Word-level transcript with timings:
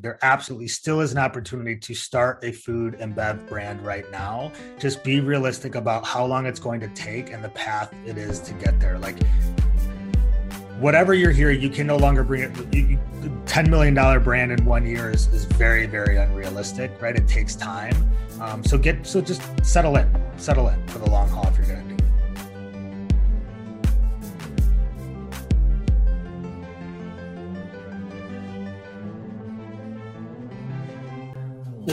there 0.00 0.16
absolutely 0.22 0.68
still 0.68 1.00
is 1.00 1.10
an 1.10 1.18
opportunity 1.18 1.74
to 1.74 1.92
start 1.92 2.38
a 2.44 2.52
food 2.52 2.94
and 3.00 3.16
bev 3.16 3.48
brand 3.48 3.84
right 3.84 4.08
now. 4.12 4.52
Just 4.78 5.02
be 5.02 5.18
realistic 5.18 5.74
about 5.74 6.06
how 6.06 6.24
long 6.24 6.46
it's 6.46 6.60
going 6.60 6.78
to 6.78 6.88
take 6.90 7.32
and 7.32 7.42
the 7.42 7.48
path 7.48 7.92
it 8.06 8.16
is 8.16 8.38
to 8.38 8.54
get 8.54 8.78
there. 8.78 8.96
Like 8.96 9.20
whatever 10.78 11.14
you're 11.14 11.32
here, 11.32 11.50
you 11.50 11.68
can 11.68 11.88
no 11.88 11.96
longer 11.96 12.22
bring 12.22 12.42
it. 12.42 12.74
You, 12.74 12.96
$10 13.46 13.68
million 13.68 14.22
brand 14.22 14.52
in 14.52 14.64
one 14.64 14.86
year 14.86 15.10
is, 15.10 15.26
is 15.34 15.46
very, 15.46 15.86
very 15.86 16.16
unrealistic, 16.16 16.92
right? 17.02 17.16
It 17.16 17.26
takes 17.26 17.56
time. 17.56 17.96
Um, 18.40 18.62
so 18.62 18.78
get, 18.78 19.04
so 19.04 19.20
just 19.20 19.42
settle 19.64 19.96
in, 19.96 20.08
settle 20.36 20.68
in 20.68 20.86
for 20.86 21.00
the 21.00 21.10
long 21.10 21.28
haul 21.28 21.48
if 21.48 21.58
you're 21.58 21.66
going 21.66 21.82
to 21.82 21.87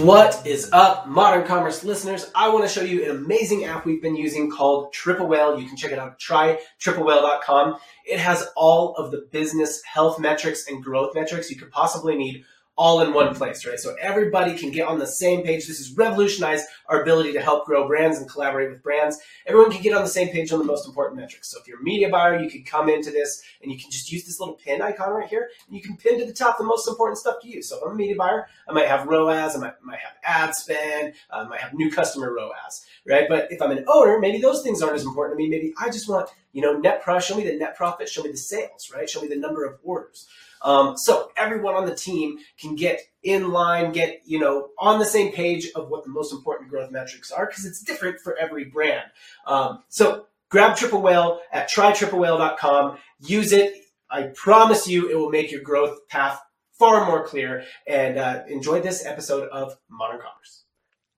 What 0.01 0.45
is 0.45 0.69
up, 0.73 1.07
Modern 1.07 1.47
Commerce 1.47 1.85
listeners? 1.85 2.29
I 2.35 2.49
want 2.49 2.65
to 2.65 2.69
show 2.69 2.81
you 2.81 3.05
an 3.05 3.11
amazing 3.11 3.63
app 3.63 3.85
we've 3.85 4.01
been 4.01 4.17
using 4.17 4.51
called 4.51 4.91
Triple 4.91 5.25
Whale. 5.25 5.57
You 5.57 5.65
can 5.69 5.77
check 5.77 5.93
it 5.93 5.97
out 5.97 6.09
at 6.09 6.19
trytriplewhale.com. 6.19 7.77
It 8.05 8.19
has 8.19 8.45
all 8.57 8.93
of 8.95 9.11
the 9.11 9.25
business 9.31 9.81
health 9.85 10.19
metrics 10.19 10.67
and 10.67 10.83
growth 10.83 11.15
metrics 11.15 11.49
you 11.49 11.55
could 11.55 11.71
possibly 11.71 12.17
need 12.17 12.43
all 12.77 13.01
in 13.01 13.13
one 13.13 13.33
place, 13.33 13.65
right? 13.65 13.79
So 13.79 13.95
everybody 14.01 14.57
can 14.57 14.69
get 14.69 14.87
on 14.87 14.99
the 14.99 15.07
same 15.07 15.43
page. 15.43 15.67
This 15.67 15.77
has 15.77 15.95
revolutionized 15.95 16.65
our 16.87 17.01
ability 17.01 17.31
to 17.33 17.41
help 17.41 17.65
grow 17.65 17.87
brands 17.87 18.17
and 18.17 18.29
collaborate 18.29 18.69
with 18.69 18.83
brands. 18.83 19.17
Everyone 19.45 19.71
can 19.71 19.81
get 19.81 19.93
on 19.93 20.03
the 20.03 20.09
same 20.09 20.29
page 20.29 20.51
on 20.51 20.59
the 20.59 20.65
most 20.65 20.85
important 20.85 21.19
metrics. 21.19 21.49
So 21.49 21.59
if 21.59 21.67
you're 21.67 21.79
a 21.79 21.83
media 21.83 22.09
buyer, 22.09 22.37
you 22.37 22.49
could 22.49 22.65
come 22.65 22.89
into 22.89 23.11
this 23.11 23.41
and 23.61 23.71
you 23.71 23.79
can 23.79 23.89
just 23.89 24.11
use 24.11 24.25
this 24.25 24.39
little 24.39 24.55
pin 24.55 24.81
icon 24.81 25.11
right 25.11 25.27
here. 25.27 25.49
And 25.67 25.75
you 25.75 25.81
can 25.81 25.95
pin 25.95 26.19
to 26.19 26.25
the 26.25 26.33
top 26.33 26.57
the 26.57 26.65
most 26.65 26.87
important 26.87 27.17
stuff 27.17 27.35
to 27.41 27.47
you. 27.47 27.61
So 27.61 27.77
if 27.77 27.83
I'm 27.83 27.91
a 27.91 27.95
media 27.95 28.15
buyer, 28.17 28.47
I 28.67 28.73
might 28.73 28.87
have 28.87 29.07
ROAS, 29.07 29.55
I 29.55 29.59
might, 29.59 29.81
might 29.81 29.99
have 29.99 30.13
ad 30.23 30.53
spend, 30.53 31.13
uh, 31.31 31.37
I 31.37 31.47
might 31.47 31.61
have 31.61 31.73
new 31.73 31.89
customer 31.89 32.33
ROAS, 32.33 32.85
right? 33.07 33.25
But 33.29 33.51
if 33.51 33.61
I'm 33.61 33.71
an 33.71 33.85
owner, 33.87 34.19
maybe 34.19 34.39
those 34.39 34.63
things 34.63 34.81
aren't 34.81 34.95
as 34.95 35.05
important 35.05 35.37
to 35.37 35.43
me. 35.43 35.49
Maybe 35.49 35.73
I 35.79 35.89
just 35.89 36.09
want, 36.09 36.29
you 36.51 36.61
know, 36.61 36.77
net 36.77 37.03
profit, 37.03 37.23
show 37.23 37.37
me 37.37 37.45
the 37.45 37.57
net 37.57 37.77
profit, 37.77 38.09
show 38.09 38.23
me 38.23 38.31
the 38.31 38.37
sales, 38.37 38.91
right? 38.93 39.09
Show 39.09 39.21
me 39.21 39.29
the 39.29 39.37
number 39.37 39.63
of 39.65 39.79
orders. 39.83 40.27
Um, 40.61 40.97
so 40.97 41.31
everyone 41.37 41.75
on 41.75 41.85
the 41.85 41.95
team 41.95 42.37
can 42.59 42.75
get 42.75 43.01
in 43.23 43.51
line, 43.51 43.91
get 43.91 44.21
you 44.25 44.39
know 44.39 44.69
on 44.79 44.99
the 44.99 45.05
same 45.05 45.31
page 45.31 45.69
of 45.75 45.89
what 45.89 46.03
the 46.03 46.09
most 46.09 46.31
important 46.31 46.69
growth 46.69 46.91
metrics 46.91 47.31
are 47.31 47.45
because 47.45 47.65
it's 47.65 47.81
different 47.81 48.19
for 48.19 48.37
every 48.37 48.65
brand. 48.65 49.05
Um, 49.45 49.83
so 49.89 50.27
grab 50.49 50.75
Triple 50.77 51.01
Whale 51.01 51.41
at 51.51 51.69
trytriplewhale.com. 51.69 52.97
Use 53.19 53.51
it. 53.51 53.73
I 54.09 54.23
promise 54.35 54.87
you, 54.87 55.09
it 55.09 55.15
will 55.15 55.31
make 55.31 55.51
your 55.51 55.61
growth 55.61 56.07
path 56.07 56.39
far 56.77 57.05
more 57.05 57.25
clear. 57.25 57.63
And 57.87 58.17
uh, 58.17 58.43
enjoy 58.47 58.81
this 58.81 59.05
episode 59.05 59.49
of 59.49 59.75
Modern 59.89 60.19
Commerce. 60.19 60.63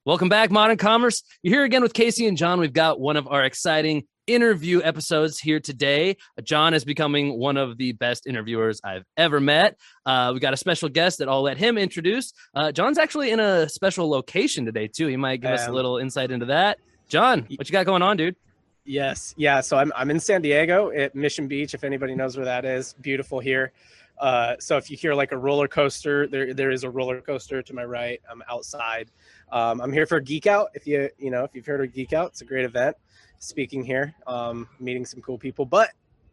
Welcome 0.05 0.29
back, 0.29 0.51
Modern 0.51 0.77
Commerce. 0.77 1.21
You're 1.41 1.55
here 1.55 1.63
again 1.65 1.81
with 1.81 1.93
Casey 1.93 2.27
and 2.27 2.37
John. 2.37 2.61
We've 2.61 2.71
got 2.71 2.99
one 2.99 3.17
of 3.17 3.27
our 3.27 3.43
exciting 3.43 4.05
interview 4.27 4.81
episodes 4.83 5.39
here 5.39 5.59
today. 5.59 6.17
John 6.43 6.73
is 6.73 6.85
becoming 6.85 7.39
one 7.39 7.57
of 7.57 7.77
the 7.77 7.93
best 7.93 8.27
interviewers 8.27 8.79
I've 8.83 9.05
ever 9.15 9.39
met. 9.39 9.77
Uh, 10.05 10.31
we 10.33 10.39
got 10.39 10.53
a 10.53 10.57
special 10.57 10.89
guest 10.89 11.19
that 11.19 11.29
I'll 11.29 11.41
let 11.41 11.57
him 11.57 11.77
introduce. 11.77 12.33
Uh, 12.53 12.71
John's 12.71 12.97
actually 12.97 13.31
in 13.31 13.39
a 13.39 13.67
special 13.69 14.09
location 14.09 14.65
today 14.65 14.87
too. 14.87 15.07
He 15.07 15.17
might 15.17 15.41
give 15.41 15.51
um, 15.51 15.55
us 15.55 15.67
a 15.67 15.71
little 15.71 15.97
insight 15.97 16.29
into 16.29 16.45
that. 16.47 16.77
John, 17.07 17.47
what 17.55 17.67
you 17.67 17.71
got 17.71 17.85
going 17.85 18.01
on, 18.01 18.17
dude? 18.17 18.35
Yes, 18.83 19.33
yeah. 19.37 19.61
So 19.61 19.77
I'm 19.77 19.91
I'm 19.95 20.09
in 20.11 20.19
San 20.19 20.41
Diego 20.41 20.91
at 20.91 21.15
Mission 21.15 21.47
Beach. 21.47 21.73
If 21.73 21.83
anybody 21.83 22.15
knows 22.15 22.37
where 22.37 22.45
that 22.45 22.63
is, 22.63 22.93
beautiful 23.01 23.39
here. 23.39 23.73
Uh, 24.17 24.55
so 24.59 24.77
if 24.77 24.89
you 24.89 24.97
hear 24.97 25.13
like 25.13 25.31
a 25.31 25.37
roller 25.37 25.67
coaster, 25.67 26.25
there 26.27 26.53
there 26.53 26.71
is 26.71 26.83
a 26.83 26.89
roller 26.89 27.21
coaster 27.21 27.61
to 27.61 27.73
my 27.73 27.83
right. 27.83 28.21
I'm 28.29 28.41
outside. 28.49 29.11
Um, 29.51 29.81
I'm 29.81 29.91
here 29.91 30.05
for 30.05 30.19
Geek 30.19 30.47
Out. 30.47 30.69
If 30.73 30.87
you 30.87 31.09
you 31.17 31.31
know 31.31 31.43
if 31.43 31.53
you've 31.53 31.65
heard 31.65 31.83
of 31.83 31.93
Geek 31.93 32.13
Out, 32.13 32.29
it's 32.29 32.41
a 32.41 32.45
great 32.45 32.65
event 32.65 32.95
speaking 33.39 33.83
here, 33.83 34.13
um, 34.25 34.67
meeting 34.79 35.05
some 35.05 35.21
cool 35.21 35.37
people. 35.37 35.65
But 35.65 35.91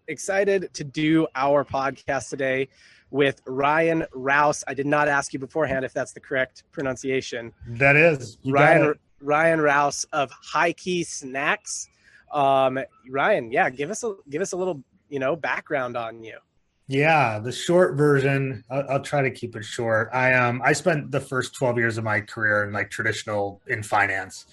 excited 0.08 0.72
to 0.74 0.84
do 0.84 1.26
our 1.34 1.64
podcast 1.64 2.28
today 2.28 2.68
with 3.10 3.40
Ryan 3.46 4.04
Rouse. 4.12 4.64
I 4.66 4.74
did 4.74 4.86
not 4.86 5.08
ask 5.08 5.32
you 5.32 5.38
beforehand 5.38 5.84
if 5.84 5.92
that's 5.92 6.12
the 6.12 6.20
correct 6.20 6.64
pronunciation. 6.72 7.52
That 7.66 7.96
is 7.96 8.38
Ryan 8.44 8.94
Ryan 9.20 9.60
Rouse 9.60 10.04
of 10.12 10.30
Highkey 10.30 11.06
Snacks. 11.06 11.88
Um, 12.32 12.78
Ryan, 13.08 13.50
yeah, 13.52 13.70
give 13.70 13.90
us 13.90 14.04
a 14.04 14.14
give 14.28 14.42
us 14.42 14.52
a 14.52 14.56
little 14.56 14.82
you 15.08 15.18
know 15.18 15.36
background 15.36 15.96
on 15.96 16.22
you. 16.22 16.38
Yeah, 16.86 17.38
the 17.38 17.52
short 17.52 17.96
version. 17.96 18.62
I'll, 18.68 18.84
I'll, 18.90 19.00
try 19.00 19.22
to 19.22 19.30
keep 19.30 19.56
it 19.56 19.64
short. 19.64 20.10
I 20.12 20.34
um 20.34 20.60
I 20.62 20.72
spent 20.74 21.10
the 21.10 21.20
first 21.20 21.54
twelve 21.54 21.78
years 21.78 21.96
of 21.96 22.04
my 22.04 22.20
career 22.20 22.64
in 22.64 22.72
like 22.72 22.90
traditional 22.90 23.62
in 23.68 23.82
finance. 23.82 24.46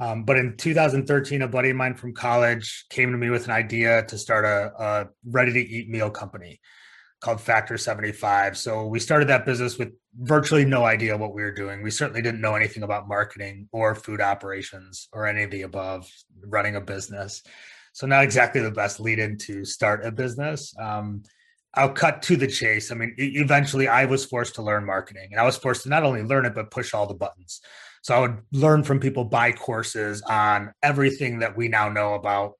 Um, 0.00 0.24
but 0.24 0.36
in 0.36 0.56
2013, 0.56 1.42
a 1.42 1.48
buddy 1.48 1.70
of 1.70 1.76
mine 1.76 1.94
from 1.94 2.14
college 2.14 2.86
came 2.88 3.10
to 3.10 3.18
me 3.18 3.30
with 3.30 3.46
an 3.46 3.50
idea 3.50 4.04
to 4.06 4.18
start 4.18 4.44
a, 4.44 4.72
a 4.82 5.08
ready 5.24 5.52
to 5.52 5.60
eat 5.60 5.88
meal 5.88 6.10
company 6.10 6.60
called 7.20 7.40
Factor 7.40 7.76
75. 7.76 8.56
So 8.56 8.86
we 8.86 9.00
started 9.00 9.28
that 9.28 9.44
business 9.44 9.76
with 9.76 9.92
virtually 10.16 10.64
no 10.64 10.84
idea 10.84 11.16
what 11.16 11.34
we 11.34 11.42
were 11.42 11.52
doing. 11.52 11.82
We 11.82 11.90
certainly 11.90 12.22
didn't 12.22 12.40
know 12.40 12.54
anything 12.54 12.84
about 12.84 13.08
marketing 13.08 13.68
or 13.72 13.94
food 13.94 14.20
operations 14.20 15.08
or 15.12 15.26
any 15.26 15.42
of 15.42 15.50
the 15.50 15.62
above, 15.62 16.08
running 16.46 16.76
a 16.76 16.80
business. 16.80 17.42
So 17.92 18.06
not 18.06 18.22
exactly 18.22 18.60
the 18.60 18.70
best 18.70 19.00
lead 19.00 19.18
in 19.18 19.36
to 19.38 19.64
start 19.64 20.06
a 20.06 20.12
business. 20.12 20.72
Um, 20.80 21.24
I'll 21.74 21.92
cut 21.92 22.22
to 22.22 22.36
the 22.36 22.46
chase. 22.46 22.92
I 22.92 22.94
mean, 22.94 23.14
eventually 23.18 23.88
I 23.88 24.04
was 24.04 24.24
forced 24.24 24.54
to 24.54 24.62
learn 24.62 24.86
marketing 24.86 25.28
and 25.32 25.40
I 25.40 25.44
was 25.44 25.56
forced 25.56 25.82
to 25.82 25.88
not 25.88 26.04
only 26.04 26.22
learn 26.22 26.46
it, 26.46 26.54
but 26.54 26.70
push 26.70 26.94
all 26.94 27.06
the 27.06 27.14
buttons. 27.14 27.60
So 28.08 28.14
I 28.14 28.20
would 28.20 28.38
learn 28.52 28.84
from 28.84 29.00
people, 29.00 29.22
buy 29.26 29.52
courses 29.52 30.22
on 30.22 30.72
everything 30.82 31.40
that 31.40 31.54
we 31.54 31.68
now 31.68 31.90
know 31.90 32.14
about 32.14 32.54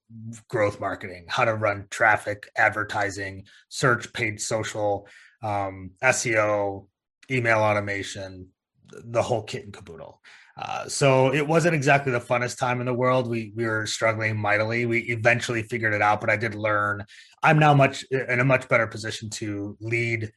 growth 0.46 0.78
marketing, 0.78 1.24
how 1.26 1.46
to 1.46 1.54
run 1.54 1.86
traffic, 1.88 2.50
advertising, 2.54 3.46
search, 3.70 4.12
paid 4.12 4.42
social, 4.42 5.08
um, 5.42 5.92
SEO, 6.04 6.86
email 7.30 7.60
automation, 7.60 8.48
the 8.92 9.22
whole 9.22 9.42
kit 9.42 9.64
and 9.64 9.72
caboodle. 9.72 10.20
Uh, 10.58 10.86
so 10.86 11.32
it 11.32 11.48
wasn't 11.48 11.74
exactly 11.74 12.12
the 12.12 12.20
funnest 12.20 12.58
time 12.58 12.80
in 12.80 12.86
the 12.86 12.92
world. 12.92 13.26
We 13.26 13.54
we 13.56 13.64
were 13.64 13.86
struggling 13.86 14.36
mightily. 14.36 14.84
We 14.84 14.98
eventually 15.04 15.62
figured 15.62 15.94
it 15.94 16.02
out, 16.02 16.20
but 16.20 16.28
I 16.28 16.36
did 16.36 16.54
learn. 16.54 17.06
I'm 17.42 17.58
now 17.58 17.72
much 17.72 18.04
in 18.10 18.40
a 18.40 18.44
much 18.44 18.68
better 18.68 18.86
position 18.86 19.30
to 19.30 19.78
lead 19.80 20.30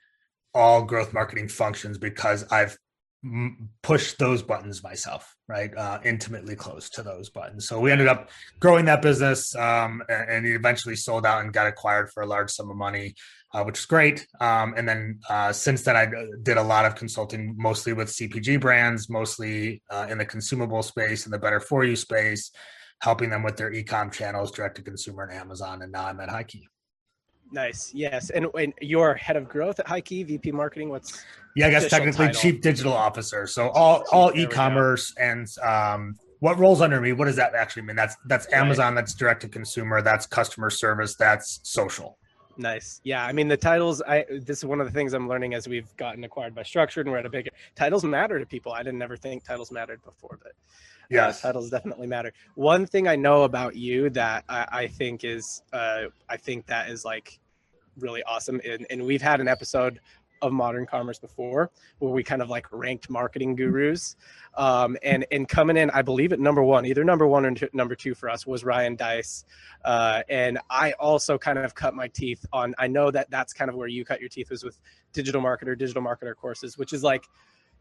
all 0.54 0.86
growth 0.86 1.12
marketing 1.12 1.50
functions 1.50 1.98
because 1.98 2.46
I've 2.50 2.78
push 3.84 4.14
those 4.14 4.42
buttons 4.42 4.82
myself 4.84 5.36
right 5.48 5.76
uh, 5.78 6.00
intimately 6.04 6.56
close 6.56 6.90
to 6.90 7.04
those 7.04 7.30
buttons. 7.30 7.68
So 7.68 7.80
we 7.80 7.92
ended 7.92 8.08
up 8.08 8.30
growing 8.60 8.86
that 8.86 9.04
business 9.04 9.56
um, 9.56 10.02
and 10.10 10.46
it 10.46 10.56
eventually 10.56 10.96
sold 10.96 11.26
out 11.26 11.42
and 11.42 11.54
got 11.54 11.68
acquired 11.68 12.10
for 12.12 12.24
a 12.24 12.26
large 12.26 12.50
sum 12.50 12.72
of 12.72 12.78
money 12.78 13.14
uh, 13.54 13.64
which 13.64 13.80
is 13.80 13.86
great. 13.86 14.26
Um, 14.40 14.74
and 14.76 14.88
then 14.88 15.20
uh, 15.30 15.54
since 15.54 15.84
then 15.84 15.96
i 15.96 16.08
did 16.42 16.58
a 16.58 16.64
lot 16.64 16.86
of 16.86 16.96
consulting 16.96 17.54
mostly 17.58 17.94
with 17.94 18.08
cpg 18.10 18.60
brands 18.60 19.10
mostly 19.10 19.82
uh, 19.92 20.08
in 20.10 20.18
the 20.18 20.26
consumable 20.26 20.82
space 20.82 21.26
and 21.26 21.34
the 21.34 21.40
better 21.40 21.60
for 21.60 21.84
you 21.84 21.96
space 21.96 22.52
helping 23.02 23.30
them 23.30 23.44
with 23.44 23.58
their 23.58 23.72
e-com 23.74 24.10
channels 24.12 24.52
direct 24.52 24.76
to 24.76 24.82
consumer 24.82 25.24
and 25.24 25.34
amazon 25.34 25.82
and 25.82 25.92
now 25.92 26.06
i'm 26.06 26.20
at 26.20 26.30
high 26.30 26.44
key 26.44 26.68
Nice. 27.52 27.94
Yes. 27.94 28.30
And, 28.30 28.48
and 28.58 28.74
you're 28.82 29.14
head 29.16 29.36
of 29.36 29.50
growth 29.50 29.80
at 29.80 29.88
Highkey, 29.88 30.26
VP 30.26 30.52
marketing. 30.52 30.90
What's 30.90 31.24
yeah, 31.56 31.68
I 31.68 31.70
guess 31.70 31.90
technically 31.90 32.28
title? 32.28 32.42
chief 32.42 32.62
digital 32.62 32.94
officer. 32.94 33.46
So 33.46 33.70
all 33.70 34.06
all 34.12 34.32
e-commerce 34.36 35.14
and 35.20 35.48
um 35.62 36.16
what 36.40 36.58
rolls 36.58 36.82
under 36.82 37.00
me, 37.00 37.14
what 37.14 37.26
does 37.26 37.36
that 37.36 37.54
actually 37.54 37.84
mean? 37.84 37.96
That's 37.96 38.16
that's 38.26 38.52
Amazon, 38.52 38.96
right. 38.96 39.02
that's 39.02 39.14
direct 39.14 39.42
to 39.42 39.50
consumer, 39.50 40.02
that's 40.02 40.26
customer 40.26 40.70
service, 40.70 41.16
that's 41.16 41.60
social. 41.64 42.18
Nice. 42.58 43.00
Yeah. 43.04 43.26
I 43.26 43.32
mean, 43.32 43.48
the 43.48 43.58
titles, 43.58 44.02
I, 44.02 44.26
this 44.30 44.60
is 44.60 44.66
one 44.66 44.82
of 44.82 44.88
the 44.88 44.92
things 44.92 45.14
I'm 45.14 45.28
learning 45.28 45.54
as 45.54 45.68
we've 45.68 45.96
gotten 45.98 46.24
acquired 46.24 46.54
by 46.54 46.64
Structured 46.64 47.06
and 47.06 47.14
we're 47.14 47.20
at 47.20 47.26
a 47.26 47.30
big, 47.30 47.50
titles 47.76 48.04
matter 48.04 48.40
to 48.40 48.46
people. 48.46 48.74
I 48.74 48.84
didn't 48.84 49.00
never 49.00 49.18
think 49.18 49.44
titles 49.44 49.72
mattered 49.72 50.02
before, 50.04 50.38
but 50.42 50.52
yeah, 51.12 51.28
uh, 51.28 51.34
titles 51.34 51.70
definitely 51.70 52.08
matter. 52.08 52.32
One 52.56 52.86
thing 52.86 53.08
I 53.08 53.16
know 53.16 53.44
about 53.44 53.76
you 53.76 54.10
that 54.12 54.46
I, 54.50 54.68
I 54.72 54.88
think 54.88 55.24
is, 55.24 55.62
uh, 55.74 56.06
I 56.30 56.38
think 56.38 56.68
that 56.68 56.90
is 56.90 57.06
like 57.06 57.40
really 58.00 58.24
awesome. 58.24 58.62
And, 58.66 58.86
and 58.90 59.04
we've 59.04 59.22
had 59.22 59.42
an 59.42 59.48
episode 59.48 60.00
of 60.42 60.52
modern 60.52 60.86
commerce 60.86 61.20
before 61.20 61.72
where 62.00 62.12
we 62.12 62.24
kind 62.24 62.42
of 62.42 62.50
like 62.50 62.66
ranked 62.72 63.10
marketing 63.10 63.56
gurus 63.56 64.16
um, 64.56 64.98
and 65.04 65.26
and 65.32 65.48
coming 65.48 65.78
in 65.78 65.90
i 65.92 66.02
believe 66.02 66.34
at 66.34 66.40
number 66.40 66.64
one 66.64 66.86
either 66.86 67.04
number 67.04 67.28
one 67.28 67.46
or 67.46 67.54
number 67.74 67.96
two 67.96 68.16
for 68.16 68.30
us 68.30 68.48
was 68.48 68.64
ryan 68.64 68.96
deiss 68.96 69.46
uh, 69.86 70.24
and 70.30 70.58
i 70.70 70.94
also 70.94 71.38
kind 71.38 71.60
of 71.60 71.76
cut 71.76 71.94
my 71.94 72.08
teeth 72.08 72.44
on 72.52 72.74
i 72.78 72.88
know 72.88 73.12
that 73.12 73.30
that's 73.30 73.54
kind 73.54 73.70
of 73.70 73.76
where 73.76 73.88
you 73.88 74.04
cut 74.04 74.20
your 74.20 74.30
teeth 74.30 74.50
was 74.50 74.64
with 74.64 74.80
digital 75.14 75.42
marketer 75.42 75.78
digital 75.78 76.02
marketer 76.02 76.36
courses 76.36 76.78
which 76.78 76.94
is 76.94 77.04
like 77.04 77.26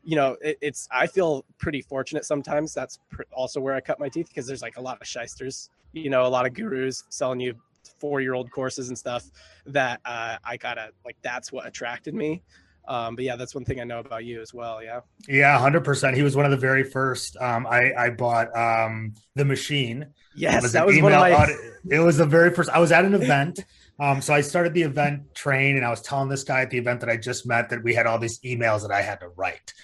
you 0.02 0.16
know 0.16 0.36
it, 0.40 0.56
it's 0.60 0.88
i 0.90 1.06
feel 1.06 1.44
pretty 1.58 1.82
fortunate 1.82 2.24
sometimes 2.24 2.72
that's 2.72 2.98
pr- 3.10 3.22
also 3.32 3.60
where 3.60 3.74
i 3.74 3.80
cut 3.80 3.98
my 4.00 4.08
teeth 4.08 4.28
because 4.28 4.46
there's 4.46 4.62
like 4.62 4.76
a 4.76 4.80
lot 4.80 5.00
of 5.00 5.06
shysters 5.06 5.70
you 5.92 6.10
know 6.10 6.26
a 6.26 6.28
lot 6.28 6.46
of 6.46 6.54
gurus 6.54 7.04
selling 7.10 7.40
you 7.40 7.54
four 7.98 8.20
year 8.20 8.34
old 8.34 8.50
courses 8.50 8.88
and 8.88 8.98
stuff 8.98 9.30
that 9.66 10.00
uh, 10.04 10.36
I 10.44 10.56
gotta 10.56 10.90
like 11.04 11.16
that's 11.22 11.52
what 11.52 11.66
attracted 11.66 12.14
me. 12.14 12.42
Um, 12.88 13.14
but 13.14 13.24
yeah, 13.24 13.36
that's 13.36 13.54
one 13.54 13.64
thing 13.64 13.80
I 13.80 13.84
know 13.84 14.00
about 14.00 14.24
you 14.24 14.40
as 14.40 14.52
well. 14.52 14.82
Yeah. 14.82 15.00
Yeah, 15.28 15.58
hundred 15.58 15.84
percent. 15.84 16.16
He 16.16 16.22
was 16.22 16.36
one 16.36 16.44
of 16.44 16.50
the 16.50 16.56
very 16.56 16.84
first. 16.84 17.36
Um, 17.36 17.66
I 17.66 17.92
I 17.96 18.10
bought 18.10 18.54
um, 18.56 19.14
the 19.34 19.44
machine. 19.44 20.06
Yes, 20.34 20.62
was 20.62 20.72
that 20.72 20.86
was 20.86 21.00
one 21.00 21.12
of 21.12 21.20
my. 21.20 21.32
Audit. 21.32 21.56
It 21.90 22.00
was 22.00 22.16
the 22.16 22.26
very 22.26 22.50
first. 22.50 22.70
I 22.70 22.78
was 22.78 22.92
at 22.92 23.04
an 23.04 23.14
event. 23.14 23.64
Um, 24.00 24.22
so 24.22 24.32
I 24.32 24.40
started 24.40 24.72
the 24.72 24.82
event 24.82 25.34
train, 25.34 25.76
and 25.76 25.84
I 25.84 25.90
was 25.90 26.00
telling 26.00 26.30
this 26.30 26.42
guy 26.42 26.62
at 26.62 26.70
the 26.70 26.78
event 26.78 27.00
that 27.00 27.10
I 27.10 27.18
just 27.18 27.46
met 27.46 27.68
that 27.68 27.82
we 27.82 27.94
had 27.94 28.06
all 28.06 28.18
these 28.18 28.40
emails 28.40 28.80
that 28.80 28.90
I 28.90 29.02
had 29.02 29.20
to 29.20 29.28
write. 29.28 29.74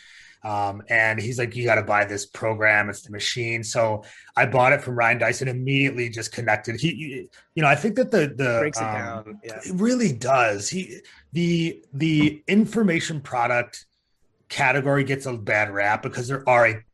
Um, 0.47 0.81
and 0.89 1.21
he's 1.21 1.41
like, 1.41 1.57
you 1.57 1.65
got 1.65 1.75
to 1.75 1.83
buy 1.83 2.05
this 2.05 2.25
program. 2.25 2.89
It's 2.89 3.03
the 3.03 3.11
machine. 3.11 3.65
So 3.65 4.05
I 4.37 4.47
bought 4.47 4.73
it 4.73 4.81
from 4.81 4.95
Ryan 4.95 5.19
Deiss. 5.19 5.43
Immediately 5.43 6.09
just 6.09 6.31
connected. 6.31 6.79
He, 6.79 7.29
you 7.57 7.63
know, 7.63 7.69
I 7.69 7.75
think 7.75 7.97
that 7.97 8.13
the 8.13 8.29
the 8.29 8.59
breaks 8.61 8.79
it 8.79 8.85
um, 8.85 8.95
down. 8.95 9.41
Yeah. 9.43 9.57
It 9.57 9.73
really 9.75 10.13
does. 10.13 10.69
He 10.69 11.01
the 11.33 11.83
the 11.93 12.45
information 12.47 13.21
product 13.21 13.87
category 14.49 15.03
gets 15.03 15.27
a 15.27 15.33
bad 15.33 15.71
rap 15.71 16.01
because 16.01 16.29
there 16.29 16.49
are 16.49 16.69
a 16.69 16.85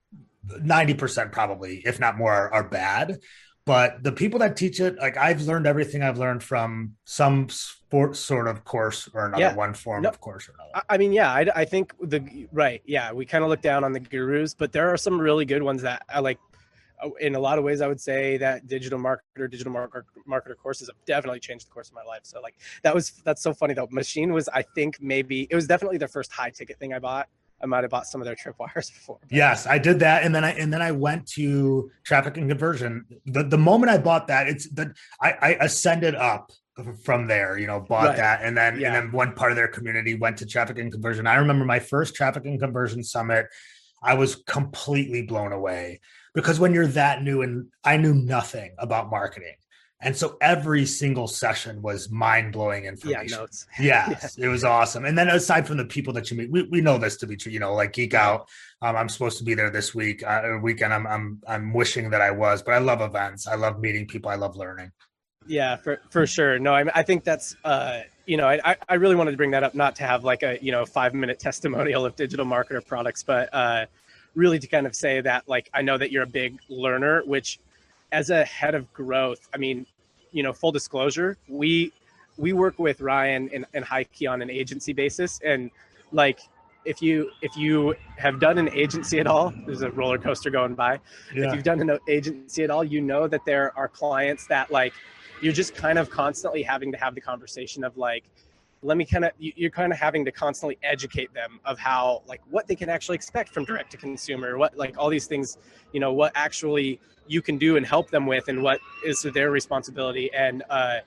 90% 0.48 1.30
probably, 1.30 1.82
if 1.84 2.00
not 2.00 2.16
more, 2.16 2.52
are 2.54 2.64
bad 2.64 3.18
but 3.64 4.02
the 4.02 4.12
people 4.12 4.38
that 4.38 4.56
teach 4.56 4.80
it 4.80 4.96
like 4.98 5.16
i've 5.16 5.42
learned 5.42 5.66
everything 5.66 6.02
i've 6.02 6.18
learned 6.18 6.42
from 6.42 6.94
some 7.04 7.48
sport 7.48 8.16
sort 8.16 8.48
of 8.48 8.64
course 8.64 9.08
or 9.14 9.26
another 9.26 9.42
yeah. 9.42 9.54
one 9.54 9.74
form 9.74 10.02
no, 10.02 10.08
of 10.08 10.20
course 10.20 10.48
or 10.48 10.54
another. 10.54 10.84
I 10.88 10.98
mean 10.98 11.12
yeah 11.12 11.32
i, 11.32 11.46
I 11.54 11.64
think 11.64 11.94
the 12.00 12.48
right 12.52 12.82
yeah 12.84 13.12
we 13.12 13.24
kind 13.24 13.44
of 13.44 13.50
look 13.50 13.62
down 13.62 13.84
on 13.84 13.92
the 13.92 14.00
gurus 14.00 14.54
but 14.54 14.72
there 14.72 14.92
are 14.92 14.96
some 14.96 15.20
really 15.20 15.44
good 15.44 15.62
ones 15.62 15.82
that 15.82 16.04
i 16.08 16.20
like 16.20 16.38
uh, 17.02 17.10
in 17.20 17.34
a 17.34 17.40
lot 17.40 17.58
of 17.58 17.64
ways 17.64 17.80
i 17.80 17.86
would 17.86 18.00
say 18.00 18.36
that 18.38 18.66
digital 18.66 18.98
marketer 18.98 19.50
digital 19.50 19.72
marketer, 19.72 20.04
marketer 20.28 20.56
courses 20.56 20.88
have 20.88 21.04
definitely 21.06 21.40
changed 21.40 21.66
the 21.68 21.70
course 21.70 21.88
of 21.88 21.94
my 21.94 22.02
life. 22.02 22.20
So 22.22 22.40
like 22.40 22.56
that 22.82 22.94
was 22.94 23.10
that's 23.24 23.42
so 23.42 23.52
funny 23.52 23.74
though. 23.74 23.88
Machine 23.90 24.32
was 24.32 24.48
i 24.48 24.62
think 24.62 24.98
maybe 25.00 25.46
it 25.50 25.54
was 25.54 25.66
definitely 25.66 25.98
the 25.98 26.08
first 26.08 26.32
high 26.32 26.50
ticket 26.50 26.78
thing 26.78 26.92
i 26.94 26.98
bought 26.98 27.28
I 27.62 27.66
might 27.66 27.84
have 27.84 27.90
bought 27.90 28.06
some 28.06 28.20
of 28.20 28.24
their 28.24 28.34
tripwires 28.34 28.92
before. 28.92 29.18
But. 29.20 29.32
Yes, 29.32 29.66
I 29.66 29.78
did 29.78 30.00
that, 30.00 30.24
and 30.24 30.34
then 30.34 30.44
I 30.44 30.52
and 30.52 30.72
then 30.72 30.82
I 30.82 30.92
went 30.92 31.26
to 31.32 31.90
traffic 32.04 32.36
and 32.36 32.48
conversion. 32.48 33.04
The 33.26 33.44
the 33.44 33.58
moment 33.58 33.90
I 33.90 33.98
bought 33.98 34.26
that, 34.28 34.48
it's 34.48 34.68
that 34.70 34.88
I, 35.20 35.32
I 35.40 35.48
ascended 35.60 36.14
up 36.14 36.50
from 37.04 37.26
there. 37.26 37.58
You 37.58 37.66
know, 37.66 37.80
bought 37.80 38.08
right. 38.08 38.16
that, 38.16 38.42
and 38.42 38.56
then 38.56 38.80
yeah. 38.80 38.88
and 38.88 38.96
then 38.96 39.12
one 39.12 39.34
part 39.34 39.52
of 39.52 39.56
their 39.56 39.68
community 39.68 40.14
went 40.14 40.38
to 40.38 40.46
traffic 40.46 40.78
and 40.78 40.90
conversion. 40.90 41.26
I 41.26 41.36
remember 41.36 41.64
my 41.64 41.78
first 41.78 42.14
traffic 42.14 42.44
and 42.44 42.58
conversion 42.60 43.04
summit. 43.04 43.46
I 44.02 44.14
was 44.14 44.34
completely 44.34 45.22
blown 45.22 45.52
away 45.52 46.00
because 46.34 46.58
when 46.58 46.74
you're 46.74 46.88
that 46.88 47.22
new 47.22 47.42
and 47.42 47.68
I 47.84 47.96
knew 47.96 48.14
nothing 48.14 48.74
about 48.78 49.10
marketing. 49.10 49.54
And 50.04 50.16
so 50.16 50.36
every 50.40 50.84
single 50.84 51.28
session 51.28 51.80
was 51.80 52.10
mind 52.10 52.52
blowing 52.52 52.84
information. 52.86 53.02
Yeah, 53.12 53.36
notes. 53.36 53.66
Yes, 53.78 54.36
yeah. 54.36 54.46
it 54.46 54.48
was 54.48 54.64
awesome. 54.64 55.04
And 55.04 55.16
then 55.16 55.28
aside 55.28 55.66
from 55.66 55.76
the 55.76 55.84
people 55.84 56.12
that 56.14 56.30
you 56.30 56.36
meet, 56.36 56.50
we, 56.50 56.62
we 56.64 56.80
know 56.80 56.98
this 56.98 57.16
to 57.18 57.26
be 57.26 57.36
true. 57.36 57.52
You 57.52 57.60
know, 57.60 57.74
like 57.74 57.92
Geek 57.92 58.14
Out. 58.14 58.48
Um, 58.80 58.96
I'm 58.96 59.08
supposed 59.08 59.38
to 59.38 59.44
be 59.44 59.54
there 59.54 59.70
this 59.70 59.94
week, 59.94 60.26
uh, 60.26 60.58
weekend. 60.60 60.92
I'm 60.92 61.06
I'm 61.06 61.40
I'm 61.46 61.72
wishing 61.72 62.10
that 62.10 62.20
I 62.20 62.30
was, 62.30 62.62
but 62.62 62.72
I 62.72 62.78
love 62.78 63.00
events. 63.00 63.46
I 63.46 63.54
love 63.54 63.80
meeting 63.80 64.06
people. 64.06 64.30
I 64.30 64.36
love 64.36 64.56
learning. 64.56 64.90
Yeah, 65.46 65.76
for 65.76 66.00
for 66.10 66.26
sure. 66.26 66.58
No, 66.58 66.74
I 66.74 66.84
I 66.94 67.02
think 67.02 67.22
that's 67.24 67.54
uh, 67.64 68.00
you 68.26 68.36
know, 68.36 68.48
I 68.48 68.76
I 68.88 68.94
really 68.94 69.14
wanted 69.14 69.32
to 69.32 69.36
bring 69.36 69.50
that 69.52 69.62
up, 69.62 69.74
not 69.74 69.96
to 69.96 70.04
have 70.04 70.24
like 70.24 70.42
a 70.42 70.58
you 70.62 70.72
know 70.72 70.84
five 70.86 71.14
minute 71.14 71.38
testimonial 71.40 72.04
of 72.04 72.16
digital 72.16 72.46
marketer 72.46 72.84
products, 72.84 73.22
but 73.22 73.48
uh, 73.52 73.86
really 74.34 74.58
to 74.58 74.66
kind 74.66 74.86
of 74.86 74.94
say 74.94 75.20
that 75.20 75.48
like 75.48 75.70
I 75.74 75.82
know 75.82 75.98
that 75.98 76.10
you're 76.10 76.22
a 76.24 76.28
big 76.28 76.58
learner, 76.68 77.22
which 77.24 77.58
as 78.12 78.30
a 78.30 78.44
head 78.44 78.74
of 78.74 78.92
growth, 78.92 79.48
I 79.54 79.56
mean, 79.56 79.86
you 80.32 80.42
know, 80.42 80.52
full 80.52 80.72
disclosure, 80.72 81.36
we 81.48 81.92
we 82.38 82.52
work 82.52 82.78
with 82.78 83.00
Ryan 83.00 83.50
and, 83.52 83.66
and 83.74 83.84
Highkey 83.84 84.30
on 84.30 84.42
an 84.42 84.50
agency 84.50 84.92
basis, 84.92 85.40
and 85.44 85.70
like 86.10 86.40
if 86.84 87.00
you 87.00 87.30
if 87.42 87.56
you 87.56 87.94
have 88.16 88.40
done 88.40 88.58
an 88.58 88.68
agency 88.70 89.20
at 89.20 89.26
all, 89.26 89.52
there's 89.66 89.82
a 89.82 89.90
roller 89.90 90.18
coaster 90.18 90.50
going 90.50 90.74
by. 90.74 90.98
Yeah. 91.34 91.48
If 91.48 91.54
you've 91.54 91.64
done 91.64 91.80
an 91.80 91.98
agency 92.08 92.64
at 92.64 92.70
all, 92.70 92.84
you 92.84 93.00
know 93.00 93.28
that 93.28 93.44
there 93.44 93.76
are 93.76 93.88
clients 93.88 94.46
that 94.48 94.70
like 94.70 94.92
you're 95.40 95.52
just 95.52 95.74
kind 95.74 95.98
of 95.98 96.10
constantly 96.10 96.62
having 96.62 96.92
to 96.92 96.98
have 96.98 97.14
the 97.14 97.20
conversation 97.20 97.84
of 97.84 97.96
like 97.96 98.24
let 98.82 98.96
me 98.96 99.04
kind 99.04 99.24
of 99.24 99.30
you're 99.38 99.70
kind 99.70 99.92
of 99.92 99.98
having 99.98 100.24
to 100.24 100.32
constantly 100.32 100.76
educate 100.82 101.32
them 101.32 101.60
of 101.64 101.78
how 101.78 102.22
like 102.26 102.40
what 102.50 102.66
they 102.66 102.74
can 102.74 102.88
actually 102.88 103.14
expect 103.14 103.50
from 103.50 103.64
direct 103.64 103.90
to 103.90 103.96
consumer 103.96 104.58
what 104.58 104.76
like 104.76 104.96
all 104.98 105.08
these 105.08 105.26
things 105.26 105.58
you 105.92 106.00
know 106.00 106.12
what 106.12 106.32
actually 106.34 107.00
you 107.28 107.40
can 107.40 107.56
do 107.56 107.76
and 107.76 107.86
help 107.86 108.10
them 108.10 108.26
with 108.26 108.48
and 108.48 108.60
what 108.60 108.80
is 109.06 109.22
their 109.22 109.50
responsibility. 109.52 110.32
And 110.34 110.62
uh, 110.68 110.98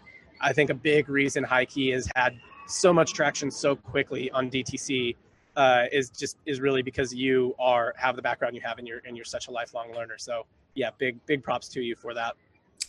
i 0.42 0.52
think 0.54 0.70
a 0.70 0.74
big 0.74 1.10
reason 1.10 1.44
Highkey 1.44 1.94
has 1.94 2.10
had 2.16 2.38
so 2.68 2.92
much 2.92 3.14
traction 3.14 3.52
so 3.52 3.76
quickly 3.76 4.32
on 4.32 4.50
dtc 4.50 5.16
uh, 5.56 5.86
is 5.92 6.10
just 6.10 6.38
is 6.46 6.60
really 6.60 6.82
because 6.82 7.14
you 7.14 7.56
are 7.60 7.94
have 7.98 8.16
the 8.16 8.22
background 8.22 8.56
you 8.56 8.62
have 8.62 8.78
and 8.78 8.88
you're 8.88 9.02
and 9.06 9.16
you're 9.16 9.26
such 9.26 9.48
a 9.48 9.52
lifelong 9.52 9.94
learner. 9.94 10.18
So 10.18 10.46
yeah 10.74 10.90
big 10.98 11.26
big 11.26 11.44
props 11.44 11.68
to 11.70 11.82
you 11.82 11.96
for 11.96 12.14
that 12.14 12.36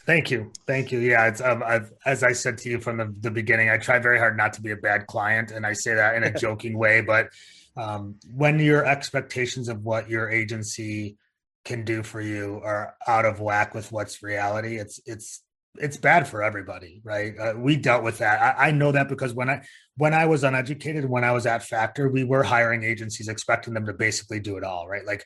Thank 0.07 0.31
you, 0.31 0.53
thank 0.69 0.93
you. 0.93 1.01
Yeah, 1.01 1.27
it's 1.27 1.41
um, 1.41 1.65
I've, 1.67 1.93
as 2.07 2.23
I 2.23 2.33
said 2.33 2.59
to 2.59 2.71
you 2.71 2.81
from 2.81 2.99
the, 2.99 3.13
the 3.21 3.31
beginning, 3.31 3.71
I 3.71 3.77
try 3.77 3.99
very 3.99 4.19
hard 4.19 4.37
not 4.37 4.53
to 4.53 4.63
be 4.63 4.71
a 4.71 4.77
bad 4.77 5.09
client, 5.09 5.51
and 5.51 5.67
I 5.67 5.73
say 5.73 5.95
that 5.95 6.15
in 6.15 6.23
a 6.23 6.33
joking 6.39 6.79
way. 6.79 7.01
But 7.01 7.31
um, 7.77 8.15
when 8.33 8.61
your 8.61 8.85
expectations 8.87 9.69
of 9.69 9.83
what 9.83 10.09
your 10.09 10.31
agency 10.31 11.17
can 11.65 11.85
do 11.85 12.05
for 12.05 12.21
you 12.21 12.61
are 12.63 12.95
out 13.09 13.25
of 13.25 13.41
whack 13.41 13.75
with 13.75 13.91
what's 13.91 14.23
reality, 14.23 14.77
it's 14.77 15.01
it's 15.07 15.43
it's 15.79 15.97
bad 15.97 16.29
for 16.29 16.41
everybody, 16.41 17.01
right? 17.03 17.37
Uh, 17.37 17.55
we 17.57 17.77
dealt 17.77 18.05
with 18.05 18.19
that. 18.19 18.57
I, 18.59 18.69
I 18.69 18.71
know 18.71 18.93
that 18.93 19.09
because 19.09 19.35
when 19.35 19.51
I 19.51 19.63
when 19.97 20.15
I 20.15 20.27
was 20.27 20.45
uneducated, 20.45 21.05
when 21.05 21.25
I 21.25 21.33
was 21.33 21.47
at 21.47 21.65
Factor, 21.65 22.09
we 22.09 22.23
were 22.23 22.45
hiring 22.45 22.85
agencies 22.85 23.27
expecting 23.27 23.75
them 23.75 23.87
to 23.87 23.93
basically 23.93 24.39
do 24.39 24.57
it 24.57 24.63
all, 24.63 24.87
right? 24.87 25.05
Like 25.05 25.25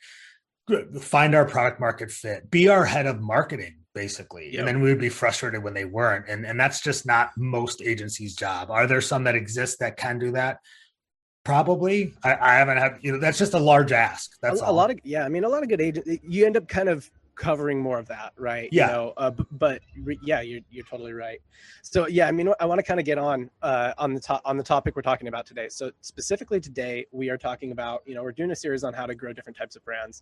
find 0.99 1.35
our 1.35 1.45
product 1.45 1.79
market 1.79 2.11
fit, 2.11 2.49
be 2.49 2.67
our 2.69 2.85
head 2.85 3.05
of 3.05 3.21
marketing 3.21 3.77
basically. 3.93 4.53
Yep. 4.53 4.59
and 4.59 4.67
then 4.67 4.81
we 4.81 4.89
would 4.89 5.01
be 5.01 5.09
frustrated 5.09 5.63
when 5.63 5.73
they 5.73 5.85
weren't. 5.85 6.27
And 6.27 6.45
and 6.45 6.59
that's 6.59 6.81
just 6.81 7.05
not 7.05 7.31
most 7.37 7.81
agencies 7.81 8.35
job. 8.35 8.71
Are 8.71 8.87
there 8.87 9.01
some 9.01 9.23
that 9.25 9.35
exist 9.35 9.79
that 9.79 9.97
can 9.97 10.19
do 10.19 10.31
that? 10.31 10.59
Probably. 11.43 12.13
I, 12.23 12.35
I 12.35 12.53
haven't 12.53 12.77
had 12.77 12.99
you 13.01 13.11
know 13.11 13.19
that's 13.19 13.37
just 13.37 13.53
a 13.53 13.59
large 13.59 13.91
ask. 13.91 14.31
That's 14.41 14.61
a, 14.61 14.65
a 14.65 14.71
lot 14.71 14.91
of 14.91 14.99
yeah 15.03 15.25
i 15.25 15.29
mean 15.29 15.43
a 15.43 15.49
lot 15.49 15.63
of 15.63 15.69
good 15.69 15.81
agents 15.81 16.09
you 16.23 16.45
end 16.45 16.57
up 16.57 16.67
kind 16.67 16.89
of 16.89 17.09
covering 17.41 17.81
more 17.81 17.97
of 17.97 18.07
that, 18.07 18.33
right? 18.37 18.69
Yeah. 18.71 18.85
You 18.85 18.93
know, 18.93 19.13
uh, 19.17 19.31
but 19.51 19.81
yeah, 20.21 20.41
you're 20.41 20.61
you're 20.69 20.85
totally 20.85 21.13
right. 21.13 21.41
So 21.81 22.07
yeah, 22.07 22.27
I 22.27 22.31
mean, 22.31 22.53
I 22.59 22.65
want 22.65 22.77
to 22.77 22.83
kind 22.83 22.99
of 22.99 23.05
get 23.05 23.17
on 23.17 23.49
uh, 23.63 23.93
on 23.97 24.13
the 24.13 24.19
top 24.19 24.43
on 24.45 24.57
the 24.57 24.63
topic 24.63 24.95
we're 24.95 25.01
talking 25.01 25.27
about 25.27 25.47
today. 25.47 25.67
So 25.67 25.91
specifically 26.01 26.59
today, 26.59 27.07
we 27.11 27.31
are 27.31 27.37
talking 27.37 27.71
about 27.71 28.03
you 28.05 28.13
know 28.13 28.21
we're 28.21 28.31
doing 28.31 28.51
a 28.51 28.55
series 28.55 28.83
on 28.83 28.93
how 28.93 29.07
to 29.07 29.15
grow 29.15 29.33
different 29.33 29.57
types 29.57 29.75
of 29.75 29.83
brands, 29.83 30.21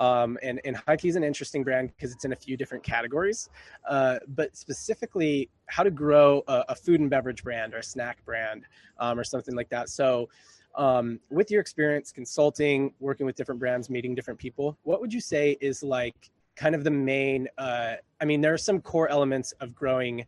um, 0.00 0.36
and 0.42 0.60
and 0.64 0.76
Highkey 0.76 1.08
is 1.08 1.14
an 1.14 1.22
interesting 1.22 1.62
brand 1.62 1.92
because 1.96 2.12
it's 2.12 2.24
in 2.24 2.32
a 2.32 2.36
few 2.36 2.56
different 2.56 2.82
categories, 2.82 3.48
uh, 3.88 4.18
but 4.26 4.56
specifically 4.56 5.48
how 5.66 5.84
to 5.84 5.90
grow 5.90 6.42
a, 6.48 6.64
a, 6.70 6.74
food 6.74 7.00
and 7.00 7.10
beverage 7.10 7.42
brand 7.42 7.74
or 7.74 7.78
a 7.78 7.82
snack 7.82 8.24
brand 8.24 8.64
um, 8.98 9.18
or 9.18 9.24
something 9.24 9.54
like 9.54 9.68
that. 9.70 9.88
So. 9.88 10.28
Um, 10.74 11.20
with 11.30 11.50
your 11.50 11.62
experience 11.62 12.12
consulting, 12.12 12.92
working 13.00 13.24
with 13.24 13.34
different 13.34 13.58
brands, 13.58 13.88
meeting 13.88 14.14
different 14.14 14.38
people, 14.38 14.76
what 14.82 15.00
would 15.00 15.10
you 15.10 15.22
say 15.22 15.56
is 15.62 15.82
like 15.82 16.30
kind 16.56 16.74
of 16.74 16.84
the 16.84 16.90
main 16.90 17.48
uh, 17.58 17.94
i 18.20 18.24
mean 18.24 18.40
there 18.40 18.52
are 18.52 18.58
some 18.58 18.80
core 18.80 19.08
elements 19.08 19.52
of 19.60 19.74
growing 19.74 20.24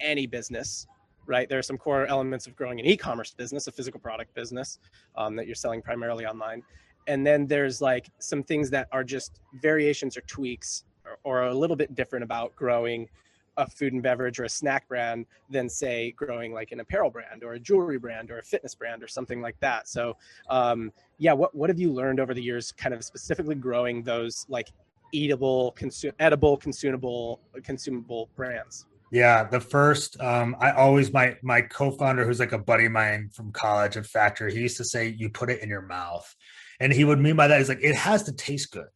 any 0.00 0.26
business 0.26 0.86
right? 1.30 1.48
There 1.48 1.60
are 1.60 1.62
some 1.62 1.78
core 1.78 2.06
elements 2.06 2.48
of 2.48 2.56
growing 2.56 2.80
an 2.80 2.86
e-commerce 2.86 3.32
business 3.32 3.68
a 3.68 3.72
physical 3.72 4.00
product 4.00 4.34
business 4.34 4.80
um, 5.16 5.36
that 5.36 5.46
you're 5.46 5.54
selling 5.54 5.80
primarily 5.80 6.26
online. 6.26 6.62
And 7.06 7.24
then 7.24 7.46
there's 7.46 7.80
like 7.80 8.08
some 8.18 8.42
things 8.42 8.68
that 8.70 8.88
are 8.92 9.04
just 9.04 9.40
variations 9.62 10.16
or 10.16 10.22
tweaks 10.22 10.84
or, 11.04 11.18
or 11.22 11.42
a 11.44 11.54
little 11.54 11.76
bit 11.76 11.94
different 11.94 12.24
about 12.24 12.54
growing 12.56 13.08
a 13.56 13.68
food 13.68 13.92
and 13.92 14.02
beverage 14.02 14.40
or 14.40 14.44
a 14.44 14.48
snack 14.48 14.88
brand 14.88 15.26
than 15.50 15.68
say 15.68 16.12
growing 16.12 16.52
like 16.52 16.72
an 16.72 16.80
apparel 16.80 17.10
brand 17.10 17.44
or 17.44 17.54
a 17.54 17.60
jewelry 17.60 17.98
brand 17.98 18.30
or 18.30 18.38
a 18.38 18.42
fitness 18.42 18.74
brand 18.74 19.02
or 19.02 19.08
something 19.08 19.40
like 19.40 19.58
that. 19.60 19.88
So 19.88 20.16
um, 20.48 20.92
yeah 21.18 21.32
what, 21.32 21.54
what 21.54 21.70
have 21.70 21.78
you 21.78 21.92
learned 21.92 22.18
over 22.18 22.34
the 22.34 22.42
years 22.42 22.72
kind 22.72 22.94
of 22.94 23.04
specifically 23.04 23.54
growing 23.54 24.02
those 24.02 24.46
like 24.48 24.70
eatable, 25.12 25.72
consume, 25.72 26.12
edible, 26.18 26.56
consumable, 26.56 27.40
consumable 27.62 28.30
brands. 28.36 28.86
Yeah, 29.12 29.44
the 29.44 29.60
first, 29.60 30.20
um, 30.20 30.56
I 30.60 30.70
always 30.70 31.12
my 31.12 31.36
my 31.42 31.62
co-founder, 31.62 32.24
who's 32.24 32.38
like 32.38 32.52
a 32.52 32.58
buddy 32.58 32.86
of 32.86 32.92
mine 32.92 33.30
from 33.34 33.50
college 33.50 33.96
at 33.96 34.06
Factor, 34.06 34.48
he 34.48 34.60
used 34.60 34.76
to 34.76 34.84
say, 34.84 35.08
"You 35.08 35.28
put 35.28 35.50
it 35.50 35.62
in 35.62 35.68
your 35.68 35.82
mouth," 35.82 36.32
and 36.78 36.92
he 36.92 37.04
would 37.04 37.18
mean 37.18 37.34
by 37.34 37.48
that 37.48 37.60
is 37.60 37.68
like 37.68 37.82
it 37.82 37.96
has 37.96 38.22
to 38.24 38.32
taste 38.32 38.70
good. 38.70 38.86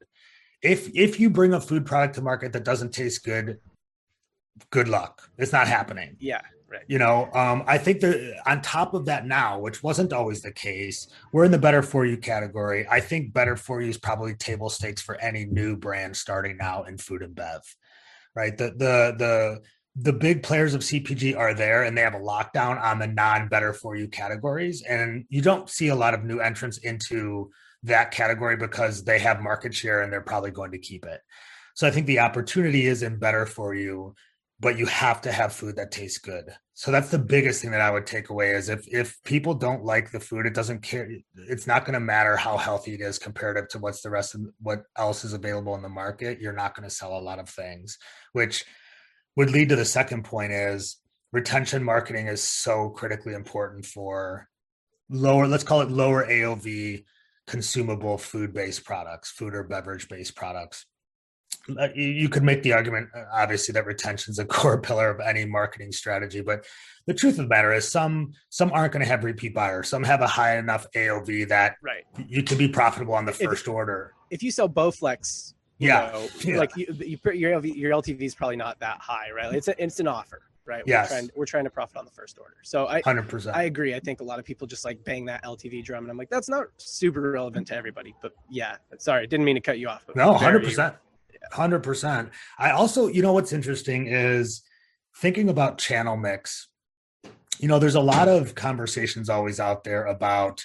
If 0.62 0.88
if 0.94 1.18
you 1.18 1.30
bring 1.30 1.52
a 1.52 1.60
food 1.60 1.84
product 1.84 2.14
to 2.14 2.22
market 2.22 2.52
that 2.52 2.64
doesn't 2.64 2.92
taste 2.92 3.24
good, 3.24 3.58
good 4.70 4.88
luck. 4.88 5.28
It's 5.36 5.52
not 5.52 5.66
happening. 5.66 6.16
Yeah. 6.20 6.42
You 6.88 6.98
know, 6.98 7.28
um, 7.32 7.64
I 7.66 7.78
think 7.78 8.00
that 8.00 8.40
on 8.46 8.62
top 8.62 8.94
of 8.94 9.06
that 9.06 9.26
now, 9.26 9.58
which 9.58 9.82
wasn't 9.82 10.12
always 10.12 10.42
the 10.42 10.52
case, 10.52 11.08
we're 11.32 11.44
in 11.44 11.50
the 11.50 11.58
better 11.58 11.82
for 11.82 12.04
you 12.06 12.16
category. 12.16 12.86
I 12.90 13.00
think 13.00 13.32
better 13.32 13.56
for 13.56 13.80
you 13.80 13.90
is 13.90 13.98
probably 13.98 14.34
table 14.34 14.68
stakes 14.68 15.02
for 15.02 15.20
any 15.20 15.44
new 15.44 15.76
brand 15.76 16.16
starting 16.16 16.56
now 16.56 16.84
in 16.84 16.98
food 16.98 17.22
and 17.22 17.34
bev. 17.34 17.62
Right. 18.34 18.56
The 18.56 18.70
the 18.70 19.14
the 19.16 19.60
the 19.96 20.12
big 20.12 20.42
players 20.42 20.74
of 20.74 20.80
CPG 20.80 21.36
are 21.36 21.54
there 21.54 21.84
and 21.84 21.96
they 21.96 22.02
have 22.02 22.14
a 22.14 22.18
lockdown 22.18 22.82
on 22.82 22.98
the 22.98 23.06
non 23.06 23.48
better 23.48 23.72
for 23.72 23.94
you 23.94 24.08
categories. 24.08 24.82
And 24.82 25.24
you 25.28 25.40
don't 25.40 25.70
see 25.70 25.88
a 25.88 25.94
lot 25.94 26.14
of 26.14 26.24
new 26.24 26.40
entrants 26.40 26.78
into 26.78 27.50
that 27.84 28.10
category 28.10 28.56
because 28.56 29.04
they 29.04 29.18
have 29.20 29.40
market 29.40 29.74
share 29.74 30.02
and 30.02 30.12
they're 30.12 30.20
probably 30.20 30.50
going 30.50 30.72
to 30.72 30.78
keep 30.78 31.04
it. 31.04 31.20
So 31.74 31.86
I 31.86 31.90
think 31.90 32.06
the 32.06 32.20
opportunity 32.20 32.86
is 32.86 33.02
in 33.02 33.18
better 33.18 33.46
for 33.46 33.74
you, 33.74 34.14
but 34.60 34.78
you 34.78 34.86
have 34.86 35.20
to 35.22 35.32
have 35.32 35.52
food 35.52 35.76
that 35.76 35.90
tastes 35.90 36.18
good. 36.18 36.44
So 36.74 36.90
that's 36.90 37.10
the 37.10 37.18
biggest 37.18 37.60
thing 37.60 37.70
that 37.72 37.80
I 37.80 37.90
would 37.90 38.06
take 38.06 38.30
away 38.30 38.50
is 38.50 38.68
if 38.68 38.86
if 38.88 39.22
people 39.24 39.54
don't 39.54 39.84
like 39.84 40.10
the 40.10 40.20
food, 40.20 40.46
it 40.46 40.54
doesn't 40.54 40.82
care. 40.82 41.08
It's 41.36 41.66
not 41.66 41.84
going 41.84 41.94
to 41.94 42.00
matter 42.00 42.36
how 42.36 42.56
healthy 42.56 42.94
it 42.94 43.00
is 43.00 43.18
comparative 43.18 43.68
to 43.70 43.78
what's 43.78 44.00
the 44.00 44.10
rest 44.10 44.34
of 44.34 44.42
what 44.60 44.84
else 44.96 45.24
is 45.24 45.32
available 45.32 45.74
in 45.74 45.82
the 45.82 45.88
market. 45.88 46.40
You're 46.40 46.52
not 46.52 46.74
going 46.74 46.88
to 46.88 46.94
sell 46.94 47.16
a 47.16 47.20
lot 47.20 47.38
of 47.38 47.48
things, 47.48 47.98
which 48.32 48.64
would 49.36 49.50
lead 49.50 49.68
to 49.70 49.76
the 49.76 49.84
second 49.84 50.24
point 50.24 50.52
is 50.52 50.98
retention 51.32 51.82
marketing 51.82 52.28
is 52.28 52.42
so 52.42 52.90
critically 52.90 53.34
important 53.34 53.84
for 53.84 54.48
lower 55.10 55.46
let's 55.48 55.64
call 55.64 55.80
it 55.80 55.90
lower 55.90 56.24
AOV 56.26 57.04
consumable 57.46 58.18
food 58.18 58.54
based 58.54 58.84
products, 58.84 59.30
food 59.30 59.54
or 59.54 59.64
beverage 59.64 60.08
based 60.08 60.34
products. 60.34 60.86
You 61.94 62.28
could 62.28 62.42
make 62.42 62.62
the 62.62 62.72
argument, 62.72 63.08
uh, 63.14 63.24
obviously, 63.32 63.72
that 63.72 63.86
retention 63.86 64.32
is 64.32 64.38
a 64.38 64.44
core 64.56 64.80
pillar 64.80 65.10
of 65.10 65.20
any 65.20 65.44
marketing 65.44 65.92
strategy. 65.92 66.40
But 66.40 66.66
the 67.06 67.14
truth 67.14 67.38
of 67.38 67.44
the 67.44 67.48
matter 67.48 67.72
is, 67.72 67.88
some 67.88 68.32
some 68.50 68.70
aren't 68.72 68.92
going 68.92 69.04
to 69.04 69.08
have 69.08 69.24
repeat 69.24 69.54
buyers. 69.54 69.88
Some 69.88 70.04
have 70.04 70.20
a 70.20 70.26
high 70.26 70.58
enough 70.58 70.86
AOV 70.94 71.48
that 71.48 71.76
right. 71.82 72.04
you 72.28 72.42
can 72.42 72.58
be 72.58 72.68
profitable 72.68 73.14
on 73.14 73.24
the 73.24 73.32
first 73.32 73.66
if, 73.66 73.72
order. 73.72 74.12
If 74.30 74.42
you 74.42 74.50
sell 74.50 74.68
Bowflex 74.68 75.54
yeah. 75.78 76.10
Know, 76.12 76.28
yeah. 76.40 76.58
like 76.58 76.76
you, 76.76 76.86
you, 77.00 77.18
your 77.32 77.64
your 77.64 77.92
LTV 77.92 78.20
is 78.22 78.34
probably 78.34 78.56
not 78.56 78.78
that 78.80 78.98
high, 79.00 79.30
right? 79.34 79.54
It's 79.54 79.68
an 79.68 79.74
instant 79.78 80.08
offer, 80.08 80.42
right? 80.66 80.82
Yes. 80.86 81.10
We're 81.10 81.16
trying, 81.16 81.30
we're 81.36 81.46
trying 81.46 81.64
to 81.64 81.70
profit 81.70 81.96
on 81.96 82.04
the 82.04 82.10
first 82.10 82.38
order. 82.38 82.56
So 82.62 82.86
I 82.88 83.02
100%. 83.02 83.54
I 83.54 83.64
agree. 83.64 83.94
I 83.94 84.00
think 84.00 84.20
a 84.20 84.24
lot 84.24 84.38
of 84.38 84.44
people 84.44 84.66
just 84.66 84.84
like 84.84 85.02
bang 85.04 85.24
that 85.26 85.44
LTV 85.44 85.84
drum, 85.84 86.04
and 86.04 86.10
I'm 86.10 86.16
like, 86.16 86.30
that's 86.30 86.48
not 86.48 86.66
super 86.76 87.20
relevant 87.32 87.66
to 87.68 87.76
everybody. 87.76 88.14
But 88.22 88.32
yeah, 88.50 88.76
sorry, 88.98 89.22
I 89.22 89.26
didn't 89.26 89.44
mean 89.44 89.56
to 89.56 89.60
cut 89.60 89.78
you 89.78 89.88
off. 89.88 90.04
no, 90.14 90.34
hundred 90.34 90.64
percent, 91.44 91.60
hundred 91.60 91.82
percent. 91.82 92.30
I 92.58 92.70
also, 92.70 93.08
you 93.08 93.22
know, 93.22 93.32
what's 93.32 93.52
interesting 93.52 94.06
is 94.06 94.62
thinking 95.16 95.48
about 95.48 95.78
channel 95.78 96.16
mix. 96.16 96.68
You 97.58 97.68
know, 97.68 97.78
there's 97.78 97.94
a 97.94 98.00
lot 98.00 98.28
of 98.28 98.54
conversations 98.54 99.28
always 99.28 99.60
out 99.60 99.84
there 99.84 100.04
about 100.06 100.64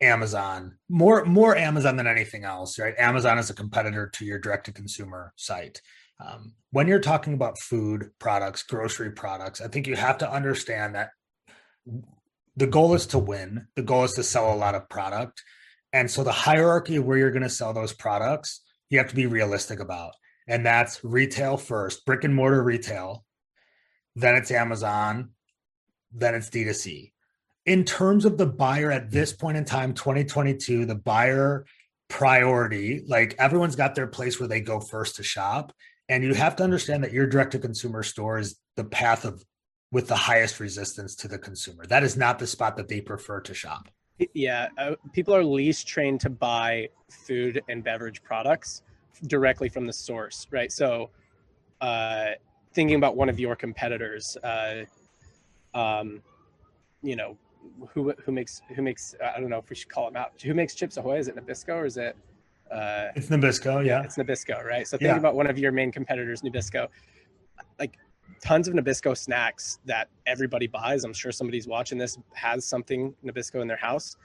Amazon, 0.00 0.76
more 0.88 1.24
more 1.24 1.56
Amazon 1.56 1.96
than 1.96 2.06
anything 2.06 2.44
else, 2.44 2.78
right? 2.78 2.94
Amazon 2.98 3.38
is 3.38 3.50
a 3.50 3.54
competitor 3.54 4.08
to 4.14 4.24
your 4.24 4.38
direct 4.38 4.66
to 4.66 4.72
consumer 4.72 5.32
site. 5.36 5.80
Um, 6.24 6.52
when 6.70 6.86
you're 6.86 7.00
talking 7.00 7.34
about 7.34 7.58
food 7.58 8.10
products, 8.18 8.62
grocery 8.62 9.10
products, 9.12 9.60
I 9.60 9.68
think 9.68 9.86
you 9.86 9.96
have 9.96 10.18
to 10.18 10.30
understand 10.30 10.94
that 10.94 11.10
the 12.56 12.66
goal 12.66 12.94
is 12.94 13.06
to 13.08 13.18
win. 13.18 13.66
The 13.76 13.82
goal 13.82 14.04
is 14.04 14.12
to 14.12 14.22
sell 14.22 14.52
a 14.52 14.56
lot 14.56 14.74
of 14.74 14.88
product, 14.88 15.42
and 15.92 16.10
so 16.10 16.22
the 16.22 16.32
hierarchy 16.32 16.96
of 16.96 17.04
where 17.04 17.16
you're 17.16 17.30
going 17.30 17.42
to 17.42 17.48
sell 17.48 17.72
those 17.72 17.92
products, 17.92 18.63
you 18.94 19.00
have 19.00 19.10
to 19.10 19.14
be 19.14 19.26
realistic 19.26 19.80
about, 19.80 20.14
and 20.46 20.64
that's 20.64 21.04
retail 21.04 21.56
first, 21.56 22.06
brick 22.06 22.24
and 22.24 22.34
mortar 22.34 22.62
retail, 22.62 23.24
then 24.16 24.36
it's 24.36 24.50
Amazon, 24.50 25.30
then 26.12 26.34
it's 26.34 26.48
D2C 26.48 27.10
in 27.66 27.84
terms 27.84 28.24
of 28.24 28.36
the 28.36 28.46
buyer 28.46 28.90
at 28.90 29.10
this 29.10 29.32
point 29.32 29.56
in 29.56 29.64
time 29.64 29.94
2022 29.94 30.84
the 30.84 30.94
buyer 30.94 31.64
priority 32.08 33.02
like 33.08 33.34
everyone's 33.38 33.74
got 33.74 33.94
their 33.94 34.06
place 34.06 34.38
where 34.38 34.48
they 34.48 34.60
go 34.60 34.78
first 34.78 35.16
to 35.16 35.22
shop 35.22 35.72
and 36.08 36.22
you 36.22 36.34
have 36.34 36.56
to 36.56 36.62
understand 36.62 37.02
that 37.02 37.12
your 37.12 37.26
direct 37.26 37.52
to 37.52 37.58
consumer 37.58 38.02
store 38.02 38.38
is 38.38 38.56
the 38.76 38.84
path 38.84 39.24
of 39.24 39.42
with 39.90 40.08
the 40.08 40.16
highest 40.16 40.58
resistance 40.58 41.14
to 41.14 41.28
the 41.28 41.38
consumer. 41.38 41.86
That 41.86 42.02
is 42.02 42.16
not 42.16 42.38
the 42.38 42.46
spot 42.46 42.76
that 42.76 42.88
they 42.88 43.00
prefer 43.00 43.40
to 43.42 43.54
shop 43.54 43.88
yeah 44.34 44.68
uh, 44.78 44.94
people 45.12 45.34
are 45.34 45.44
least 45.44 45.86
trained 45.86 46.20
to 46.20 46.30
buy 46.30 46.88
food 47.10 47.62
and 47.68 47.82
beverage 47.82 48.22
products 48.22 48.82
directly 49.26 49.68
from 49.68 49.86
the 49.86 49.92
source 49.92 50.46
right 50.50 50.72
so 50.72 51.10
uh, 51.80 52.30
thinking 52.72 52.96
about 52.96 53.16
one 53.16 53.28
of 53.28 53.38
your 53.38 53.56
competitors 53.56 54.36
uh, 54.44 54.84
um, 55.74 56.22
you 57.02 57.16
know 57.16 57.36
who 57.92 58.12
who 58.24 58.32
makes 58.32 58.62
who 58.74 58.82
makes 58.82 59.14
I 59.22 59.40
don't 59.40 59.50
know 59.50 59.58
if 59.58 59.70
we 59.70 59.76
should 59.76 59.88
call 59.88 60.06
them 60.06 60.16
out. 60.16 60.40
Who 60.42 60.54
makes 60.54 60.74
Chips 60.74 60.96
Ahoy? 60.96 61.18
Is 61.18 61.28
it 61.28 61.36
Nabisco 61.36 61.74
or 61.76 61.86
is 61.86 61.96
it? 61.96 62.16
Uh, 62.70 63.08
it's 63.14 63.28
Nabisco, 63.28 63.84
yeah. 63.84 64.02
It's 64.02 64.16
Nabisco, 64.16 64.64
right? 64.64 64.86
So 64.86 64.96
think 64.96 65.08
yeah. 65.08 65.16
about 65.16 65.34
one 65.34 65.46
of 65.46 65.58
your 65.58 65.72
main 65.72 65.92
competitors, 65.92 66.42
Nabisco. 66.42 66.88
Like 67.78 67.98
tons 68.40 68.68
of 68.68 68.74
Nabisco 68.74 69.16
snacks 69.16 69.78
that 69.86 70.08
everybody 70.26 70.66
buys. 70.66 71.04
I'm 71.04 71.12
sure 71.12 71.32
somebody's 71.32 71.66
watching 71.66 71.98
this 71.98 72.18
has 72.34 72.64
something 72.64 73.14
Nabisco 73.24 73.62
in 73.62 73.68
their 73.68 73.76
house. 73.76 74.16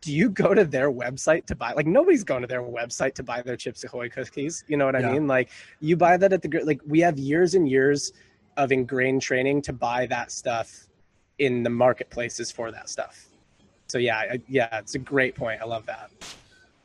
Do 0.00 0.12
you 0.12 0.30
go 0.30 0.54
to 0.54 0.64
their 0.64 0.90
website 0.90 1.46
to 1.46 1.54
buy? 1.54 1.72
Like 1.72 1.86
nobody's 1.86 2.24
going 2.24 2.42
to 2.42 2.46
their 2.46 2.62
website 2.62 3.14
to 3.14 3.22
buy 3.22 3.42
their 3.42 3.56
Chips 3.56 3.84
Ahoy 3.84 4.08
cookies. 4.08 4.64
You 4.68 4.76
know 4.76 4.86
what 4.86 4.96
I 4.96 5.00
yeah. 5.00 5.12
mean? 5.12 5.26
Like 5.26 5.50
you 5.80 5.96
buy 5.96 6.16
that 6.16 6.32
at 6.32 6.42
the 6.42 6.60
like 6.64 6.80
we 6.86 7.00
have 7.00 7.18
years 7.18 7.54
and 7.54 7.68
years 7.68 8.12
of 8.56 8.72
ingrained 8.72 9.22
training 9.22 9.62
to 9.62 9.72
buy 9.72 10.06
that 10.06 10.30
stuff 10.30 10.86
in 11.38 11.62
the 11.62 11.70
marketplaces 11.70 12.50
for 12.50 12.70
that 12.72 12.88
stuff. 12.88 13.28
So 13.88 13.98
yeah, 13.98 14.18
I, 14.18 14.40
yeah, 14.48 14.78
it's 14.78 14.94
a 14.94 14.98
great 14.98 15.34
point. 15.34 15.60
I 15.60 15.64
love 15.64 15.86
that. 15.86 16.10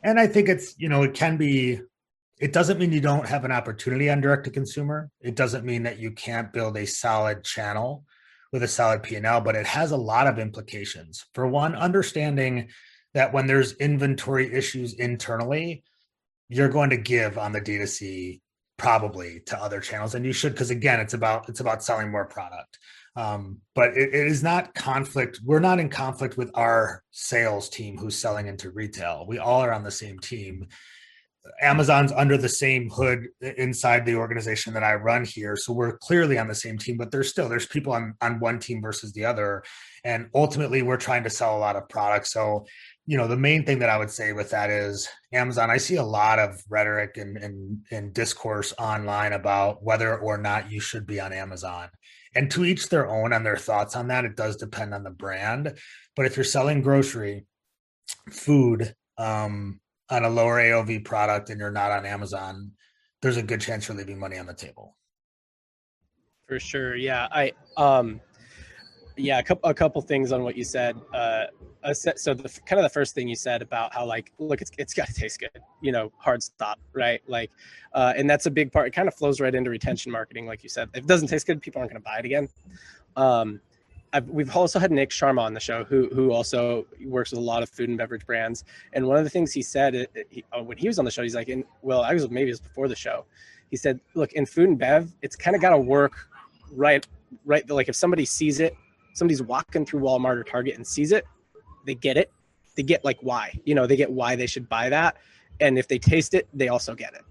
And 0.04 0.20
I 0.20 0.28
think 0.28 0.50
it's 0.50 0.76
you 0.78 0.90
know 0.90 1.04
it 1.04 1.14
can 1.14 1.38
be. 1.38 1.82
It 2.42 2.54
doesn't 2.54 2.80
mean 2.80 2.92
you 2.92 3.02
don't 3.02 3.28
have 3.28 3.46
an 3.46 3.52
opportunity 3.52 4.10
on 4.10 4.20
direct 4.20 4.46
to 4.46 4.52
consumer. 4.52 5.10
It 5.22 5.36
doesn't 5.36 5.64
mean 5.64 5.84
that 5.84 6.00
you 6.00 6.12
can't 6.12 6.52
build 6.52 6.76
a 6.76 6.86
solid 6.86 7.44
channel 7.44 8.04
with 8.52 8.64
a 8.64 8.68
solid 8.68 9.04
P&L, 9.04 9.42
but 9.42 9.56
it 9.56 9.66
has 9.66 9.92
a 9.92 9.98
lot 9.98 10.28
of 10.28 10.40
implications. 10.40 11.26
For 11.34 11.48
one, 11.48 11.76
understanding 11.76 12.70
that 13.14 13.32
when 13.32 13.48
there's 13.48 13.74
inventory 13.74 14.54
issues 14.54 14.94
internally, 14.94 15.84
you're 16.50 16.68
going 16.68 16.90
to 16.90 16.98
give 16.98 17.38
on 17.38 17.52
the 17.52 17.62
D2C 17.62 18.42
probably 18.78 19.42
to 19.46 19.62
other 19.62 19.80
channels 19.80 20.16
and 20.16 20.26
you 20.26 20.34
should 20.34 20.54
because 20.54 20.72
again 20.72 21.00
it's 21.00 21.14
about 21.14 21.48
it's 21.48 21.60
about 21.60 21.84
selling 21.84 22.10
more 22.10 22.26
product 22.26 22.80
um, 23.16 23.60
but 23.76 23.90
it, 23.98 24.14
it 24.14 24.28
is 24.28 24.42
not 24.42 24.74
conflict. 24.74 25.42
We're 25.44 25.60
not 25.60 25.80
in 25.80 25.90
conflict 25.90 26.38
with 26.38 26.52
our 26.54 27.04
sales 27.12 27.70
team 27.70 27.98
who's 27.98 28.18
selling 28.18 28.48
into 28.48 28.72
retail. 28.72 29.26
We 29.28 29.38
all 29.38 29.62
are 29.62 29.74
on 29.74 29.84
the 29.84 29.92
same 29.92 30.20
team. 30.20 30.68
Amazon's 31.62 32.12
under 32.12 32.38
the 32.38 32.50
same 32.50 32.90
hood 32.90 33.28
inside 33.58 34.06
the 34.06 34.16
organization 34.16 34.74
that 34.74 34.84
I 34.84 34.94
run 34.96 35.26
here. 35.26 35.56
So 35.56 35.74
we're 35.74 35.98
clearly 35.98 36.38
on 36.38 36.48
the 36.48 36.56
same 36.56 36.78
team, 36.78 36.98
but 36.98 37.12
there's 37.12 37.30
still 37.30 37.50
there's 37.50 37.66
people 37.66 37.94
on 37.94 38.14
on 38.22 38.40
one 38.40 38.60
team 38.60 38.82
versus 38.82 39.12
the 39.14 39.26
other. 39.26 39.64
And 40.04 40.30
ultimately 40.36 40.82
we're 40.82 40.98
trying 40.98 41.24
to 41.24 41.30
sell 41.30 41.58
a 41.58 41.60
lot 41.60 41.76
of 41.76 41.90
products. 41.90 42.32
So, 42.32 42.66
you 43.06 43.18
know, 43.18 43.28
the 43.28 43.38
main 43.38 43.66
thing 43.66 43.80
that 43.80 43.90
I 43.90 43.98
would 43.98 44.12
say 44.12 44.34
with 44.34 44.52
that 44.52 44.70
is 44.70 45.10
Amazon, 45.34 45.72
I 45.72 45.78
see 45.78 45.96
a 45.96 46.04
lot 46.04 46.40
of 46.40 46.62
rhetoric 46.70 47.18
and 47.18 47.38
and, 47.38 47.80
and 47.92 48.14
discourse 48.14 48.74
online 48.78 49.34
about 49.34 49.84
whether 49.84 50.18
or 50.18 50.38
not 50.38 50.72
you 50.72 50.80
should 50.80 51.08
be 51.08 51.20
on 51.20 51.34
Amazon 51.34 51.90
and 52.36 52.50
to 52.52 52.66
each 52.66 52.90
their 52.90 53.10
own 53.10 53.34
on 53.34 53.44
their 53.44 53.58
thoughts 53.58 53.96
on 53.96 54.08
that. 54.08 54.26
It 54.26 54.36
does 54.36 54.58
depend 54.58 54.94
on 54.94 55.04
the 55.04 55.10
brand. 55.10 55.78
But 56.16 56.26
if 56.26 56.38
you're 56.38 56.44
selling 56.44 56.82
grocery, 56.82 57.46
food, 58.30 58.96
um, 59.18 59.81
on 60.12 60.26
a 60.26 60.30
lower 60.30 60.58
AOV 60.58 61.04
product 61.06 61.50
and 61.50 61.60
you're 61.60 61.72
not 61.72 61.92
on 61.92 62.06
Amazon, 62.06 62.72
there's 63.22 63.38
a 63.38 63.44
good 63.44 63.62
chance 63.62 63.88
you're 63.88 63.98
leaving 63.98 64.20
money 64.20 64.38
on 64.38 64.46
the 64.46 64.54
table. 64.54 64.96
For 66.48 66.60
sure. 66.60 66.96
Yeah. 66.96 67.28
I, 67.32 67.54
um, 67.78 68.20
yeah, 69.18 69.40
a 69.40 69.44
couple, 69.44 69.70
a 69.70 69.74
couple 69.74 70.02
things 70.02 70.32
on 70.32 70.44
what 70.44 70.56
you 70.58 70.64
said. 70.64 70.98
Uh, 71.14 71.46
so 71.94 72.34
the 72.34 72.50
kind 72.66 72.80
of 72.80 72.84
the 72.84 72.90
first 72.90 73.16
thing 73.16 73.28
you 73.28 73.36
said 73.36 73.62
about 73.62 73.94
how 73.94 74.06
like, 74.06 74.32
look, 74.38 74.62
it's 74.62 74.72
it's 74.78 74.94
got 74.94 75.08
to 75.08 75.14
taste 75.14 75.40
good, 75.40 75.50
you 75.82 75.92
know, 75.92 76.12
hard 76.18 76.44
stop, 76.44 76.80
right? 76.94 77.22
Like, 77.28 77.52
uh, 77.94 78.14
and 78.16 78.30
that's 78.30 78.46
a 78.46 78.52
big 78.52 78.72
part. 78.72 78.88
It 78.88 78.92
kind 78.92 79.08
of 79.08 79.16
flows 79.16 79.40
right 79.40 79.54
into 79.54 79.70
retention 79.70 80.12
marketing, 80.12 80.46
like 80.46 80.64
you 80.64 80.70
said. 80.70 80.90
If 80.94 81.04
it 81.04 81.08
doesn't 81.08 81.28
taste 81.28 81.48
good, 81.48 81.62
people 81.62 81.80
aren't 81.80 81.92
going 81.92 82.02
to 82.02 82.06
buy 82.06 82.20
it 82.20 82.26
again. 82.26 82.50
Um, 83.16 83.62
I've, 84.14 84.28
we've 84.28 84.54
also 84.56 84.78
had 84.78 84.92
Nick 84.92 85.10
Sharma 85.10 85.40
on 85.42 85.54
the 85.54 85.60
show, 85.60 85.84
who 85.84 86.10
who 86.10 86.32
also 86.32 86.86
works 87.06 87.32
with 87.32 87.40
a 87.40 87.44
lot 87.44 87.64
of 87.64 87.70
food 87.70 87.90
and 87.90 87.98
beverage 87.98 88.26
brands. 88.26 88.66
And 88.94 89.08
one 89.08 89.18
of 89.18 89.24
the 89.24 89.30
things 89.30 89.54
he 89.54 89.62
said 89.62 90.08
he, 90.30 90.44
uh, 90.52 90.62
when 90.62 90.78
he 90.78 90.88
was 90.88 91.00
on 91.00 91.06
the 91.06 91.12
show, 91.12 91.24
he's 91.24 91.36
like, 91.36 91.50
well, 91.82 92.02
I 92.02 92.14
was 92.14 92.30
maybe 92.30 92.50
it 92.50 92.54
was 92.54 92.60
before 92.60 92.88
the 92.88 92.96
show. 92.96 93.26
He 93.70 93.78
said, 93.78 94.02
look, 94.16 94.34
in 94.34 94.46
food 94.46 94.68
and 94.68 94.78
bev, 94.78 95.12
it's 95.22 95.36
kind 95.36 95.56
of 95.56 95.62
got 95.62 95.70
to 95.70 95.78
work 95.78 96.28
right, 96.74 97.08
right. 97.46 97.70
Like 97.70 97.88
if 97.88 97.96
somebody 97.96 98.26
sees 98.26 98.60
it 98.60 98.76
somebody's 99.14 99.42
walking 99.42 99.86
through 99.86 100.02
Walmart 100.02 100.38
or 100.38 100.44
Target 100.44 100.76
and 100.76 100.86
sees 100.86 101.12
it, 101.12 101.26
they 101.86 101.96
get 101.96 102.18
it. 102.18 102.32
They 102.76 102.84
get 102.84 103.04
like 103.04 103.18
why, 103.22 103.60
you 103.66 103.76
know, 103.76 103.86
they 103.86 103.96
get 103.96 104.12
why 104.12 104.36
they 104.36 104.48
should 104.48 104.70
buy 104.70 104.90
that. 104.90 105.18
And 105.60 105.78
if 105.78 105.88
they 105.88 106.00
taste 106.00 106.34
it, 106.34 106.48
they 106.54 106.70
also 106.70 106.96
get 106.96 107.14
it. 107.14 107.22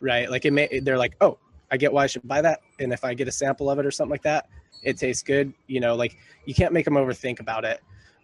Right. 0.00 0.30
Like 0.30 0.44
it 0.44 0.52
may, 0.52 0.80
they're 0.80 0.98
like, 0.98 1.16
oh, 1.20 1.38
I 1.70 1.76
get 1.76 1.92
why 1.92 2.04
I 2.04 2.06
should 2.06 2.26
buy 2.26 2.42
that. 2.42 2.60
And 2.80 2.92
if 2.92 3.04
I 3.04 3.14
get 3.14 3.28
a 3.28 3.32
sample 3.32 3.70
of 3.70 3.78
it 3.78 3.86
or 3.86 3.90
something 3.90 4.10
like 4.10 4.22
that, 4.22 4.48
it 4.82 4.98
tastes 4.98 5.22
good. 5.22 5.52
You 5.66 5.80
know, 5.80 5.94
like 5.94 6.16
you 6.44 6.54
can't 6.54 6.72
make 6.72 6.84
them 6.84 6.94
overthink 6.94 7.40
about 7.40 7.64
it. 7.64 7.80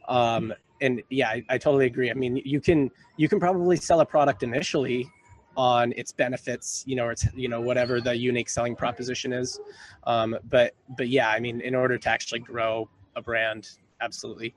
Um, 0.08 0.52
and 0.80 1.02
yeah, 1.10 1.28
I, 1.28 1.44
I 1.48 1.58
totally 1.58 1.86
agree. 1.86 2.10
I 2.10 2.14
mean, 2.14 2.36
you 2.44 2.60
can, 2.60 2.90
you 3.16 3.28
can 3.28 3.40
probably 3.40 3.76
sell 3.76 4.00
a 4.00 4.06
product 4.06 4.42
initially 4.42 5.10
on 5.56 5.92
its 5.96 6.12
benefits, 6.12 6.84
you 6.86 6.96
know, 6.96 7.06
or 7.06 7.12
it's 7.12 7.26
you 7.34 7.48
know 7.48 7.60
whatever 7.60 8.00
the 8.00 8.14
unique 8.14 8.48
selling 8.48 8.76
proposition 8.76 9.32
is. 9.32 9.58
Um, 10.04 10.36
but 10.50 10.74
but 10.96 11.08
yeah, 11.08 11.30
I 11.30 11.40
mean, 11.40 11.60
in 11.60 11.74
order 11.74 11.98
to 11.98 12.08
actually 12.08 12.40
grow 12.40 12.88
a 13.16 13.22
brand, 13.22 13.70
absolutely. 14.00 14.54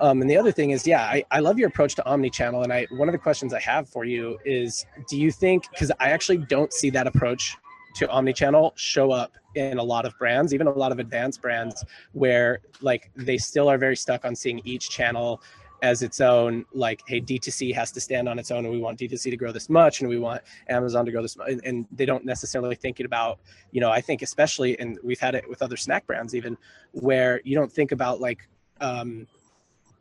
Um, 0.00 0.22
and 0.22 0.30
the 0.30 0.36
other 0.36 0.52
thing 0.52 0.70
is, 0.70 0.86
yeah, 0.86 1.02
I, 1.02 1.22
I 1.30 1.40
love 1.40 1.58
your 1.58 1.68
approach 1.68 1.94
to 1.96 2.06
omni-channel. 2.06 2.62
And 2.62 2.72
I 2.72 2.86
one 2.90 3.08
of 3.08 3.12
the 3.12 3.18
questions 3.18 3.52
I 3.52 3.60
have 3.60 3.88
for 3.88 4.04
you 4.04 4.38
is, 4.44 4.86
do 5.08 5.18
you 5.18 5.30
think 5.30 5.68
because 5.70 5.90
I 6.00 6.10
actually 6.10 6.38
don't 6.38 6.72
see 6.72 6.90
that 6.90 7.06
approach 7.06 7.56
to 7.94 8.08
omni-channel 8.08 8.72
show 8.76 9.10
up 9.10 9.32
in 9.54 9.78
a 9.78 9.82
lot 9.82 10.04
of 10.04 10.16
brands, 10.18 10.54
even 10.54 10.66
a 10.66 10.70
lot 10.70 10.92
of 10.92 10.98
advanced 10.98 11.42
brands, 11.42 11.84
where 12.12 12.60
like 12.80 13.10
they 13.16 13.38
still 13.38 13.68
are 13.68 13.78
very 13.78 13.96
stuck 13.96 14.24
on 14.24 14.34
seeing 14.34 14.60
each 14.64 14.90
channel 14.90 15.42
as 15.82 16.02
its 16.02 16.20
own 16.20 16.64
like 16.72 17.02
hey 17.06 17.20
d2c 17.20 17.74
has 17.74 17.90
to 17.90 18.00
stand 18.00 18.28
on 18.28 18.38
its 18.38 18.50
own 18.52 18.64
and 18.64 18.72
we 18.72 18.78
want 18.78 18.98
d2c 18.98 19.30
to 19.30 19.36
grow 19.36 19.50
this 19.50 19.68
much 19.68 20.00
and 20.00 20.08
we 20.08 20.18
want 20.18 20.40
amazon 20.68 21.04
to 21.04 21.10
grow 21.10 21.20
this 21.20 21.36
much 21.36 21.48
and, 21.50 21.60
and 21.64 21.86
they 21.90 22.06
don't 22.06 22.24
necessarily 22.24 22.76
think 22.76 23.00
it 23.00 23.06
about 23.06 23.40
you 23.72 23.80
know 23.80 23.90
i 23.90 24.00
think 24.00 24.22
especially 24.22 24.78
and 24.78 24.98
we've 25.02 25.18
had 25.18 25.34
it 25.34 25.48
with 25.50 25.60
other 25.60 25.76
snack 25.76 26.06
brands 26.06 26.34
even 26.34 26.56
where 26.92 27.40
you 27.44 27.56
don't 27.56 27.70
think 27.70 27.90
about 27.90 28.20
like 28.20 28.48
um 28.80 29.26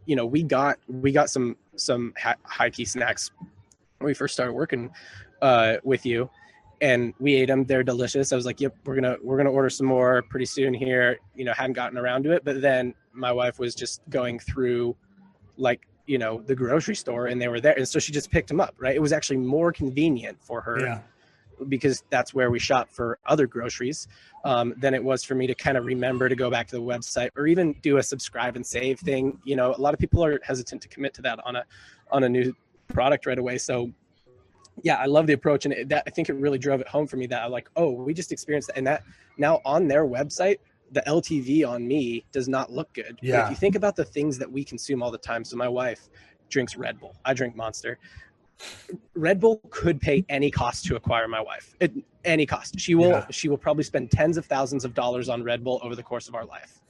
you 0.06 0.16
know 0.16 0.26
we 0.26 0.44
got 0.44 0.78
we 0.88 1.12
got 1.12 1.30
some 1.30 1.58
some 1.76 2.14
high 2.44 2.70
key 2.70 2.86
snacks 2.86 3.32
when 3.98 4.06
we 4.06 4.14
first 4.14 4.36
started 4.36 4.54
working 4.54 4.92
uh 5.42 5.78
with 5.84 6.06
you 6.06 6.30
and 6.82 7.14
we 7.20 7.36
ate 7.36 7.46
them 7.46 7.64
they're 7.64 7.84
delicious. 7.84 8.34
I 8.34 8.36
was 8.36 8.46
like 8.46 8.60
yep 8.60 8.76
we're 8.86 8.96
gonna 8.96 9.18
we're 9.24 9.38
gonna 9.38 9.52
order 9.52 9.70
some 9.70 9.88
more 9.88 10.24
pretty 10.24 10.46
soon 10.46 10.74
here. 10.74 11.20
You 11.36 11.46
know 11.46 11.54
hadn't 11.54 11.74
gotten 11.74 11.98
around 11.98 12.24
to 12.24 12.32
it 12.32 12.44
but 12.44 12.62
then 12.62 12.94
my 13.14 13.32
wife 13.32 13.60
was 13.60 13.76
just 13.76 14.02
going 14.10 14.40
through 14.40 14.96
like 15.58 15.88
you 16.08 16.18
know 16.18 16.42
the 16.42 16.56
grocery 16.56 16.96
store 16.96 17.28
and 17.28 17.42
they 17.42 17.48
were 17.48 17.62
there 17.62 17.78
and 17.78 17.88
so 17.88 18.00
she 18.00 18.12
just 18.12 18.32
picked 18.32 18.48
them 18.48 18.60
up 18.60 18.76
right? 18.80 18.96
It 18.96 19.02
was 19.02 19.14
actually 19.14 19.38
more 19.38 19.72
convenient 19.72 20.38
for 20.42 20.62
her 20.62 20.80
yeah. 20.80 21.00
because 21.70 22.04
that's 22.10 22.34
where 22.34 22.50
we 22.50 22.60
shop 22.60 22.90
for 22.92 23.20
other 23.26 23.46
groceries 23.46 24.08
um, 24.44 24.74
than 24.78 24.94
it 24.94 25.04
was 25.04 25.24
for 25.24 25.36
me 25.36 25.46
to 25.48 25.56
kind 25.56 25.78
of 25.78 25.86
remember 25.86 26.28
to 26.28 26.36
go 26.36 26.50
back 26.50 26.68
to 26.68 26.76
the 26.76 26.82
website 26.82 27.30
or 27.38 27.46
even 27.48 27.74
do 27.82 27.98
a 27.98 28.04
subscribe 28.04 28.56
and 28.56 28.66
save 28.66 29.00
thing. 29.00 29.40
You 29.44 29.56
know 29.56 29.76
a 29.76 29.82
lot 29.82 29.94
of 29.94 30.00
people 30.00 30.24
are 30.26 30.40
hesitant 30.44 30.82
to 30.82 30.88
commit 30.88 31.14
to 31.16 31.22
that 31.22 31.40
on 31.46 31.56
a 31.56 31.66
on 32.12 32.24
a 32.24 32.30
new 32.30 32.54
product 32.88 33.26
right 33.26 33.40
away 33.40 33.58
so 33.58 33.90
yeah 34.84 34.96
i 34.96 35.06
love 35.06 35.28
the 35.28 35.34
approach 35.34 35.66
and 35.66 35.74
it, 35.74 35.90
that 35.90 36.04
i 36.08 36.10
think 36.10 36.30
it 36.30 36.34
really 36.34 36.58
drove 36.58 36.82
it 36.82 36.88
home 36.88 37.08
for 37.08 37.18
me 37.18 37.26
that 37.26 37.44
i'm 37.44 37.52
like 37.52 37.70
oh 37.76 37.92
we 37.92 38.14
just 38.14 38.32
experienced 38.32 38.68
that 38.68 38.78
and 38.78 38.88
that 38.88 39.04
now 39.38 39.62
on 39.66 39.88
their 39.88 40.06
website 40.06 40.58
the 40.92 41.02
LTV 41.08 41.68
on 41.68 41.88
me 41.88 42.26
does 42.32 42.48
not 42.48 42.72
look 42.72 42.92
good. 42.94 43.18
Yeah. 43.22 43.38
But 43.38 43.44
if 43.46 43.50
you 43.52 43.56
think 43.56 43.76
about 43.76 43.96
the 43.96 44.06
things 44.06 44.38
that 44.38 44.52
we 44.52 44.64
consume 44.64 45.02
all 45.02 45.12
the 45.12 45.18
time, 45.18 45.44
so 45.44 45.56
my 45.56 45.68
wife 45.68 46.10
drinks 46.50 46.76
Red 46.76 47.00
Bull, 47.00 47.16
I 47.24 47.34
drink 47.34 47.56
Monster. 47.56 47.98
Red 49.16 49.40
Bull 49.40 49.62
could 49.70 50.00
pay 50.00 50.24
any 50.30 50.52
cost 50.52 50.86
to 50.86 50.96
acquire 50.96 51.28
my 51.28 51.42
wife. 51.42 51.76
At 51.82 51.92
any 52.26 52.46
cost. 52.46 52.80
She 52.80 52.94
will. 52.94 53.10
Yeah. 53.10 53.26
She 53.32 53.50
will 53.50 53.58
probably 53.58 53.84
spend 53.84 54.12
tens 54.12 54.38
of 54.38 54.46
thousands 54.46 54.86
of 54.86 54.94
dollars 54.94 55.30
on 55.30 55.44
Red 55.44 55.64
Bull 55.64 55.80
over 55.82 55.96
the 55.96 56.04
course 56.04 56.28
of 56.28 56.36
our 56.36 56.46
life. 56.46 56.81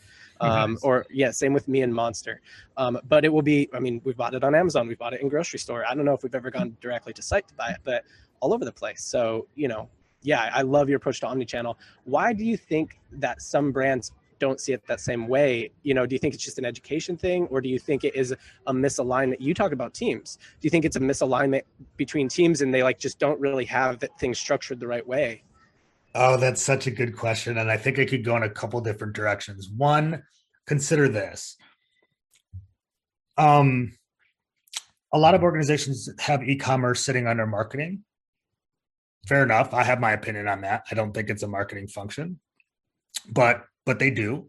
Um, 0.41 0.71
nice. 0.71 0.83
Or 0.83 1.05
yeah, 1.09 1.31
same 1.31 1.53
with 1.53 1.67
me 1.67 1.81
and 1.81 1.93
Monster. 1.93 2.41
Um, 2.75 2.99
but 3.07 3.23
it 3.23 3.31
will 3.31 3.41
be. 3.41 3.69
I 3.73 3.79
mean, 3.79 4.01
we've 4.03 4.17
bought 4.17 4.33
it 4.33 4.43
on 4.43 4.55
Amazon. 4.55 4.87
We've 4.87 4.97
bought 4.97 5.13
it 5.13 5.21
in 5.21 5.29
grocery 5.29 5.59
store. 5.59 5.85
I 5.87 5.93
don't 5.95 6.03
know 6.03 6.13
if 6.13 6.23
we've 6.23 6.35
ever 6.35 6.51
gone 6.51 6.75
directly 6.81 7.13
to 7.13 7.21
site 7.21 7.47
to 7.47 7.53
buy 7.53 7.69
it, 7.69 7.77
but 7.83 8.03
all 8.39 8.53
over 8.53 8.65
the 8.65 8.71
place. 8.71 9.03
So 9.03 9.47
you 9.55 9.67
know, 9.67 9.87
yeah, 10.23 10.49
I 10.53 10.63
love 10.63 10.89
your 10.89 10.97
approach 10.97 11.19
to 11.21 11.27
omni-channel. 11.27 11.77
Why 12.03 12.33
do 12.33 12.43
you 12.43 12.57
think 12.57 12.99
that 13.13 13.41
some 13.41 13.71
brands 13.71 14.11
don't 14.39 14.59
see 14.59 14.73
it 14.73 14.85
that 14.87 14.99
same 14.99 15.27
way? 15.27 15.71
You 15.83 15.93
know, 15.93 16.07
do 16.07 16.15
you 16.15 16.19
think 16.19 16.33
it's 16.33 16.43
just 16.43 16.57
an 16.57 16.65
education 16.65 17.15
thing, 17.15 17.45
or 17.47 17.61
do 17.61 17.69
you 17.69 17.77
think 17.77 18.03
it 18.03 18.15
is 18.15 18.31
a 18.65 18.73
misalignment? 18.73 19.37
You 19.39 19.53
talk 19.53 19.71
about 19.71 19.93
teams. 19.93 20.37
Do 20.59 20.65
you 20.65 20.69
think 20.71 20.85
it's 20.85 20.95
a 20.95 20.99
misalignment 20.99 21.61
between 21.97 22.27
teams, 22.27 22.61
and 22.61 22.73
they 22.73 22.83
like 22.83 22.97
just 22.97 23.19
don't 23.19 23.39
really 23.39 23.65
have 23.65 23.99
that 23.99 24.19
things 24.19 24.39
structured 24.39 24.79
the 24.79 24.87
right 24.87 25.05
way? 25.05 25.43
Oh, 26.13 26.37
that's 26.37 26.61
such 26.61 26.87
a 26.87 26.91
good 26.91 27.15
question, 27.15 27.57
and 27.57 27.71
I 27.71 27.77
think 27.77 27.99
I 27.99 28.05
could 28.05 28.25
go 28.25 28.35
in 28.35 28.43
a 28.43 28.49
couple 28.49 28.81
different 28.81 29.13
directions. 29.13 29.69
One, 29.69 30.23
consider 30.67 31.07
this. 31.07 31.55
Um, 33.37 33.93
a 35.13 35.17
lot 35.19 35.35
of 35.35 35.43
organizations 35.43 36.09
have 36.19 36.43
e-commerce 36.43 37.03
sitting 37.03 37.27
under 37.27 37.47
marketing 37.47 38.03
fair 39.27 39.43
enough. 39.43 39.73
I 39.73 39.83
have 39.83 39.99
my 39.99 40.11
opinion 40.11 40.47
on 40.47 40.61
that. 40.61 40.85
I 40.91 40.95
don't 40.95 41.13
think 41.13 41.29
it's 41.29 41.43
a 41.43 41.47
marketing 41.47 41.87
function, 41.87 42.39
but 43.29 43.65
but 43.85 43.99
they 43.99 44.11
do. 44.11 44.47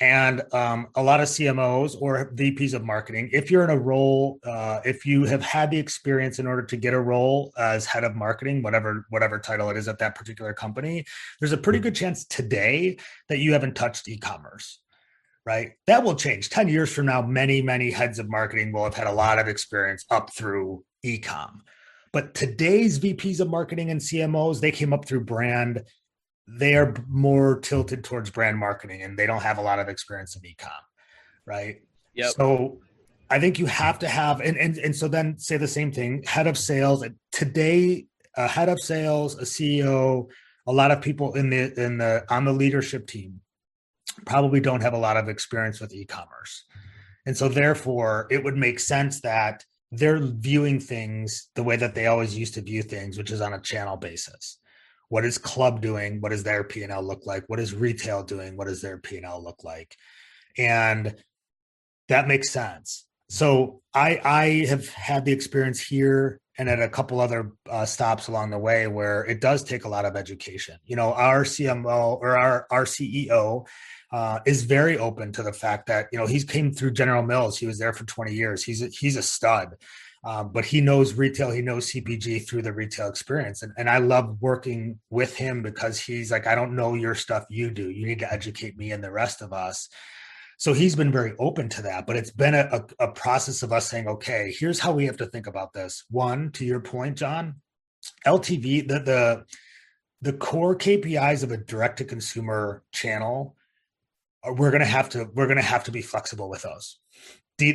And 0.00 0.42
um, 0.52 0.88
a 0.94 1.02
lot 1.02 1.20
of 1.20 1.28
CMOs 1.28 1.96
or 2.00 2.30
VPs 2.34 2.74
of 2.74 2.84
marketing, 2.84 3.30
if 3.32 3.50
you're 3.50 3.64
in 3.64 3.70
a 3.70 3.78
role, 3.78 4.38
uh, 4.44 4.80
if 4.84 5.06
you 5.06 5.24
have 5.24 5.42
had 5.42 5.70
the 5.70 5.78
experience 5.78 6.38
in 6.38 6.46
order 6.46 6.62
to 6.62 6.76
get 6.76 6.92
a 6.92 7.00
role 7.00 7.52
as 7.56 7.86
head 7.86 8.04
of 8.04 8.14
marketing, 8.14 8.62
whatever 8.62 9.06
whatever 9.08 9.38
title 9.38 9.70
it 9.70 9.76
is 9.76 9.88
at 9.88 9.98
that 9.98 10.14
particular 10.14 10.52
company, 10.52 11.04
there's 11.40 11.52
a 11.52 11.56
pretty 11.56 11.78
good 11.78 11.94
chance 11.94 12.26
today 12.26 12.98
that 13.30 13.38
you 13.38 13.52
haven't 13.52 13.74
touched 13.74 14.08
e-commerce 14.08 14.80
right? 15.46 15.74
That 15.86 16.02
will 16.02 16.16
change. 16.16 16.50
10 16.50 16.68
years 16.68 16.92
from 16.92 17.06
now, 17.06 17.22
many, 17.22 17.62
many 17.62 17.90
heads 17.90 18.18
of 18.18 18.28
marketing 18.28 18.72
will 18.72 18.82
have 18.82 18.94
had 18.94 19.06
a 19.06 19.12
lot 19.12 19.38
of 19.38 19.46
experience 19.46 20.04
up 20.10 20.34
through 20.34 20.84
e-com. 21.04 21.62
But 22.12 22.34
today's 22.34 22.98
VPs 22.98 23.40
of 23.40 23.48
marketing 23.48 23.90
and 23.90 24.00
CMOs, 24.00 24.60
they 24.60 24.72
came 24.72 24.92
up 24.92 25.06
through 25.06 25.24
brand. 25.24 25.84
They 26.48 26.76
are 26.76 26.94
more 27.08 27.58
tilted 27.60 28.04
towards 28.04 28.30
brand 28.30 28.58
marketing 28.58 29.02
and 29.02 29.18
they 29.18 29.26
don't 29.26 29.42
have 29.42 29.58
a 29.58 29.62
lot 29.62 29.78
of 29.78 29.88
experience 29.88 30.36
in 30.36 30.42
ecom, 30.42 30.70
right? 31.44 31.82
Yeah. 32.14 32.28
So 32.28 32.78
I 33.28 33.40
think 33.40 33.58
you 33.58 33.66
have 33.66 33.98
to 34.00 34.08
have, 34.08 34.40
and, 34.40 34.56
and, 34.56 34.78
and 34.78 34.94
so 34.94 35.08
then 35.08 35.38
say 35.38 35.56
the 35.56 35.68
same 35.68 35.92
thing 35.92 36.22
head 36.24 36.46
of 36.46 36.56
sales. 36.56 37.04
Today, 37.32 38.06
a 38.36 38.46
head 38.46 38.68
of 38.68 38.80
sales, 38.80 39.36
a 39.36 39.42
CEO, 39.42 40.28
a 40.66 40.72
lot 40.72 40.90
of 40.90 41.00
people 41.00 41.34
in 41.34 41.50
the 41.50 41.72
in 41.80 41.98
the 41.98 42.24
on 42.28 42.44
the 42.44 42.52
leadership 42.52 43.06
team 43.06 43.40
probably 44.24 44.60
don't 44.60 44.80
have 44.80 44.94
a 44.94 44.98
lot 44.98 45.16
of 45.16 45.28
experience 45.28 45.80
with 45.80 45.94
e-commerce 45.94 46.64
and 47.26 47.36
so 47.36 47.48
therefore 47.48 48.28
it 48.30 48.42
would 48.42 48.56
make 48.56 48.80
sense 48.80 49.20
that 49.20 49.64
they're 49.90 50.20
viewing 50.20 50.80
things 50.80 51.48
the 51.54 51.62
way 51.62 51.76
that 51.76 51.94
they 51.94 52.06
always 52.06 52.38
used 52.38 52.54
to 52.54 52.62
view 52.62 52.82
things, 52.82 53.18
which 53.18 53.30
is 53.30 53.40
on 53.40 53.52
a 53.52 53.60
channel 53.60 53.96
basis. 53.96 54.58
What 55.08 55.24
is 55.24 55.38
club 55.38 55.80
doing? 55.80 56.20
What 56.20 56.30
does 56.30 56.42
their 56.42 56.64
P&L 56.64 57.02
look 57.02 57.26
like? 57.26 57.44
What 57.46 57.60
is 57.60 57.74
retail 57.74 58.22
doing? 58.22 58.56
What 58.56 58.66
does 58.66 58.82
their 58.82 58.98
P&L 58.98 59.42
look 59.42 59.62
like? 59.64 59.96
And 60.58 61.14
that 62.08 62.28
makes 62.28 62.50
sense. 62.50 63.06
So 63.28 63.82
I 63.92 64.20
I 64.24 64.66
have 64.68 64.88
had 64.88 65.24
the 65.24 65.32
experience 65.32 65.80
here 65.80 66.40
and 66.58 66.68
at 66.68 66.80
a 66.80 66.88
couple 66.88 67.20
other 67.20 67.52
uh, 67.68 67.84
stops 67.84 68.28
along 68.28 68.50
the 68.50 68.58
way 68.58 68.86
where 68.86 69.24
it 69.24 69.40
does 69.40 69.62
take 69.62 69.84
a 69.84 69.88
lot 69.88 70.04
of 70.04 70.16
education. 70.16 70.78
You 70.84 70.96
know, 70.96 71.12
our 71.12 71.44
CMO 71.44 72.18
or 72.20 72.36
our 72.36 72.66
our 72.70 72.84
CEO 72.84 73.66
uh, 74.12 74.38
is 74.46 74.62
very 74.62 74.96
open 74.96 75.32
to 75.32 75.42
the 75.42 75.52
fact 75.52 75.86
that 75.88 76.06
you 76.12 76.18
know 76.18 76.26
he's 76.26 76.44
came 76.44 76.72
through 76.72 76.92
General 76.92 77.22
Mills. 77.22 77.58
He 77.58 77.66
was 77.66 77.78
there 77.78 77.92
for 77.92 78.04
20 78.04 78.32
years. 78.32 78.62
He's 78.62 78.82
a, 78.82 78.88
he's 78.88 79.16
a 79.16 79.22
stud, 79.22 79.74
um, 80.26 80.50
but 80.52 80.64
he 80.64 80.80
knows 80.80 81.14
retail. 81.14 81.50
He 81.52 81.62
knows 81.62 81.92
CPG 81.92 82.48
through 82.48 82.62
the 82.62 82.72
retail 82.72 83.08
experience, 83.08 83.62
and 83.62 83.72
and 83.78 83.88
I 83.88 83.98
love 83.98 84.38
working 84.40 84.98
with 85.08 85.36
him 85.36 85.62
because 85.62 86.00
he's 86.00 86.30
like, 86.30 86.46
I 86.46 86.54
don't 86.54 86.74
know 86.74 86.94
your 86.94 87.14
stuff. 87.14 87.46
You 87.48 87.70
do. 87.70 87.90
You 87.90 88.06
need 88.06 88.18
to 88.18 88.32
educate 88.32 88.76
me 88.76 88.90
and 88.90 89.02
the 89.02 89.12
rest 89.12 89.40
of 89.40 89.52
us. 89.52 89.88
So 90.58 90.72
he's 90.72 90.96
been 90.96 91.12
very 91.12 91.34
open 91.38 91.68
to 91.70 91.82
that, 91.82 92.06
but 92.06 92.16
it's 92.16 92.30
been 92.30 92.54
a, 92.54 92.68
a, 92.72 93.04
a 93.04 93.12
process 93.12 93.62
of 93.62 93.72
us 93.72 93.88
saying, 93.90 94.08
okay, 94.08 94.54
here's 94.58 94.80
how 94.80 94.92
we 94.92 95.04
have 95.04 95.18
to 95.18 95.26
think 95.26 95.46
about 95.46 95.74
this. 95.74 96.04
One, 96.10 96.50
to 96.52 96.64
your 96.64 96.80
point, 96.80 97.18
John, 97.18 97.60
LTV, 98.26 98.88
the 98.88 98.98
the 99.00 99.44
the 100.22 100.32
core 100.32 100.76
KPIs 100.76 101.44
of 101.44 101.52
a 101.52 101.56
direct 101.56 101.98
to 101.98 102.04
consumer 102.04 102.82
channel 102.92 103.56
we're 104.52 104.70
gonna 104.70 104.84
have 104.84 105.08
to 105.10 105.28
we're 105.34 105.48
gonna 105.48 105.62
have 105.62 105.84
to 105.84 105.90
be 105.90 106.02
flexible 106.02 106.48
with 106.48 106.62
those. 106.62 106.98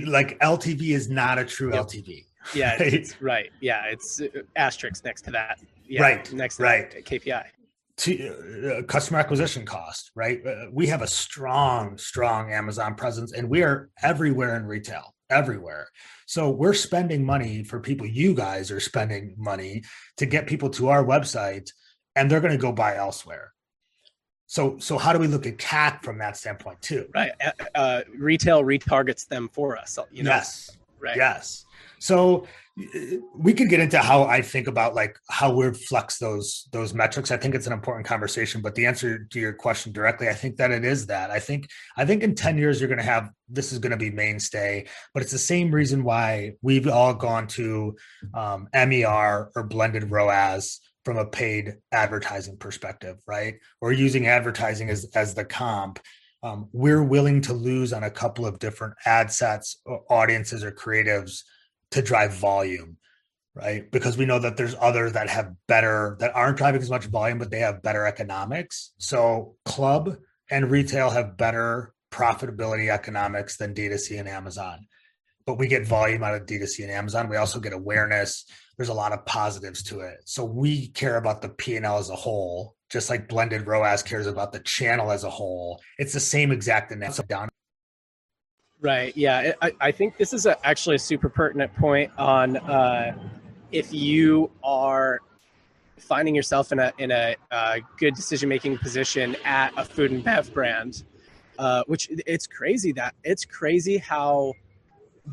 like 0.05 0.39
LTV 0.39 0.89
is 0.89 1.09
not 1.09 1.39
a 1.39 1.45
true 1.45 1.73
yep. 1.73 1.85
LTV. 1.85 2.25
Yeah, 2.55 2.71
right? 2.71 2.93
It's, 2.93 3.21
right. 3.21 3.51
Yeah, 3.59 3.85
it's 3.85 4.21
uh, 4.21 4.27
asterisk 4.55 5.05
next 5.05 5.23
to 5.23 5.31
that. 5.31 5.59
Yeah, 5.87 6.01
right. 6.01 6.33
Next 6.33 6.57
to 6.57 6.63
right. 6.63 7.05
KPI. 7.05 7.45
To, 7.97 8.77
uh, 8.79 8.83
customer 8.83 9.19
acquisition 9.19 9.65
cost, 9.65 10.11
right? 10.15 10.45
Uh, 10.45 10.65
we 10.71 10.87
have 10.87 11.01
a 11.01 11.07
strong, 11.07 11.97
strong 11.97 12.51
Amazon 12.51 12.95
presence, 12.95 13.33
and 13.33 13.49
we 13.49 13.61
are 13.61 13.89
everywhere 14.01 14.55
in 14.55 14.65
retail, 14.65 15.13
everywhere. 15.29 15.87
So 16.25 16.49
we're 16.49 16.73
spending 16.73 17.25
money 17.25 17.63
for 17.63 17.79
people. 17.79 18.07
You 18.07 18.33
guys 18.33 18.71
are 18.71 18.79
spending 18.79 19.35
money 19.37 19.83
to 20.17 20.25
get 20.25 20.47
people 20.47 20.69
to 20.71 20.89
our 20.89 21.03
website, 21.03 21.69
and 22.15 22.31
they're 22.31 22.39
going 22.39 22.53
to 22.53 22.57
go 22.57 22.71
buy 22.71 22.95
elsewhere. 22.95 23.51
So, 24.51 24.77
so 24.79 24.97
how 24.97 25.13
do 25.13 25.19
we 25.19 25.27
look 25.27 25.45
at 25.45 25.57
CAC 25.57 26.03
from 26.03 26.17
that 26.17 26.35
standpoint 26.35 26.81
too? 26.81 27.07
Right. 27.15 27.31
Uh, 27.45 27.51
uh, 27.73 28.01
retail 28.17 28.63
retargets 28.63 29.25
them 29.25 29.49
for 29.53 29.77
us. 29.77 29.97
You 30.11 30.23
know? 30.23 30.31
Yes. 30.31 30.77
Right. 30.99 31.15
Yes. 31.15 31.65
So 32.01 32.47
we 33.37 33.53
could 33.53 33.69
get 33.69 33.79
into 33.79 33.99
how 33.99 34.23
I 34.23 34.41
think 34.41 34.67
about 34.67 34.95
like 34.95 35.15
how 35.29 35.53
we 35.53 35.71
flex 35.71 36.17
those 36.17 36.67
those 36.71 36.95
metrics. 36.95 37.29
I 37.29 37.37
think 37.37 37.53
it's 37.53 37.67
an 37.67 37.73
important 37.73 38.07
conversation. 38.07 38.61
But 38.61 38.73
the 38.73 38.87
answer 38.87 39.25
to 39.25 39.39
your 39.39 39.53
question 39.53 39.91
directly, 39.91 40.27
I 40.27 40.33
think 40.33 40.57
that 40.57 40.71
it 40.71 40.83
is 40.83 41.05
that. 41.07 41.29
I 41.29 41.39
think 41.39 41.69
I 41.95 42.05
think 42.05 42.23
in 42.23 42.33
10 42.33 42.57
years 42.57 42.81
you're 42.81 42.89
gonna 42.89 43.03
have 43.03 43.29
this 43.47 43.71
is 43.71 43.77
gonna 43.77 43.97
be 43.97 44.09
mainstay, 44.09 44.87
but 45.13 45.21
it's 45.21 45.31
the 45.31 45.37
same 45.37 45.73
reason 45.73 46.03
why 46.03 46.53
we've 46.63 46.87
all 46.87 47.13
gone 47.13 47.45
to 47.47 47.95
um, 48.33 48.67
MER 48.73 49.51
or 49.55 49.63
blended 49.63 50.09
ROAS 50.09 50.79
from 51.05 51.17
a 51.17 51.25
paid 51.25 51.75
advertising 51.91 52.57
perspective, 52.57 53.17
right? 53.27 53.55
Or 53.79 53.91
using 53.93 54.25
advertising 54.25 54.89
as 54.89 55.05
as 55.13 55.35
the 55.35 55.45
comp 55.45 55.99
um, 56.43 56.69
we're 56.71 57.03
willing 57.03 57.41
to 57.41 57.53
lose 57.53 57.93
on 57.93 58.03
a 58.03 58.09
couple 58.09 58.47
of 58.47 58.57
different 58.57 58.95
ad 59.05 59.31
sets, 59.31 59.79
or 59.85 60.03
audiences, 60.09 60.63
or 60.63 60.71
creatives 60.71 61.43
to 61.91 62.01
drive 62.01 62.33
volume, 62.33 62.97
right? 63.53 63.89
Because 63.91 64.17
we 64.17 64.25
know 64.25 64.39
that 64.39 64.57
there's 64.57 64.75
others 64.79 65.13
that 65.13 65.29
have 65.29 65.53
better, 65.67 66.17
that 66.19 66.35
aren't 66.35 66.57
driving 66.57 66.81
as 66.81 66.89
much 66.89 67.05
volume, 67.05 67.39
but 67.39 67.51
they 67.51 67.59
have 67.59 67.81
better 67.81 68.05
economics. 68.05 68.91
So 68.97 69.55
club 69.65 70.17
and 70.49 70.71
retail 70.71 71.09
have 71.09 71.37
better 71.37 71.93
profitability 72.11 72.89
economics 72.89 73.57
than 73.57 73.73
D2C 73.73 74.19
and 74.19 74.27
Amazon. 74.27 74.87
But 75.45 75.57
we 75.57 75.67
get 75.67 75.87
volume 75.87 76.23
out 76.23 76.35
of 76.35 76.45
D2C 76.45 76.83
and 76.83 76.91
Amazon. 76.91 77.29
We 77.29 77.37
also 77.37 77.59
get 77.59 77.73
awareness. 77.73 78.45
There's 78.77 78.89
a 78.89 78.93
lot 78.93 79.11
of 79.11 79.25
positives 79.25 79.83
to 79.83 80.01
it. 80.01 80.17
So 80.25 80.45
we 80.45 80.89
care 80.89 81.17
about 81.17 81.41
the 81.41 81.49
P&L 81.49 81.97
as 81.97 82.09
a 82.09 82.15
whole 82.15 82.75
just 82.91 83.09
like 83.09 83.29
blended 83.29 83.65
ROAS 83.65 84.03
cares 84.03 84.27
about 84.27 84.51
the 84.51 84.59
channel 84.59 85.11
as 85.11 85.23
a 85.23 85.29
whole. 85.29 85.81
It's 85.97 86.13
the 86.13 86.19
same 86.19 86.51
exact 86.51 86.91
analysis 86.91 87.25
down. 87.25 87.49
Right. 88.81 89.15
Yeah. 89.15 89.53
I, 89.61 89.73
I 89.79 89.91
think 89.91 90.17
this 90.17 90.33
is 90.33 90.47
a, 90.47 90.57
actually 90.65 90.95
a 90.95 90.99
super 90.99 91.29
pertinent 91.29 91.73
point 91.75 92.11
on 92.17 92.57
uh, 92.57 93.15
if 93.71 93.93
you 93.93 94.49
are 94.63 95.19
finding 95.99 96.33
yourself 96.33 96.71
in 96.71 96.79
a 96.79 96.91
in 96.97 97.11
a 97.11 97.35
uh, 97.51 97.77
good 97.97 98.15
decision 98.15 98.49
making 98.49 98.79
position 98.79 99.37
at 99.45 99.71
a 99.77 99.85
food 99.85 100.11
and 100.11 100.23
bev 100.23 100.51
brand, 100.51 101.03
uh, 101.59 101.83
which 101.85 102.09
it's 102.25 102.47
crazy 102.47 102.91
that 102.93 103.13
it's 103.23 103.45
crazy 103.45 103.99
how 103.99 104.53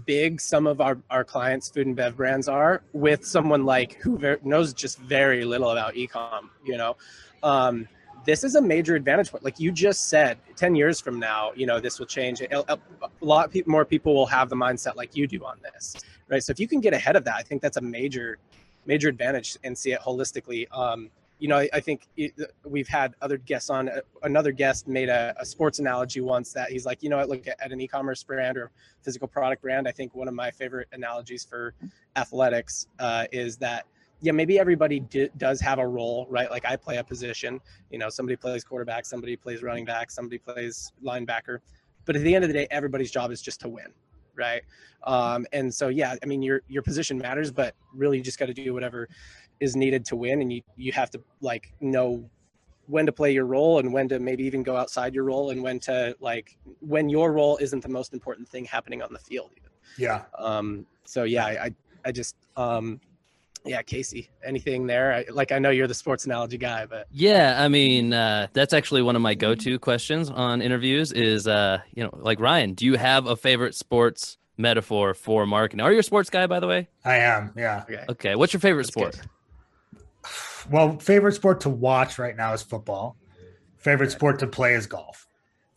big 0.04 0.38
some 0.42 0.66
of 0.66 0.82
our, 0.82 0.98
our 1.08 1.24
clients 1.24 1.70
food 1.70 1.86
and 1.86 1.96
bev 1.96 2.16
brands 2.18 2.48
are 2.48 2.82
with 2.92 3.24
someone 3.24 3.64
like 3.64 3.94
who 3.94 4.36
knows 4.44 4.74
just 4.74 4.98
very 4.98 5.46
little 5.46 5.70
about 5.70 5.94
ecom 5.94 6.50
you 6.62 6.76
know 6.76 6.94
um, 7.42 7.88
this 8.28 8.44
is 8.44 8.56
a 8.56 8.60
major 8.60 8.94
advantage 8.94 9.30
point. 9.30 9.42
Like 9.42 9.58
you 9.58 9.72
just 9.72 10.10
said, 10.10 10.36
10 10.54 10.74
years 10.74 11.00
from 11.00 11.18
now, 11.18 11.50
you 11.56 11.64
know, 11.64 11.80
this 11.80 11.98
will 11.98 12.04
change. 12.04 12.42
A 12.42 12.78
lot 13.22 13.56
more 13.66 13.86
people 13.86 14.14
will 14.14 14.26
have 14.26 14.50
the 14.50 14.54
mindset 14.54 14.96
like 14.96 15.16
you 15.16 15.26
do 15.26 15.42
on 15.46 15.58
this, 15.62 15.96
right? 16.28 16.42
So 16.42 16.50
if 16.50 16.60
you 16.60 16.68
can 16.68 16.80
get 16.80 16.92
ahead 16.92 17.16
of 17.16 17.24
that, 17.24 17.36
I 17.36 17.42
think 17.42 17.62
that's 17.62 17.78
a 17.78 17.80
major, 17.80 18.36
major 18.84 19.08
advantage 19.08 19.56
and 19.64 19.76
see 19.76 19.92
it 19.92 20.00
holistically. 20.00 20.66
Um, 20.76 21.08
you 21.38 21.48
know, 21.48 21.56
I, 21.56 21.70
I 21.72 21.80
think 21.80 22.06
it, 22.18 22.34
we've 22.64 22.86
had 22.86 23.14
other 23.22 23.38
guests 23.38 23.70
on. 23.70 23.88
Uh, 23.88 24.00
another 24.24 24.52
guest 24.52 24.86
made 24.86 25.08
a, 25.08 25.34
a, 25.40 25.46
sports 25.46 25.78
analogy 25.78 26.20
once 26.20 26.52
that 26.52 26.70
he's 26.70 26.84
like, 26.84 27.02
you 27.02 27.08
know, 27.08 27.18
I 27.18 27.24
look 27.24 27.46
at, 27.46 27.58
at 27.62 27.72
an 27.72 27.80
e-commerce 27.80 28.22
brand 28.24 28.58
or 28.58 28.72
physical 29.00 29.28
product 29.28 29.62
brand. 29.62 29.88
I 29.88 29.92
think 29.92 30.14
one 30.14 30.28
of 30.28 30.34
my 30.34 30.50
favorite 30.50 30.88
analogies 30.92 31.44
for 31.44 31.72
athletics 32.16 32.88
uh, 32.98 33.24
is 33.32 33.56
that 33.58 33.86
yeah, 34.20 34.32
maybe 34.32 34.58
everybody 34.58 35.00
does 35.36 35.60
have 35.60 35.78
a 35.78 35.86
role, 35.86 36.26
right? 36.28 36.50
Like 36.50 36.64
I 36.64 36.76
play 36.76 36.96
a 36.96 37.04
position, 37.04 37.60
you 37.90 37.98
know, 37.98 38.08
somebody 38.08 38.36
plays 38.36 38.64
quarterback, 38.64 39.06
somebody 39.06 39.36
plays 39.36 39.62
running 39.62 39.84
back, 39.84 40.10
somebody 40.10 40.38
plays 40.38 40.92
linebacker. 41.04 41.58
But 42.04 42.16
at 42.16 42.22
the 42.22 42.34
end 42.34 42.44
of 42.44 42.48
the 42.48 42.54
day, 42.54 42.66
everybody's 42.70 43.10
job 43.10 43.30
is 43.30 43.40
just 43.40 43.60
to 43.60 43.68
win, 43.68 43.92
right? 44.34 44.62
Um, 45.04 45.46
and 45.52 45.72
so, 45.72 45.88
yeah, 45.88 46.16
I 46.22 46.26
mean, 46.26 46.42
your 46.42 46.62
your 46.68 46.82
position 46.82 47.18
matters, 47.18 47.52
but 47.52 47.74
really, 47.94 48.18
you 48.18 48.24
just 48.24 48.38
got 48.38 48.46
to 48.46 48.54
do 48.54 48.74
whatever 48.74 49.08
is 49.60 49.76
needed 49.76 50.04
to 50.06 50.16
win, 50.16 50.40
and 50.40 50.52
you 50.52 50.62
you 50.76 50.90
have 50.92 51.10
to 51.10 51.20
like 51.40 51.72
know 51.80 52.28
when 52.88 53.04
to 53.04 53.12
play 53.12 53.30
your 53.32 53.44
role 53.44 53.78
and 53.78 53.92
when 53.92 54.08
to 54.08 54.18
maybe 54.18 54.42
even 54.44 54.62
go 54.62 54.74
outside 54.74 55.14
your 55.14 55.24
role 55.24 55.50
and 55.50 55.62
when 55.62 55.78
to 55.78 56.16
like 56.20 56.56
when 56.80 57.08
your 57.08 57.32
role 57.32 57.58
isn't 57.58 57.82
the 57.82 57.88
most 57.88 58.14
important 58.14 58.48
thing 58.48 58.64
happening 58.64 59.02
on 59.02 59.12
the 59.12 59.18
field 59.18 59.50
even. 59.56 59.70
yeah 59.98 60.22
um 60.38 60.86
so 61.04 61.24
yeah 61.24 61.44
i 61.44 61.70
i 62.06 62.10
just 62.10 62.34
um 62.56 62.98
yeah, 63.64 63.82
Casey, 63.82 64.30
anything 64.44 64.86
there? 64.86 65.12
I, 65.12 65.24
like, 65.30 65.52
I 65.52 65.58
know 65.58 65.70
you're 65.70 65.86
the 65.86 65.94
sports 65.94 66.24
analogy 66.26 66.58
guy, 66.58 66.86
but 66.86 67.06
yeah, 67.10 67.56
I 67.62 67.68
mean, 67.68 68.12
uh, 68.12 68.48
that's 68.52 68.72
actually 68.72 69.02
one 69.02 69.16
of 69.16 69.22
my 69.22 69.34
go-to 69.34 69.78
questions 69.78 70.30
on 70.30 70.62
interviews. 70.62 71.12
Is 71.12 71.46
uh, 71.46 71.80
you 71.94 72.04
know, 72.04 72.10
like 72.12 72.40
Ryan, 72.40 72.74
do 72.74 72.86
you 72.86 72.96
have 72.96 73.26
a 73.26 73.36
favorite 73.36 73.74
sports 73.74 74.38
metaphor 74.56 75.14
for 75.14 75.46
marketing? 75.46 75.80
Are 75.80 75.92
you 75.92 76.00
a 76.00 76.02
sports 76.02 76.30
guy, 76.30 76.46
by 76.46 76.60
the 76.60 76.66
way? 76.66 76.88
I 77.04 77.16
am. 77.16 77.52
Yeah. 77.56 77.84
Okay. 77.88 78.04
Okay. 78.08 78.34
What's 78.34 78.52
your 78.52 78.60
favorite 78.60 78.84
that's 78.84 78.94
sport? 78.94 79.20
Good. 79.20 80.70
Well, 80.70 80.98
favorite 80.98 81.34
sport 81.34 81.60
to 81.62 81.70
watch 81.70 82.18
right 82.18 82.36
now 82.36 82.52
is 82.52 82.62
football. 82.62 83.16
Favorite 83.76 84.10
sport 84.10 84.40
to 84.40 84.46
play 84.46 84.74
is 84.74 84.86
golf. 84.86 85.27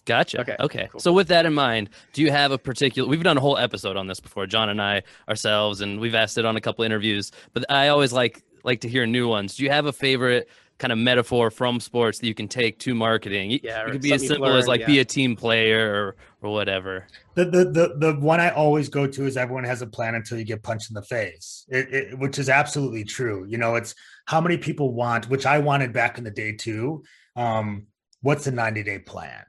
Gotcha. 0.05 0.41
Okay. 0.41 0.55
Okay. 0.59 0.87
Cool. 0.91 0.99
So 0.99 1.13
with 1.13 1.27
that 1.27 1.45
in 1.45 1.53
mind, 1.53 1.89
do 2.13 2.21
you 2.21 2.31
have 2.31 2.51
a 2.51 2.57
particular? 2.57 3.07
We've 3.07 3.23
done 3.23 3.37
a 3.37 3.41
whole 3.41 3.57
episode 3.57 3.97
on 3.97 4.07
this 4.07 4.19
before, 4.19 4.47
John 4.47 4.69
and 4.69 4.81
I 4.81 5.03
ourselves, 5.29 5.81
and 5.81 5.99
we've 5.99 6.15
asked 6.15 6.37
it 6.37 6.45
on 6.45 6.55
a 6.55 6.61
couple 6.61 6.83
interviews. 6.83 7.31
But 7.53 7.65
I 7.69 7.89
always 7.89 8.11
like 8.11 8.43
like 8.63 8.81
to 8.81 8.89
hear 8.89 9.05
new 9.05 9.27
ones. 9.27 9.55
Do 9.55 9.63
you 9.63 9.69
have 9.69 9.85
a 9.85 9.93
favorite 9.93 10.49
kind 10.79 10.91
of 10.91 10.97
metaphor 10.97 11.51
from 11.51 11.79
sports 11.79 12.17
that 12.17 12.25
you 12.25 12.33
can 12.33 12.47
take 12.47 12.79
to 12.79 12.95
marketing? 12.95 13.59
Yeah, 13.63 13.85
it 13.85 13.91
could 13.91 14.01
be 14.01 14.13
as 14.13 14.25
simple 14.25 14.47
learned, 14.47 14.57
as 14.57 14.67
like 14.67 14.81
yeah. 14.81 14.87
be 14.87 14.99
a 14.99 15.05
team 15.05 15.35
player 15.35 15.93
or 15.93 16.15
or 16.41 16.51
whatever. 16.51 17.05
The, 17.35 17.45
the 17.45 17.65
the 17.65 17.95
the 17.97 18.13
one 18.19 18.39
I 18.39 18.49
always 18.49 18.89
go 18.89 19.05
to 19.05 19.25
is 19.27 19.37
everyone 19.37 19.65
has 19.65 19.83
a 19.83 19.87
plan 19.87 20.15
until 20.15 20.39
you 20.39 20.45
get 20.45 20.63
punched 20.63 20.89
in 20.89 20.95
the 20.95 21.03
face, 21.03 21.63
it, 21.69 21.93
it, 21.93 22.19
which 22.19 22.39
is 22.39 22.49
absolutely 22.49 23.03
true. 23.03 23.45
You 23.47 23.59
know, 23.59 23.75
it's 23.75 23.93
how 24.25 24.41
many 24.41 24.57
people 24.57 24.93
want, 24.93 25.29
which 25.29 25.45
I 25.45 25.59
wanted 25.59 25.93
back 25.93 26.17
in 26.17 26.23
the 26.23 26.31
day 26.31 26.53
too. 26.53 27.03
Um, 27.35 27.85
what's 28.21 28.47
a 28.47 28.51
ninety 28.51 28.81
day 28.81 28.97
plan? 28.97 29.43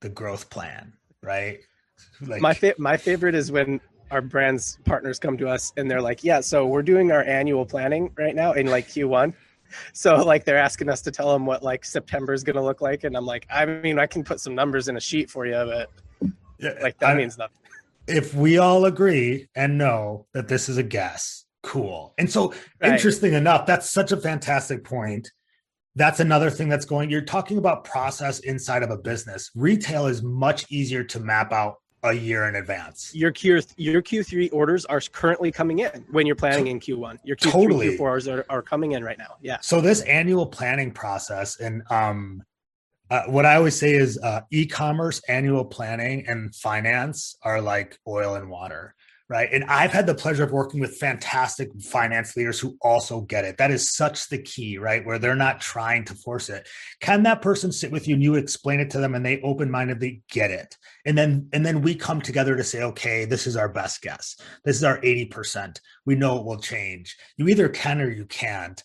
The 0.00 0.08
growth 0.08 0.50
plan, 0.50 0.92
right? 1.22 1.60
Like 2.20 2.40
my 2.40 2.54
fa- 2.54 2.74
my 2.78 2.96
favorite 2.96 3.34
is 3.34 3.52
when 3.52 3.80
our 4.10 4.20
brands 4.20 4.78
partners 4.84 5.18
come 5.18 5.36
to 5.38 5.48
us 5.48 5.72
and 5.76 5.90
they're 5.90 6.02
like, 6.02 6.24
"Yeah, 6.24 6.40
so 6.40 6.66
we're 6.66 6.82
doing 6.82 7.12
our 7.12 7.22
annual 7.24 7.64
planning 7.64 8.10
right 8.16 8.34
now 8.34 8.52
in 8.52 8.66
like 8.66 8.88
Q1." 8.88 9.34
So 9.92 10.16
like 10.16 10.44
they're 10.44 10.58
asking 10.58 10.88
us 10.88 11.00
to 11.02 11.12
tell 11.12 11.32
them 11.32 11.46
what 11.46 11.62
like 11.62 11.84
September 11.84 12.32
is 12.32 12.42
going 12.42 12.56
to 12.56 12.60
look 12.60 12.80
like 12.80 13.04
and 13.04 13.16
I'm 13.16 13.24
like, 13.24 13.46
"I 13.48 13.64
mean, 13.64 14.00
I 14.00 14.06
can 14.08 14.24
put 14.24 14.40
some 14.40 14.52
numbers 14.52 14.88
in 14.88 14.96
a 14.96 15.00
sheet 15.00 15.30
for 15.30 15.46
you, 15.46 15.52
but 15.52 15.88
yeah, 16.58 16.74
like 16.82 16.98
that 16.98 17.10
I, 17.10 17.14
means 17.14 17.38
nothing." 17.38 17.56
If 18.08 18.34
we 18.34 18.58
all 18.58 18.86
agree 18.86 19.46
and 19.54 19.78
know 19.78 20.26
that 20.32 20.48
this 20.48 20.68
is 20.68 20.76
a 20.76 20.82
guess, 20.82 21.44
cool. 21.62 22.14
And 22.18 22.28
so 22.28 22.52
right. 22.82 22.90
interesting 22.90 23.34
enough, 23.34 23.64
that's 23.64 23.88
such 23.88 24.10
a 24.10 24.16
fantastic 24.16 24.82
point 24.82 25.30
that's 25.96 26.20
another 26.20 26.50
thing 26.50 26.68
that's 26.68 26.84
going 26.84 27.10
you're 27.10 27.20
talking 27.20 27.58
about 27.58 27.84
process 27.84 28.40
inside 28.40 28.82
of 28.82 28.90
a 28.90 28.96
business. 28.96 29.50
Retail 29.54 30.06
is 30.06 30.22
much 30.22 30.70
easier 30.70 31.02
to 31.04 31.20
map 31.20 31.52
out 31.52 31.76
a 32.02 32.12
year 32.12 32.48
in 32.48 32.56
advance. 32.56 33.12
Your 33.14 33.30
q 33.30 33.60
your 33.76 34.02
q3 34.02 34.50
orders 34.52 34.84
are 34.86 35.00
currently 35.00 35.52
coming 35.52 35.80
in 35.80 36.04
when 36.10 36.26
you're 36.26 36.36
planning 36.36 36.68
in 36.68 36.80
q1 36.80 37.18
your 37.24 37.36
q3 37.36 37.50
totally. 37.50 37.98
q4s 37.98 38.32
are, 38.32 38.46
are 38.48 38.62
coming 38.62 38.92
in 38.92 39.04
right 39.04 39.18
now. 39.18 39.36
Yeah. 39.42 39.58
So 39.60 39.80
this 39.80 40.00
annual 40.02 40.46
planning 40.46 40.92
process 40.92 41.60
and 41.60 41.82
um 41.90 42.42
uh, 43.10 43.24
what 43.26 43.44
I 43.44 43.56
always 43.56 43.74
say 43.74 43.94
is 43.94 44.20
uh, 44.22 44.42
e-commerce, 44.52 45.20
annual 45.28 45.64
planning, 45.64 46.28
and 46.28 46.54
finance 46.54 47.36
are 47.42 47.60
like 47.60 47.98
oil 48.06 48.36
and 48.36 48.48
water 48.48 48.94
right? 49.30 49.48
And 49.52 49.62
I've 49.64 49.92
had 49.92 50.08
the 50.08 50.14
pleasure 50.14 50.42
of 50.42 50.50
working 50.50 50.80
with 50.80 50.96
fantastic 50.96 51.70
finance 51.80 52.36
leaders 52.36 52.58
who 52.58 52.76
also 52.82 53.20
get 53.20 53.44
it. 53.44 53.56
That 53.58 53.70
is 53.70 53.94
such 53.94 54.28
the 54.28 54.42
key, 54.42 54.76
right? 54.76 55.06
Where 55.06 55.20
they're 55.20 55.36
not 55.36 55.60
trying 55.60 56.04
to 56.06 56.14
force 56.14 56.48
it. 56.48 56.68
Can 57.00 57.22
that 57.22 57.40
person 57.40 57.70
sit 57.70 57.92
with 57.92 58.08
you 58.08 58.14
and 58.14 58.22
you 58.24 58.34
explain 58.34 58.80
it 58.80 58.90
to 58.90 58.98
them 58.98 59.14
and 59.14 59.24
they 59.24 59.40
open-mindedly 59.42 60.22
get 60.32 60.50
it? 60.50 60.76
And 61.06 61.16
then 61.16 61.48
and 61.52 61.64
then 61.64 61.80
we 61.80 61.94
come 61.94 62.20
together 62.20 62.56
to 62.56 62.64
say, 62.64 62.82
okay, 62.82 63.24
this 63.24 63.46
is 63.46 63.56
our 63.56 63.68
best 63.68 64.02
guess. 64.02 64.36
This 64.64 64.76
is 64.76 64.84
our 64.84 65.00
80%. 65.00 65.78
We 66.04 66.16
know 66.16 66.36
it 66.38 66.44
will 66.44 66.58
change. 66.58 67.16
You 67.36 67.46
either 67.46 67.68
can 67.68 68.00
or 68.00 68.10
you 68.10 68.26
can't 68.26 68.82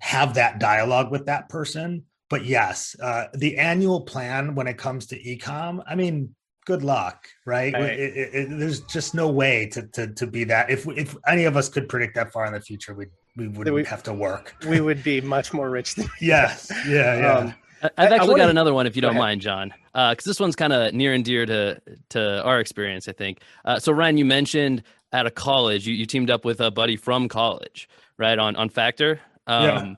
have 0.00 0.34
that 0.34 0.58
dialogue 0.58 1.12
with 1.12 1.26
that 1.26 1.48
person. 1.48 2.02
But 2.28 2.44
yes, 2.44 2.96
uh, 3.00 3.26
the 3.34 3.56
annual 3.56 4.00
plan 4.00 4.56
when 4.56 4.66
it 4.66 4.78
comes 4.78 5.06
to 5.06 5.22
ecom, 5.22 5.80
I 5.86 5.94
mean, 5.94 6.34
good 6.66 6.82
luck, 6.82 7.26
right? 7.46 7.72
right. 7.72 7.98
It, 7.98 8.16
it, 8.16 8.34
it, 8.34 8.58
there's 8.58 8.80
just 8.80 9.14
no 9.14 9.30
way 9.30 9.66
to, 9.68 9.82
to 9.82 10.08
to 10.08 10.26
be 10.26 10.44
that. 10.44 10.68
If 10.68 10.86
if 10.88 11.16
any 11.26 11.44
of 11.44 11.56
us 11.56 11.70
could 11.70 11.88
predict 11.88 12.14
that 12.16 12.32
far 12.32 12.44
in 12.44 12.52
the 12.52 12.60
future, 12.60 12.92
we 12.92 13.06
we 13.36 13.48
would 13.48 13.72
we, 13.72 13.84
have 13.84 14.02
to 14.02 14.12
work. 14.12 14.54
We 14.68 14.80
would 14.80 15.02
be 15.02 15.22
much 15.22 15.54
more 15.54 15.70
rich. 15.70 15.94
Than 15.94 16.08
yes, 16.20 16.70
yeah, 16.86 17.18
yeah. 17.18 17.32
Um, 17.32 17.54
I've 17.96 18.12
actually 18.12 18.36
got 18.36 18.50
another 18.50 18.74
one, 18.74 18.86
if 18.86 18.96
you 18.96 19.02
don't 19.02 19.16
mind, 19.16 19.42
John, 19.42 19.72
because 19.92 20.26
uh, 20.26 20.30
this 20.30 20.40
one's 20.40 20.56
kind 20.56 20.72
of 20.72 20.92
near 20.92 21.14
and 21.14 21.24
dear 21.24 21.46
to 21.46 21.80
to 22.10 22.42
our 22.42 22.60
experience, 22.60 23.08
I 23.08 23.12
think. 23.12 23.40
Uh, 23.64 23.78
so, 23.78 23.92
Ryan, 23.92 24.18
you 24.18 24.24
mentioned 24.24 24.82
at 25.12 25.26
a 25.26 25.30
college, 25.30 25.86
you, 25.86 25.94
you 25.94 26.04
teamed 26.04 26.30
up 26.30 26.44
with 26.44 26.60
a 26.60 26.70
buddy 26.70 26.96
from 26.96 27.28
college, 27.28 27.88
right? 28.18 28.38
On 28.38 28.56
on 28.56 28.68
Factor. 28.68 29.20
Um, 29.46 29.64
yeah. 29.64 29.94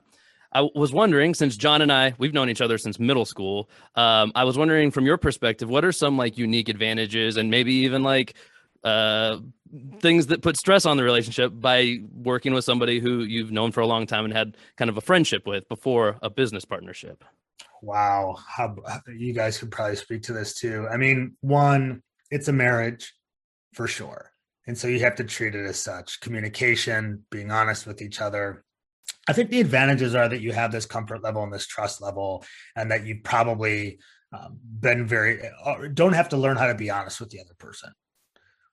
I 0.51 0.67
was 0.73 0.91
wondering, 0.91 1.35
since 1.35 1.57
John 1.57 1.81
and 1.81 1.91
I, 1.91 2.13
we've 2.17 2.33
known 2.33 2.49
each 2.49 2.61
other 2.61 2.77
since 2.77 2.99
middle 2.99 3.25
school. 3.25 3.69
Um, 3.95 4.31
I 4.33 4.43
was 4.43 4.57
wondering, 4.57 4.89
from 4.89 5.05
your 5.05 5.17
perspective, 5.17 5.69
what 5.69 5.85
are 5.85 5.91
some 5.91 6.17
like 6.17 6.37
unique 6.37 6.69
advantages 6.69 7.37
and 7.37 7.51
maybe 7.51 7.73
even 7.73 8.01
like 8.01 8.33
uh, 8.83 9.37
things 9.99 10.27
that 10.27 10.41
put 10.41 10.57
stress 10.57 10.85
on 10.85 10.97
the 10.97 11.03
relationship 11.03 11.51
by 11.53 11.99
working 12.13 12.53
with 12.53 12.65
somebody 12.65 12.99
who 12.99 13.19
you've 13.19 13.51
known 13.51 13.71
for 13.71 13.81
a 13.81 13.87
long 13.87 14.07
time 14.07 14.25
and 14.25 14.33
had 14.33 14.57
kind 14.75 14.89
of 14.89 14.97
a 14.97 15.01
friendship 15.01 15.45
with 15.45 15.67
before 15.69 16.17
a 16.23 16.29
business 16.29 16.65
partnership? 16.65 17.23
Wow, 17.81 18.37
how, 18.47 18.75
you 19.07 19.33
guys 19.33 19.57
could 19.57 19.71
probably 19.71 19.95
speak 19.95 20.23
to 20.23 20.33
this 20.33 20.55
too. 20.55 20.87
I 20.91 20.97
mean, 20.97 21.35
one, 21.41 22.01
it's 22.31 22.47
a 22.47 22.53
marriage 22.53 23.13
for 23.73 23.87
sure. 23.87 24.31
And 24.67 24.77
so 24.77 24.87
you 24.87 24.99
have 24.99 25.15
to 25.15 25.23
treat 25.23 25.55
it 25.55 25.65
as 25.65 25.79
such 25.79 26.19
communication, 26.19 27.25
being 27.31 27.51
honest 27.51 27.87
with 27.87 28.01
each 28.01 28.21
other. 28.21 28.63
I 29.29 29.33
think 29.33 29.49
the 29.49 29.61
advantages 29.61 30.15
are 30.15 30.27
that 30.27 30.41
you 30.41 30.51
have 30.51 30.71
this 30.71 30.85
comfort 30.85 31.23
level 31.23 31.43
and 31.43 31.53
this 31.53 31.67
trust 31.67 32.01
level, 32.01 32.43
and 32.75 32.89
that 32.91 33.05
you've 33.05 33.23
probably 33.23 33.99
um, 34.33 34.57
been 34.79 35.05
very, 35.05 35.39
uh, 35.63 35.87
don't 35.93 36.13
have 36.13 36.29
to 36.29 36.37
learn 36.37 36.57
how 36.57 36.67
to 36.67 36.75
be 36.75 36.89
honest 36.89 37.19
with 37.19 37.29
the 37.29 37.39
other 37.39 37.53
person 37.57 37.91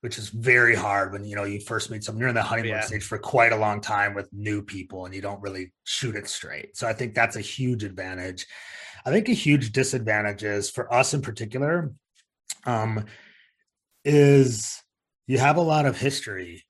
which 0.01 0.17
is 0.17 0.29
very 0.29 0.75
hard 0.75 1.11
when 1.11 1.25
you 1.25 1.35
know 1.35 1.43
you 1.43 1.59
first 1.59 1.89
meet 1.89 2.03
someone. 2.03 2.19
You're 2.19 2.29
in 2.29 2.35
the 2.35 2.41
honeymoon 2.41 2.71
yeah. 2.71 2.81
stage 2.81 3.03
for 3.03 3.17
quite 3.17 3.51
a 3.51 3.57
long 3.57 3.81
time 3.81 4.13
with 4.13 4.31
new 4.31 4.61
people, 4.61 5.05
and 5.05 5.13
you 5.13 5.21
don't 5.21 5.41
really 5.41 5.73
shoot 5.85 6.15
it 6.15 6.27
straight. 6.27 6.77
So 6.77 6.87
I 6.87 6.93
think 6.93 7.13
that's 7.13 7.35
a 7.35 7.41
huge 7.41 7.83
advantage. 7.83 8.45
I 9.05 9.11
think 9.11 9.29
a 9.29 9.33
huge 9.33 9.71
disadvantage 9.71 10.43
is 10.43 10.69
for 10.69 10.93
us 10.93 11.13
in 11.13 11.21
particular, 11.21 11.93
um, 12.65 13.05
is 14.03 14.81
you 15.25 15.39
have 15.39 15.57
a 15.57 15.61
lot 15.61 15.85
of 15.85 15.99
history 15.99 16.63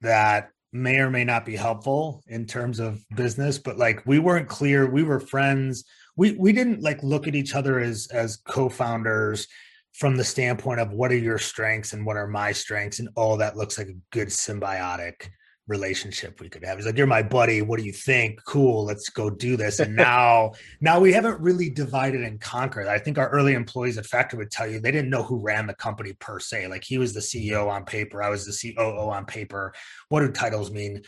that 0.00 0.50
may 0.72 0.98
or 0.98 1.10
may 1.10 1.24
not 1.24 1.46
be 1.46 1.56
helpful 1.56 2.22
in 2.26 2.44
terms 2.46 2.78
of 2.78 3.02
business 3.16 3.58
but 3.58 3.78
like 3.78 4.04
we 4.06 4.18
weren't 4.18 4.48
clear. 4.48 4.88
We 4.88 5.02
were 5.02 5.20
friends. 5.20 5.84
We 6.16 6.32
we 6.32 6.52
didn't 6.52 6.82
like 6.82 7.02
look 7.02 7.26
at 7.26 7.34
each 7.34 7.54
other 7.54 7.78
as 7.78 8.08
as 8.12 8.36
co-founders 8.36 9.48
from 9.94 10.16
the 10.16 10.24
standpoint 10.24 10.80
of 10.80 10.92
what 10.92 11.10
are 11.10 11.18
your 11.18 11.38
strengths 11.38 11.92
and 11.92 12.06
what 12.06 12.16
are 12.16 12.28
my 12.28 12.52
strengths 12.52 12.98
and 13.00 13.08
all 13.16 13.36
that 13.36 13.56
looks 13.56 13.78
like 13.78 13.88
a 13.88 13.98
good 14.12 14.28
symbiotic 14.28 15.28
relationship 15.68 16.40
we 16.40 16.48
could 16.48 16.64
have. 16.64 16.78
He's 16.78 16.86
like, 16.86 16.96
You're 16.96 17.06
my 17.06 17.22
buddy. 17.22 17.62
What 17.62 17.78
do 17.78 17.84
you 17.84 17.92
think? 17.92 18.42
Cool, 18.44 18.84
let's 18.84 19.08
go 19.10 19.30
do 19.30 19.56
this. 19.56 19.78
And 19.78 19.94
now, 19.94 20.52
now 20.80 20.98
we 20.98 21.12
haven't 21.12 21.40
really 21.40 21.70
divided 21.70 22.22
and 22.22 22.40
conquered. 22.40 22.88
I 22.88 22.98
think 22.98 23.18
our 23.18 23.28
early 23.28 23.54
employees 23.54 23.98
at 23.98 24.06
Factor 24.06 24.36
would 24.36 24.50
tell 24.50 24.66
you 24.66 24.80
they 24.80 24.90
didn't 24.90 25.10
know 25.10 25.22
who 25.22 25.38
ran 25.38 25.66
the 25.66 25.74
company 25.74 26.14
per 26.14 26.40
se. 26.40 26.66
Like 26.68 26.84
he 26.84 26.98
was 26.98 27.12
the 27.12 27.20
mm-hmm. 27.20 27.54
CEO 27.54 27.68
on 27.68 27.84
paper, 27.84 28.22
I 28.22 28.30
was 28.30 28.46
the 28.46 28.74
COO 28.74 29.10
on 29.10 29.26
paper. 29.26 29.72
What 30.08 30.20
do 30.20 30.32
titles 30.32 30.70
mean? 30.70 31.02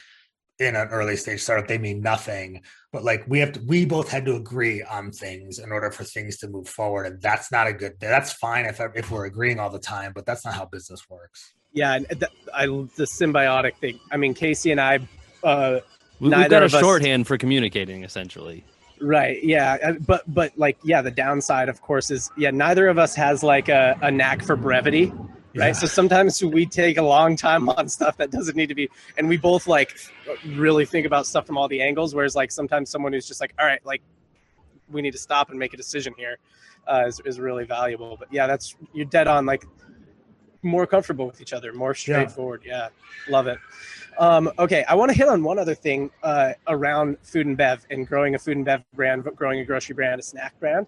in 0.61 0.77
an 0.77 0.88
early 0.88 1.16
stage 1.16 1.40
startup 1.40 1.66
they 1.66 1.79
mean 1.79 2.03
nothing 2.03 2.61
but 2.92 3.03
like 3.03 3.25
we 3.27 3.38
have 3.38 3.51
to 3.53 3.61
we 3.66 3.87
both 3.87 4.11
had 4.11 4.27
to 4.27 4.37
agree 4.37 4.83
on 4.83 5.11
things 5.11 5.59
in 5.59 5.73
order 5.73 5.90
for 5.90 6.05
things 6.05 6.37
to 6.37 6.49
move 6.49 6.68
forward 6.68 7.07
and 7.07 7.20
that's 7.23 7.51
not 7.51 7.66
a 7.66 7.73
good 7.73 7.94
that's 7.99 8.33
fine 8.35 8.66
if 8.66 8.79
if 8.94 9.11
we're 9.11 9.25
agreeing 9.25 9.59
all 9.59 9.70
the 9.70 9.79
time 9.79 10.12
but 10.14 10.27
that's 10.27 10.44
not 10.44 10.55
how 10.55 10.66
business 10.66 11.09
works 11.09 11.55
yeah 11.72 11.98
the, 11.98 12.28
I, 12.54 12.66
the 12.66 13.04
symbiotic 13.04 13.76
thing. 13.76 14.00
I 14.11 14.16
mean 14.16 14.35
casey 14.35 14.70
and 14.70 14.80
i 14.80 14.98
uh 15.42 15.80
we, 16.20 16.30
have 16.30 16.50
got 16.50 16.62
a 16.62 16.68
shorthand 16.68 17.22
us, 17.22 17.28
for 17.28 17.38
communicating 17.38 18.04
essentially. 18.04 18.64
Right 19.00 19.42
yeah 19.42 19.92
but 20.06 20.22
but 20.33 20.56
like 20.59 20.78
yeah 20.85 21.02
the 21.02 21.11
downside 21.11 21.68
of 21.68 21.80
course 21.80 22.11
is 22.11 22.30
yeah 22.37 22.50
neither 22.50 22.88
of 22.88 22.98
us 22.98 23.14
has 23.14 23.42
like 23.42 23.68
a, 23.68 23.98
a 24.02 24.11
knack 24.11 24.42
for 24.42 24.56
brevity 24.56 25.06
right? 25.56 25.68
Yeah. 25.68 25.72
so 25.72 25.87
sometimes 25.87 26.44
we 26.44 26.66
take 26.66 26.98
a 26.98 27.02
long 27.02 27.37
time 27.37 27.68
on 27.70 27.88
stuff 27.88 28.18
that 28.18 28.30
doesn't 28.30 28.56
need 28.56 28.68
to 28.68 28.74
be 28.74 28.90
and 29.16 29.28
we 29.28 29.37
both 29.38 29.66
like 29.66 29.96
really 30.48 30.85
think 30.85 31.06
about 31.06 31.26
stuff 31.26 31.46
from 31.46 31.56
all 31.56 31.68
the 31.68 31.80
angles 31.80 32.14
whereas 32.14 32.37
like 32.37 32.50
sometimes 32.50 32.90
someone 32.90 33.12
who's 33.12 33.26
just 33.26 33.40
like 33.40 33.54
all 33.59 33.66
right 33.66 33.85
like 33.87 34.02
we 34.90 35.02
need 35.02 35.12
to 35.12 35.18
stop 35.18 35.50
and 35.50 35.59
make 35.59 35.72
a 35.72 35.76
decision 35.76 36.14
here 36.16 36.38
uh, 36.88 37.04
is, 37.06 37.20
is 37.24 37.38
really 37.38 37.64
valuable. 37.64 38.16
But 38.18 38.33
yeah 38.33 38.46
that's 38.46 38.76
you're 38.92 39.06
dead 39.06 39.26
on 39.26 39.46
like 39.46 39.64
more 40.62 40.87
comfortable 40.87 41.27
with 41.27 41.40
each 41.40 41.53
other 41.53 41.73
more 41.73 41.94
straightforward 41.94 42.62
yeah, 42.64 42.88
yeah. 43.27 43.33
love 43.33 43.46
it 43.46 43.59
um, 44.18 44.51
okay 44.59 44.85
i 44.88 44.94
want 44.94 45.11
to 45.11 45.16
hit 45.16 45.29
on 45.29 45.42
one 45.42 45.59
other 45.59 45.75
thing 45.75 46.11
uh, 46.23 46.53
around 46.68 47.16
food 47.23 47.46
and 47.46 47.57
bev 47.57 47.87
and 47.90 48.07
growing 48.07 48.35
a 48.35 48.38
food 48.38 48.57
and 48.57 48.66
bev 48.66 48.83
brand 48.94 49.25
growing 49.37 49.61
a 49.61 49.64
grocery 49.64 49.94
brand 49.94 50.20
a 50.20 50.23
snack 50.23 50.59
brand 50.61 50.87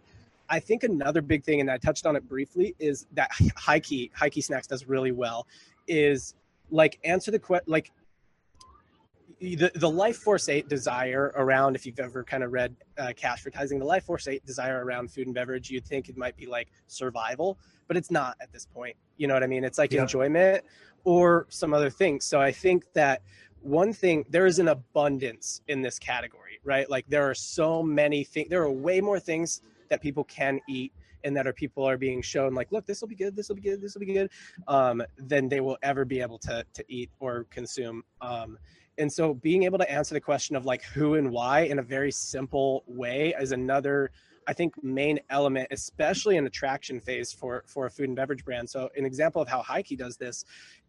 I 0.53 0.61
think 0.61 0.83
another 0.83 1.23
big 1.23 1.45
thing, 1.45 1.61
and 1.61 1.71
I 1.71 1.79
touched 1.79 2.05
on 2.05 2.15
it 2.15 2.29
briefly, 2.29 2.77
is 2.79 3.07
that 3.13 3.31
high 3.57 3.81
key, 3.81 4.11
high 4.15 4.29
key 4.29 4.43
snacks 4.43 4.67
does 4.67 4.87
really 4.87 5.11
well. 5.11 5.47
Is 5.89 6.35
like 6.71 7.01
answer 7.05 7.31
the 7.31 7.39
question, 7.39 7.65
like 7.67 7.91
the, 9.43 9.73
the 9.75 9.91
life 9.91 10.19
force 10.19 10.49
8 10.49 10.69
desire 10.69 11.33
around 11.37 11.75
if 11.75 11.85
you've 11.85 11.99
ever 11.99 12.23
kind 12.23 12.45
of 12.45 12.53
read 12.53 12.77
uh, 12.97 13.13
Cashvertising 13.17 13.79
the 13.79 13.85
life 13.85 14.05
force 14.05 14.29
8 14.29 14.47
desire 14.47 14.85
around 14.85 15.11
food 15.11 15.27
and 15.27 15.35
beverage 15.35 15.69
you'd 15.71 15.85
think 15.85 16.09
it 16.09 16.17
might 16.17 16.37
be 16.37 16.47
like 16.47 16.69
survival 16.87 17.59
but 17.89 17.97
it's 17.97 18.11
not 18.11 18.37
at 18.41 18.53
this 18.53 18.67
point 18.67 18.97
you 19.17 19.27
know 19.27 19.35
what 19.35 19.43
i 19.43 19.47
mean? 19.47 19.65
It's 19.65 19.79
like 19.79 19.93
yeah. 19.93 20.03
enjoyment 20.03 20.65
or 21.05 21.47
some 21.51 21.75
other 21.75 21.91
things. 21.91 22.25
So 22.25 22.41
i 22.41 22.53
think 22.53 22.85
that 22.95 23.23
one 23.61 23.93
thing 23.93 24.25
there 24.29 24.47
is 24.47 24.59
an 24.59 24.69
abundance 24.69 25.61
in 25.69 25.83
this 25.83 25.99
category 25.99 26.53
right? 26.65 26.89
Like 26.89 27.07
there 27.09 27.29
are 27.29 27.35
so 27.35 27.83
many 27.83 28.25
things 28.25 28.49
there 28.49 28.63
are 28.63 28.71
way 28.71 29.01
more 29.01 29.19
things 29.19 29.63
that 29.89 30.01
people 30.01 30.25
can 30.25 30.61
eat 30.69 30.93
and 31.25 31.37
that 31.37 31.47
are 31.47 31.53
people 31.53 31.85
are 31.85 31.97
being 31.97 32.23
shown 32.23 32.55
like 32.55 32.73
look 32.73 32.87
this 32.87 33.01
will 33.01 33.09
be 33.09 33.15
good 33.15 33.37
this 33.37 33.49
will 33.49 33.57
be 33.57 33.63
good 33.63 33.81
this 33.81 33.95
will 33.95 34.01
be 34.01 34.13
good 34.13 34.31
um, 34.69 35.03
then 35.17 35.49
they 35.49 35.61
will 35.61 35.79
ever 35.83 36.05
be 36.05 36.21
able 36.21 36.39
to 36.39 36.65
to 36.73 36.85
eat 36.89 37.11
or 37.21 37.47
consume 37.51 38.03
um, 38.21 38.59
and 38.99 39.13
so 39.13 39.35
being 39.35 39.63
able 39.63 39.79
to 39.79 39.91
answer 39.91 40.15
the 40.15 40.21
question 40.21 40.57
of 40.57 40.65
like 40.65 40.83
who 40.83 41.15
and 41.15 41.31
why 41.31 41.61
in 41.61 41.79
a 41.79 41.83
very 41.83 42.11
simple 42.11 42.85
way 42.87 43.35
is 43.41 43.53
another 43.53 44.11
i 44.47 44.53
think 44.53 44.75
main 44.83 45.19
element 45.31 45.67
especially 45.71 46.37
in 46.37 46.47
attraction 46.47 47.01
phase 47.01 47.33
for 47.33 47.65
for 47.67 47.87
a 47.87 47.91
food 47.91 48.09
and 48.09 48.17
beverage 48.17 48.45
brand 48.45 48.69
so 48.69 48.89
an 48.97 49.05
example 49.05 49.41
of 49.41 49.49
how 49.49 49.63
Highkey 49.63 49.97
does 49.97 50.17
this 50.17 50.45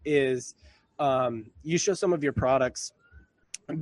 is 0.06 0.56
um, 1.00 1.46
you 1.64 1.78
show 1.78 1.94
some 1.94 2.14
of 2.14 2.24
your 2.24 2.34
products 2.34 2.94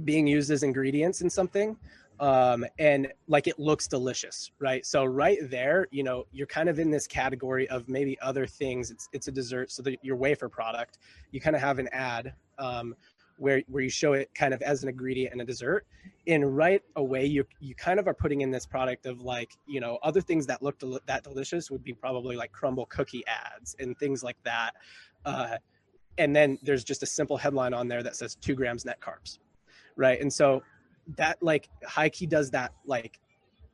being 0.05 0.27
used 0.27 0.51
as 0.51 0.63
ingredients 0.63 1.21
in 1.21 1.29
something 1.29 1.75
um, 2.21 2.65
and 2.77 3.11
like 3.27 3.47
it 3.47 3.57
looks 3.57 3.87
delicious, 3.87 4.51
right? 4.59 4.85
So 4.85 5.05
right 5.05 5.39
there, 5.49 5.87
you 5.89 6.03
know, 6.03 6.27
you're 6.31 6.47
kind 6.47 6.69
of 6.69 6.77
in 6.77 6.91
this 6.91 7.07
category 7.07 7.67
of 7.69 7.89
maybe 7.89 8.17
other 8.21 8.45
things. 8.45 8.91
It's 8.91 9.09
it's 9.11 9.27
a 9.27 9.31
dessert, 9.31 9.71
so 9.71 9.81
that 9.81 9.97
your 10.03 10.15
wafer 10.15 10.47
product, 10.47 10.99
you 11.31 11.41
kind 11.41 11.55
of 11.55 11.63
have 11.63 11.79
an 11.79 11.89
ad 11.91 12.33
um, 12.59 12.95
where 13.41 13.63
where 13.67 13.83
you 13.83 13.89
show 13.89 14.13
it 14.13 14.29
kind 14.35 14.53
of 14.53 14.61
as 14.61 14.83
an 14.83 14.89
ingredient 14.89 15.33
in 15.33 15.41
a 15.41 15.45
dessert, 15.45 15.87
and 16.27 16.55
right 16.55 16.83
away 16.95 17.25
you 17.25 17.43
you 17.59 17.73
kind 17.73 17.99
of 17.99 18.07
are 18.07 18.13
putting 18.13 18.41
in 18.41 18.51
this 18.51 18.67
product 18.67 19.07
of 19.07 19.21
like 19.21 19.51
you 19.65 19.79
know 19.79 19.97
other 20.03 20.21
things 20.21 20.45
that 20.45 20.61
look 20.61 20.77
del- 20.77 20.99
that 21.07 21.23
delicious 21.23 21.71
would 21.71 21.83
be 21.83 21.91
probably 21.91 22.35
like 22.35 22.51
Crumbl 22.51 22.87
cookie 22.89 23.23
ads 23.27 23.75
and 23.79 23.97
things 23.97 24.23
like 24.23 24.37
that. 24.43 24.71
Uh, 25.25 25.57
and 26.19 26.35
then 26.35 26.59
there's 26.61 26.83
just 26.83 27.01
a 27.01 27.05
simple 27.05 27.35
headline 27.35 27.73
on 27.73 27.87
there 27.87 28.03
that 28.03 28.15
says 28.15 28.35
two 28.35 28.53
grams 28.53 28.85
net 28.85 28.99
carbs 28.99 29.39
right 29.95 30.19
and 30.19 30.31
so 30.31 30.61
that 31.15 31.41
like 31.41 31.69
Highkey 31.87 32.27
does 32.27 32.51
that 32.51 32.73
like 32.85 33.19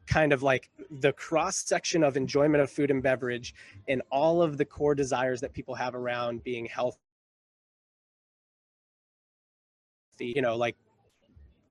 kind 0.06 0.32
of 0.32 0.44
like 0.44 0.70
the 1.02 1.12
cross 1.14 1.58
section 1.58 2.04
of 2.04 2.16
enjoyment 2.16 2.62
of 2.62 2.70
food 2.70 2.92
and 2.92 3.02
beverage 3.02 3.56
and 3.88 4.02
all 4.12 4.42
of 4.42 4.58
the 4.58 4.66
core 4.66 4.96
desires 4.96 5.42
that 5.42 5.52
people 5.52 5.74
have 5.74 5.96
around 5.96 6.44
being 6.44 6.66
healthy 6.66 7.00
you 10.26 10.42
know 10.42 10.56
like 10.56 10.76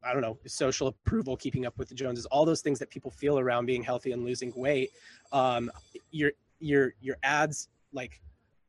i 0.05 0.13
don't 0.13 0.23
know 0.23 0.39
social 0.47 0.89
approval 0.89 1.37
keeping 1.37 1.67
up 1.67 1.77
with 1.79 1.89
the 1.89 1.95
joneses 1.95 2.27
all 2.27 2.45
those 2.45 2.61
things 2.61 2.79
that 2.79 2.91
people 2.91 3.11
feel 3.11 3.39
around 3.39 3.67
being 3.67 3.83
healthy 3.83 4.13
and 4.13 4.25
losing 4.25 4.53
weight 4.57 4.91
um 5.33 5.71
your 6.11 6.33
your 6.61 6.95
your 7.01 7.17
ads 7.23 7.69
like 7.93 8.21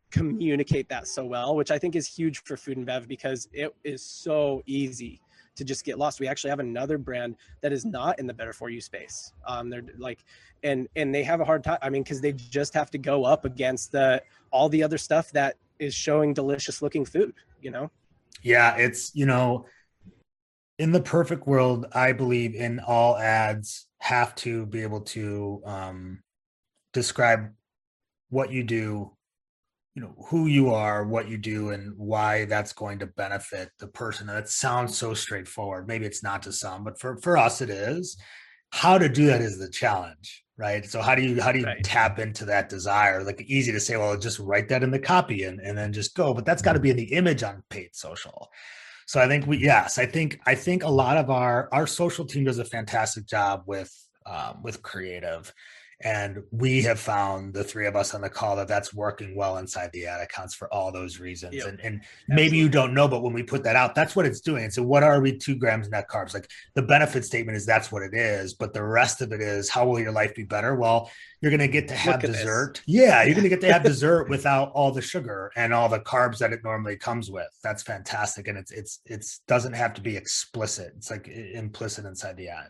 communicate 0.10 0.88
that 0.90 1.08
so 1.08 1.26
well 1.26 1.56
which 1.56 1.72
i 1.72 1.78
think 1.78 1.96
is 1.96 2.08
huge 2.08 2.42
for 2.44 2.56
food 2.56 2.78
and 2.78 2.86
bev 2.86 3.08
because 3.08 3.48
it 3.54 3.76
is 3.84 4.02
so 4.02 4.62
easy 4.66 5.22
to 5.58 5.66
just 5.66 5.84
get 5.84 5.98
lost. 5.98 6.20
We 6.20 6.28
actually 6.28 6.52
have 6.52 6.60
another 6.60 6.98
brand 6.98 7.36
that 7.62 7.74
is 7.74 7.84
not 7.84 8.18
in 8.20 8.28
the 8.28 8.34
better 8.34 8.54
for 8.54 8.70
you 8.70 8.80
space. 8.80 9.34
Um, 9.46 9.70
they're 9.70 9.84
like, 9.98 10.24
and 10.64 10.88
and 10.96 11.14
they 11.14 11.24
have 11.24 11.42
a 11.42 11.46
hard 11.46 11.64
time. 11.64 11.80
I 11.82 11.90
mean, 11.90 12.04
because 12.04 12.22
they 12.22 12.32
just 12.32 12.74
have 12.74 12.90
to 12.92 12.98
go 12.98 13.26
up 13.26 13.44
against 13.44 13.92
the 13.92 14.24
all 14.52 14.70
the 14.70 14.82
other 14.82 14.98
stuff 14.98 15.32
that 15.32 15.58
is 15.80 15.94
showing 15.94 16.34
delicious 16.34 16.82
looking 16.82 17.04
food. 17.04 17.34
You 17.62 17.72
know. 17.72 17.92
Yeah, 18.44 18.76
it's 18.76 19.12
you 19.16 19.26
know, 19.26 19.66
in 20.78 20.92
the 20.92 21.02
perfect 21.02 21.48
world, 21.48 21.88
I 21.94 22.14
believe 22.14 22.56
in 22.56 22.80
all 22.80 23.18
ads 23.18 23.88
have 24.00 24.36
to 24.36 24.66
be 24.66 24.84
able 24.84 25.02
to 25.02 25.62
um, 25.66 26.24
describe 26.94 27.50
what 28.30 28.52
you 28.52 28.64
do 28.64 29.12
you 29.98 30.04
know 30.04 30.14
who 30.28 30.46
you 30.46 30.70
are 30.70 31.08
what 31.08 31.28
you 31.28 31.40
do 31.40 31.72
and 31.72 31.92
why 31.98 32.46
that's 32.46 32.72
going 32.72 33.00
to 33.00 33.08
benefit 33.08 33.72
the 33.80 33.88
person. 33.88 34.30
And 34.30 34.38
that 34.38 34.48
sounds 34.48 34.96
so 34.96 35.16
straightforward. 35.16 35.88
Maybe 35.88 36.06
it's 36.06 36.22
not 36.22 36.44
to 36.44 36.52
some 36.52 36.84
but 36.84 37.00
for 37.00 37.18
for 37.18 37.36
us 37.36 37.62
it 37.62 37.72
is. 37.72 38.16
How 38.72 39.00
to 39.00 39.10
do 39.10 39.26
that 39.26 39.42
is 39.42 39.58
the 39.58 39.70
challenge 39.72 40.44
right? 40.58 40.86
So 40.86 41.02
how 41.02 41.16
do 41.16 41.22
you 41.22 41.42
how 41.42 41.52
do 41.52 41.60
you 41.60 41.66
right. 41.66 41.84
tap 41.84 42.20
into 42.20 42.46
that 42.46 42.70
desire? 42.70 43.24
Like 43.24 43.42
easy 43.42 43.72
to 43.72 43.80
say 43.80 43.98
well 43.98 44.18
just 44.18 44.40
write 44.40 44.70
that 44.70 44.84
in 44.84 44.92
the 44.92 45.00
copy 45.00 45.44
and, 45.44 45.60
and 45.60 45.78
then 45.78 45.94
just 45.94 46.16
go 46.16 46.34
but 46.34 46.46
that's 46.46 46.62
got 46.62 46.74
to 46.74 46.80
be 46.80 46.90
in 46.90 46.98
the 46.98 47.14
image 47.14 47.44
on 47.44 47.64
paid 47.70 47.96
social. 47.96 48.50
So 49.06 49.22
i 49.22 49.28
think 49.28 49.48
we 49.48 49.58
yes 49.58 49.98
i 49.98 50.06
think 50.06 50.40
i 50.46 50.54
think 50.54 50.84
a 50.84 50.90
lot 50.90 51.16
of 51.16 51.30
our 51.30 51.70
our 51.72 51.88
social 51.88 52.26
team 52.26 52.44
does 52.44 52.60
a 52.60 52.66
fantastic 52.66 53.26
job 53.26 53.64
with 53.66 53.94
um, 54.26 54.62
with 54.62 54.82
creative 54.82 55.54
And 56.04 56.44
we 56.52 56.84
have 56.84 57.00
found 57.00 57.56
the 57.56 57.64
three 57.64 57.88
of 57.88 57.96
us 57.96 58.14
on 58.14 58.22
the 58.22 58.30
call 58.30 58.56
that 58.58 58.68
that's 58.68 58.94
working 58.94 59.36
well 59.36 59.58
inside 59.58 59.90
the 59.94 60.06
ad 60.06 60.22
accounts 60.22 60.54
for 60.54 60.72
all 60.72 60.92
those 60.92 61.20
reasons. 61.20 61.56
Yep. 61.56 61.68
And, 61.68 61.80
and 61.82 62.02
maybe 62.28 62.56
you 62.56 62.70
don't 62.70 62.94
know, 62.94 63.08
but 63.08 63.24
when 63.24 63.34
we 63.34 63.42
put 63.42 63.64
that 63.64 63.76
out, 63.76 63.96
that's 63.96 64.16
what 64.16 64.28
it's 64.28 64.40
doing. 64.40 64.70
So 64.70 64.84
what 64.84 65.02
are 65.02 65.20
we 65.20 65.36
two 65.36 65.56
grams 65.56 65.90
net 65.90 66.08
carbs? 66.08 66.36
Like 66.36 66.48
the 66.76 66.84
benefit 66.84 67.26
statement 67.26 67.56
is 67.56 67.66
that's 67.66 67.92
what 67.92 68.04
it 68.04 68.14
is, 68.14 68.54
but 68.54 68.74
the 68.74 68.84
rest 68.84 69.22
of 69.22 69.32
it 69.32 69.42
is 69.42 69.70
how 69.70 69.88
will 69.88 70.00
your 70.00 70.12
life 70.12 70.36
be 70.36 70.44
better? 70.44 70.76
Well, 70.76 71.10
you're 71.42 71.52
going 71.52 71.62
to 71.62 71.68
get 71.68 71.88
to 71.88 71.96
have 71.96 72.22
dessert. 72.22 72.76
This. 72.86 72.96
Yeah, 72.96 73.24
you're 73.24 73.34
going 73.34 73.44
to 73.44 73.50
get 73.50 73.62
to 73.62 73.74
have 73.74 73.84
dessert 73.84 74.30
without 74.30 74.72
all 74.74 74.92
the 74.92 75.02
sugar 75.02 75.52
and 75.56 75.74
all 75.74 75.90
the 75.90 76.00
carbs 76.00 76.38
that 76.40 76.54
it 76.54 76.64
normally 76.64 76.98
comes 76.98 77.32
with. 77.32 77.50
That's 77.64 77.84
fantastic, 77.84 78.48
and 78.48 78.58
it's 78.58 78.72
it's 78.72 79.00
it's 79.06 79.40
doesn't 79.48 79.74
have 79.74 79.94
to 79.96 80.02
be 80.02 80.16
explicit. 80.16 80.94
It's 80.98 81.12
like 81.12 81.28
implicit 81.28 82.06
inside 82.06 82.38
the 82.38 82.50
ad. 82.50 82.68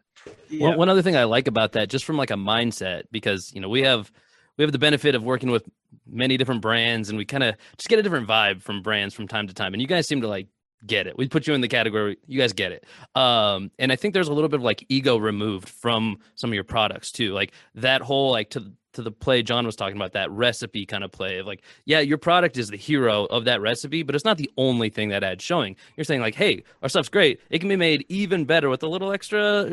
Yeah. 0.49 0.69
One, 0.69 0.77
one 0.77 0.89
other 0.89 1.01
thing 1.01 1.15
I 1.15 1.25
like 1.25 1.47
about 1.47 1.73
that, 1.73 1.89
just 1.89 2.05
from 2.05 2.17
like 2.17 2.31
a 2.31 2.35
mindset, 2.35 3.03
because 3.11 3.51
you 3.53 3.61
know 3.61 3.69
we 3.69 3.83
have 3.83 4.11
we 4.57 4.63
have 4.63 4.71
the 4.71 4.79
benefit 4.79 5.15
of 5.15 5.23
working 5.23 5.51
with 5.51 5.67
many 6.05 6.37
different 6.37 6.61
brands, 6.61 7.09
and 7.09 7.17
we 7.17 7.25
kind 7.25 7.43
of 7.43 7.55
just 7.77 7.89
get 7.89 7.99
a 7.99 8.03
different 8.03 8.27
vibe 8.27 8.61
from 8.61 8.81
brands 8.81 9.13
from 9.13 9.27
time 9.27 9.47
to 9.47 9.53
time. 9.53 9.73
And 9.73 9.81
you 9.81 9.87
guys 9.87 10.07
seem 10.07 10.21
to 10.21 10.27
like 10.27 10.47
get 10.85 11.07
it. 11.07 11.17
We 11.17 11.27
put 11.27 11.47
you 11.47 11.53
in 11.53 11.61
the 11.61 11.67
category. 11.67 12.17
You 12.27 12.39
guys 12.39 12.53
get 12.53 12.71
it. 12.71 12.85
Um, 13.15 13.71
and 13.79 13.91
I 13.91 13.95
think 13.95 14.13
there's 14.13 14.27
a 14.27 14.33
little 14.33 14.49
bit 14.49 14.59
of 14.59 14.63
like 14.63 14.85
ego 14.89 15.17
removed 15.17 15.69
from 15.69 16.19
some 16.35 16.49
of 16.49 16.53
your 16.53 16.63
products 16.63 17.11
too. 17.11 17.33
Like 17.33 17.51
that 17.75 18.01
whole 18.01 18.31
like 18.31 18.51
to 18.51 18.71
to 18.97 19.03
the 19.03 19.11
play 19.11 19.41
John 19.41 19.65
was 19.65 19.75
talking 19.75 19.95
about 19.95 20.13
that 20.13 20.29
recipe 20.31 20.85
kind 20.85 21.03
of 21.03 21.11
play 21.11 21.37
of 21.37 21.45
like, 21.45 21.61
yeah, 21.85 21.99
your 21.99 22.17
product 22.17 22.57
is 22.57 22.69
the 22.69 22.77
hero 22.77 23.25
of 23.25 23.45
that 23.45 23.61
recipe, 23.61 24.03
but 24.03 24.15
it's 24.15 24.25
not 24.25 24.37
the 24.37 24.51
only 24.57 24.89
thing 24.89 25.09
that 25.09 25.23
ad's 25.23 25.43
showing. 25.43 25.75
You're 25.95 26.03
saying 26.03 26.21
like, 26.21 26.35
hey, 26.35 26.63
our 26.81 26.89
stuff's 26.89 27.09
great. 27.09 27.39
It 27.49 27.59
can 27.59 27.69
be 27.69 27.75
made 27.75 28.05
even 28.09 28.45
better 28.45 28.69
with 28.69 28.83
a 28.83 28.87
little 28.87 29.11
extra 29.11 29.69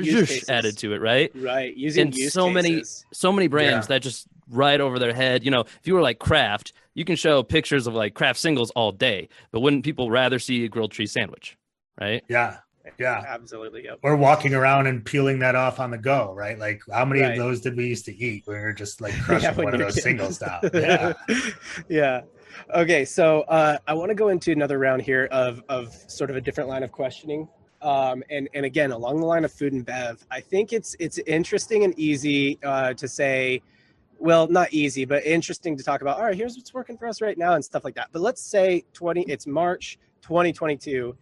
added 0.48 0.78
to 0.78 0.92
it, 0.92 1.00
right? 1.00 1.32
Right. 1.34 1.74
Using 1.76 2.08
and 2.08 2.14
so 2.14 2.46
cases. 2.46 2.54
many 2.54 2.82
so 3.12 3.32
many 3.32 3.48
brands 3.48 3.86
yeah. 3.86 3.94
that 3.96 4.02
just 4.02 4.26
right 4.50 4.80
over 4.80 4.98
their 4.98 5.14
head. 5.14 5.44
You 5.44 5.50
know, 5.50 5.60
if 5.60 5.80
you 5.84 5.94
were 5.94 6.02
like 6.02 6.18
Kraft, 6.18 6.72
you 6.94 7.04
can 7.04 7.16
show 7.16 7.42
pictures 7.42 7.86
of 7.86 7.94
like 7.94 8.14
Kraft 8.14 8.38
singles 8.38 8.70
all 8.72 8.92
day, 8.92 9.28
but 9.50 9.60
wouldn't 9.60 9.84
people 9.84 10.10
rather 10.10 10.38
see 10.38 10.64
a 10.64 10.68
grilled 10.68 10.92
cheese 10.92 11.12
sandwich? 11.12 11.56
Right. 12.00 12.22
Yeah. 12.28 12.58
Yeah. 12.98 13.24
Absolutely. 13.26 13.84
Yep. 13.84 14.00
Or 14.02 14.16
walking 14.16 14.54
around 14.54 14.86
and 14.86 15.04
peeling 15.04 15.38
that 15.40 15.54
off 15.54 15.80
on 15.80 15.90
the 15.90 15.98
go, 15.98 16.32
right? 16.34 16.58
Like 16.58 16.82
how 16.92 17.04
many 17.04 17.22
right. 17.22 17.32
of 17.32 17.38
those 17.38 17.60
did 17.60 17.76
we 17.76 17.86
used 17.86 18.04
to 18.06 18.16
eat? 18.16 18.44
We 18.46 18.54
were 18.54 18.72
just 18.72 19.00
like 19.00 19.18
crushing 19.22 19.56
yeah, 19.56 19.64
one 19.64 19.74
of 19.74 19.80
those 19.80 20.02
singles 20.02 20.38
down. 20.38 20.60
Yeah. 20.74 21.12
yeah. 21.88 22.20
Okay. 22.74 23.04
So 23.04 23.42
uh, 23.42 23.78
I 23.86 23.94
want 23.94 24.10
to 24.10 24.14
go 24.14 24.28
into 24.28 24.52
another 24.52 24.78
round 24.78 25.02
here 25.02 25.28
of, 25.30 25.62
of 25.68 25.94
sort 26.08 26.30
of 26.30 26.36
a 26.36 26.40
different 26.40 26.68
line 26.68 26.82
of 26.82 26.92
questioning. 26.92 27.48
Um, 27.82 28.22
and, 28.30 28.48
and 28.54 28.64
again, 28.64 28.92
along 28.92 29.20
the 29.20 29.26
line 29.26 29.44
of 29.44 29.52
food 29.52 29.72
and 29.72 29.84
bev, 29.84 30.24
I 30.30 30.40
think 30.40 30.72
it's, 30.72 30.96
it's 30.98 31.18
interesting 31.18 31.84
and 31.84 31.98
easy 31.98 32.58
uh, 32.62 32.94
to 32.94 33.08
say, 33.08 33.62
well 34.20 34.46
not 34.46 34.72
easy 34.72 35.04
but 35.04 35.24
interesting 35.26 35.76
to 35.76 35.82
talk 35.82 36.00
about 36.00 36.16
all 36.18 36.24
right 36.24 36.36
here's 36.36 36.56
what's 36.56 36.72
working 36.72 36.96
for 36.96 37.08
us 37.08 37.20
right 37.20 37.36
now 37.36 37.54
and 37.54 37.64
stuff 37.64 37.84
like 37.84 37.96
that 37.96 38.08
but 38.12 38.22
let's 38.22 38.40
say 38.40 38.84
20 38.92 39.22
it's 39.22 39.44
march 39.44 39.98
2022 40.22 41.16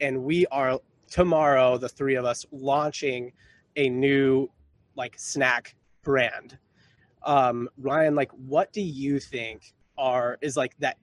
and 0.00 0.22
we 0.22 0.46
are 0.46 0.78
tomorrow 1.10 1.78
the 1.78 1.88
three 1.88 2.14
of 2.14 2.24
us 2.24 2.44
launching 2.52 3.32
a 3.76 3.88
new 3.88 4.48
like 4.96 5.18
snack 5.18 5.74
brand. 6.02 6.58
Um 7.24 7.68
ryan 7.78 8.14
like 8.14 8.30
what 8.32 8.72
do 8.72 8.80
you 8.80 9.18
think 9.18 9.74
are 9.96 10.38
is 10.40 10.56
like 10.56 10.76
that 10.78 10.96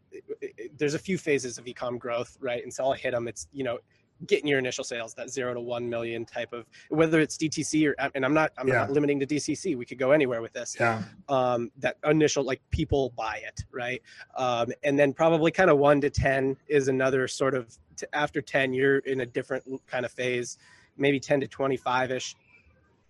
there's 0.77 0.93
a 0.93 0.99
few 0.99 1.17
phases 1.17 1.57
of 1.57 1.65
ecom 1.65 1.99
growth 1.99 2.37
right? 2.39 2.63
And 2.63 2.73
so 2.73 2.85
i'll 2.85 2.93
hit 2.93 3.11
them 3.11 3.27
it's 3.27 3.47
you 3.51 3.63
know 3.63 3.79
getting 4.27 4.47
your 4.47 4.59
initial 4.59 4.83
sales 4.83 5.13
that 5.13 5.29
zero 5.29 5.53
to 5.53 5.59
one 5.59 5.89
million 5.89 6.25
type 6.25 6.53
of 6.53 6.65
whether 6.89 7.19
it's 7.19 7.37
dtc 7.37 7.87
or 7.87 7.95
and 8.15 8.25
i'm 8.25 8.33
not 8.33 8.51
i'm 8.57 8.67
yeah. 8.67 8.75
not 8.75 8.91
limiting 8.91 9.19
to 9.19 9.25
dtc 9.25 9.75
we 9.75 9.85
could 9.85 9.99
go 9.99 10.11
anywhere 10.11 10.41
with 10.41 10.53
this 10.53 10.75
yeah 10.79 11.03
um 11.27 11.69
that 11.77 11.97
initial 12.05 12.43
like 12.43 12.61
people 12.71 13.11
buy 13.17 13.41
it 13.45 13.63
right 13.71 14.01
um 14.37 14.71
and 14.83 14.97
then 14.97 15.11
probably 15.13 15.51
kind 15.51 15.69
of 15.69 15.77
one 15.77 15.99
to 15.99 16.09
ten 16.09 16.55
is 16.67 16.87
another 16.87 17.27
sort 17.27 17.53
of 17.53 17.77
t- 17.97 18.05
after 18.13 18.41
10 18.41 18.73
you're 18.73 18.99
in 18.99 19.21
a 19.21 19.25
different 19.25 19.63
kind 19.87 20.05
of 20.05 20.11
phase 20.11 20.57
maybe 20.97 21.19
10 21.19 21.41
to 21.41 21.47
25 21.47 22.11
ish 22.11 22.35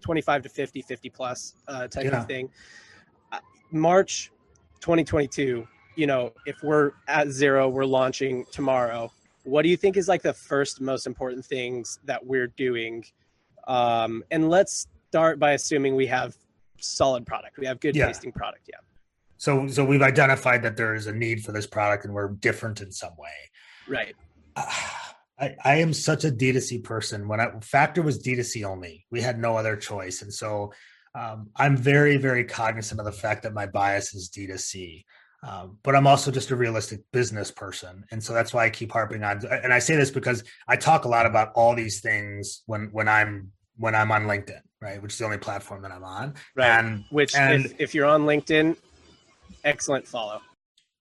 25 0.02 0.44
to 0.44 0.50
50 0.50 0.82
50 0.82 1.10
plus 1.10 1.54
uh, 1.68 1.88
type 1.88 2.06
yeah. 2.06 2.20
of 2.20 2.28
thing 2.28 2.50
uh, 3.32 3.40
march 3.72 4.32
2022 4.82 5.68
you 5.96 6.08
know 6.08 6.32
if 6.46 6.62
we're 6.64 6.92
at 7.08 7.30
zero 7.30 7.70
we're 7.70 7.86
launching 7.86 8.46
tomorrow 8.52 9.12
what 9.46 9.62
do 9.62 9.70
you 9.70 9.78
think 9.78 9.96
is 9.96 10.08
like 10.08 10.22
the 10.22 10.34
first 10.34 10.82
most 10.82 11.08
important 11.08 11.46
things 11.46 12.00
that 12.04 12.26
we're 12.26 12.48
doing? 12.48 13.06
Um, 13.68 14.24
and 14.32 14.50
let's 14.50 14.88
start 15.10 15.40
by 15.40 15.54
assuming 15.54 15.96
we 15.96 16.08
have 16.08 16.36
solid 16.80 17.26
product. 17.26 17.58
We 17.58 17.66
have 17.68 17.80
good 17.80 17.96
yeah. 17.96 18.08
tasting 18.08 18.32
product 18.32 18.68
yeah. 18.68 18.80
So 19.38 19.68
so 19.68 19.86
we've 19.86 20.02
identified 20.02 20.64
that 20.64 20.78
there 20.78 20.96
is 20.96 21.08
a 21.08 21.14
need 21.14 21.44
for 21.44 21.52
this 21.52 21.68
product 21.68 22.06
and 22.06 22.14
we're 22.14 22.30
different 22.30 22.82
in 22.82 22.92
some 22.92 23.14
way. 23.18 23.30
Right. 23.88 24.16
I, 25.38 25.54
I 25.66 25.76
am 25.76 25.92
such 25.92 26.24
a 26.24 26.32
D2C 26.32 26.84
person. 26.86 27.28
When 27.28 27.42
I 27.42 27.52
Factor 27.62 28.02
was 28.02 28.24
D2C 28.24 28.66
only, 28.66 29.06
we 29.12 29.20
had 29.20 29.38
no 29.38 29.58
other 29.58 29.76
choice, 29.76 30.22
and 30.22 30.34
so 30.34 30.72
um, 31.14 31.50
I'm 31.58 31.76
very 31.76 32.16
very 32.16 32.46
cognizant 32.46 33.02
of 33.02 33.06
the 33.06 33.12
fact 33.12 33.44
that 33.44 33.54
my 33.54 33.66
bias 33.66 34.14
is 34.14 34.30
D2C. 34.30 35.04
Um, 35.48 35.78
but 35.84 35.96
I'm 35.96 36.08
also 36.08 36.32
just 36.32 36.50
a 36.50 36.56
realistic 36.56 37.02
business 37.12 37.52
person, 37.52 38.04
and 38.10 38.24
so 38.24 38.34
that's 38.34 38.52
why 38.52 38.66
I 38.66 38.70
keep 38.72 38.92
harping 38.92 39.24
on. 39.24 39.46
And 39.46 39.72
I 39.72 39.78
say 39.78 39.96
this 39.96 40.10
because 40.10 40.44
I 40.68 40.76
talk 40.76 41.06
a 41.06 41.08
lot 41.08 41.28
about 41.28 41.52
all 41.54 41.76
these 41.76 42.02
things 42.02 42.64
when 42.66 42.90
when 42.92 43.08
I'm 43.08 43.52
when 43.78 43.94
I'm 43.94 44.12
on 44.12 44.24
LinkedIn, 44.24 44.62
right, 44.82 45.00
which 45.02 45.14
is 45.14 45.20
the 45.20 45.26
only 45.26 45.38
platform 45.38 45.84
that 45.84 45.92
I'm 45.92 46.04
on. 46.04 46.34
Right. 46.56 46.80
And 46.80 47.04
which, 47.12 47.36
and, 47.36 47.66
if, 47.66 47.80
if 47.80 47.96
you're 47.96 48.08
on 48.08 48.24
LinkedIn, 48.24 48.76
excellent 49.64 50.08
follow. 50.08 50.42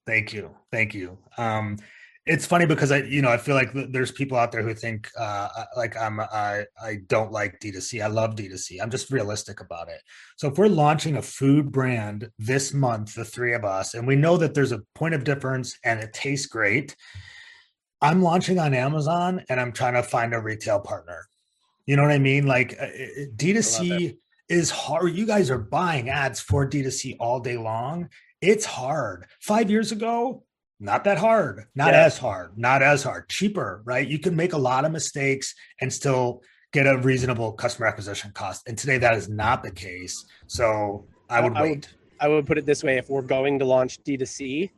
Thank 0.07 0.35
you, 0.35 0.54
thank 0.70 0.94
you. 0.94 1.16
Um, 1.38 1.78
it's 2.27 2.47
funny 2.47 2.65
because 2.65 2.91
I, 2.91 2.99
you 3.03 3.21
know, 3.21 3.29
I 3.29 3.37
feel 3.37 3.55
like 3.55 3.71
there's 3.75 4.11
people 4.11 4.39
out 4.39 4.51
there 4.51 4.63
who 4.63 4.73
think 4.73 5.11
uh, 5.19 5.49
like 5.77 5.95
I'm, 5.97 6.21
I, 6.21 6.65
I 6.83 7.01
don't 7.07 7.31
like 7.31 7.61
D2C. 7.61 8.03
I 8.03 8.07
love 8.07 8.35
D2C. 8.35 8.81
I'm 8.81 8.91
just 8.91 9.11
realistic 9.11 9.61
about 9.61 9.89
it. 9.89 10.01
So 10.37 10.49
if 10.49 10.57
we're 10.57 10.69
launching 10.69 11.17
a 11.17 11.23
food 11.23 11.71
brand 11.71 12.31
this 12.39 12.73
month, 12.73 13.15
the 13.15 13.27
three 13.27 13.53
of 13.53 13.65
us, 13.65 13.93
and 13.93 14.07
we 14.07 14.17
know 14.17 14.39
that 14.39 14.55
there's 14.55 14.73
a 14.73 14.83
point 14.95 15.15
of 15.15 15.25
difference 15.25 15.79
and 15.85 16.01
it 16.01 16.15
tastes 16.15 16.47
great, 16.47 16.97
I'm 18.01 18.23
launching 18.23 18.59
on 18.59 18.73
Amazon 18.73 19.45
and 19.51 19.61
I'm 19.61 19.73
trying 19.73 19.95
to 19.95 20.03
find 20.03 20.33
a 20.33 20.41
retail 20.41 20.81
partner. 20.81 21.27
You 21.85 21.97
know 21.97 22.03
what 22.03 22.13
I 22.13 22.19
mean? 22.19 22.47
Like 22.47 22.75
uh, 22.81 22.87
D2C 23.37 24.17
is 24.49 24.71
hard. 24.71 25.15
You 25.15 25.27
guys 25.27 25.51
are 25.51 25.59
buying 25.59 26.09
ads 26.09 26.41
for 26.41 26.69
D2C 26.69 27.17
all 27.21 27.41
day 27.41 27.59
long. 27.59 28.09
It's 28.41 28.65
hard. 28.65 29.27
Five 29.41 29.71
years 29.71 29.93
ago, 29.93 30.45
not 30.81 31.05
that 31.05 31.19
hard, 31.19 31.67
not 31.75 31.93
yeah. 31.93 32.05
as 32.05 32.19
hard, 32.19 32.59
not 32.59 32.83
as 32.83 33.03
hard, 33.03 33.29
cheaper, 33.29 33.83
right? 33.85 34.07
You 34.07 34.19
can 34.19 34.35
make 34.37 34.53
a 34.53 34.59
lot 34.59 34.85
of 34.85 34.93
mistakes 34.93 35.55
and 35.81 35.93
still 35.93 36.43
get 36.73 36.87
a 36.87 36.99
reasonable 36.99 37.53
customer 37.53 37.87
acquisition 37.87 38.33
cost. 38.33 38.69
And 38.69 38.77
today 38.77 38.99
that 38.99 39.15
is 39.15 39.29
not 39.29 39.63
the 39.63 39.71
case. 39.71 40.27
So 40.47 41.07
I 41.31 41.41
would 41.41 41.57
I, 41.57 41.63
wait. 41.63 41.71
Would, 41.71 41.87
I 42.21 42.29
would 42.29 42.47
put 42.47 42.59
it 42.59 42.67
this 42.67 42.83
way 42.83 42.99
if 42.99 43.09
we're 43.09 43.23
going 43.23 43.59
to 43.61 43.65
launch 43.65 44.03
D2C, 44.03 44.71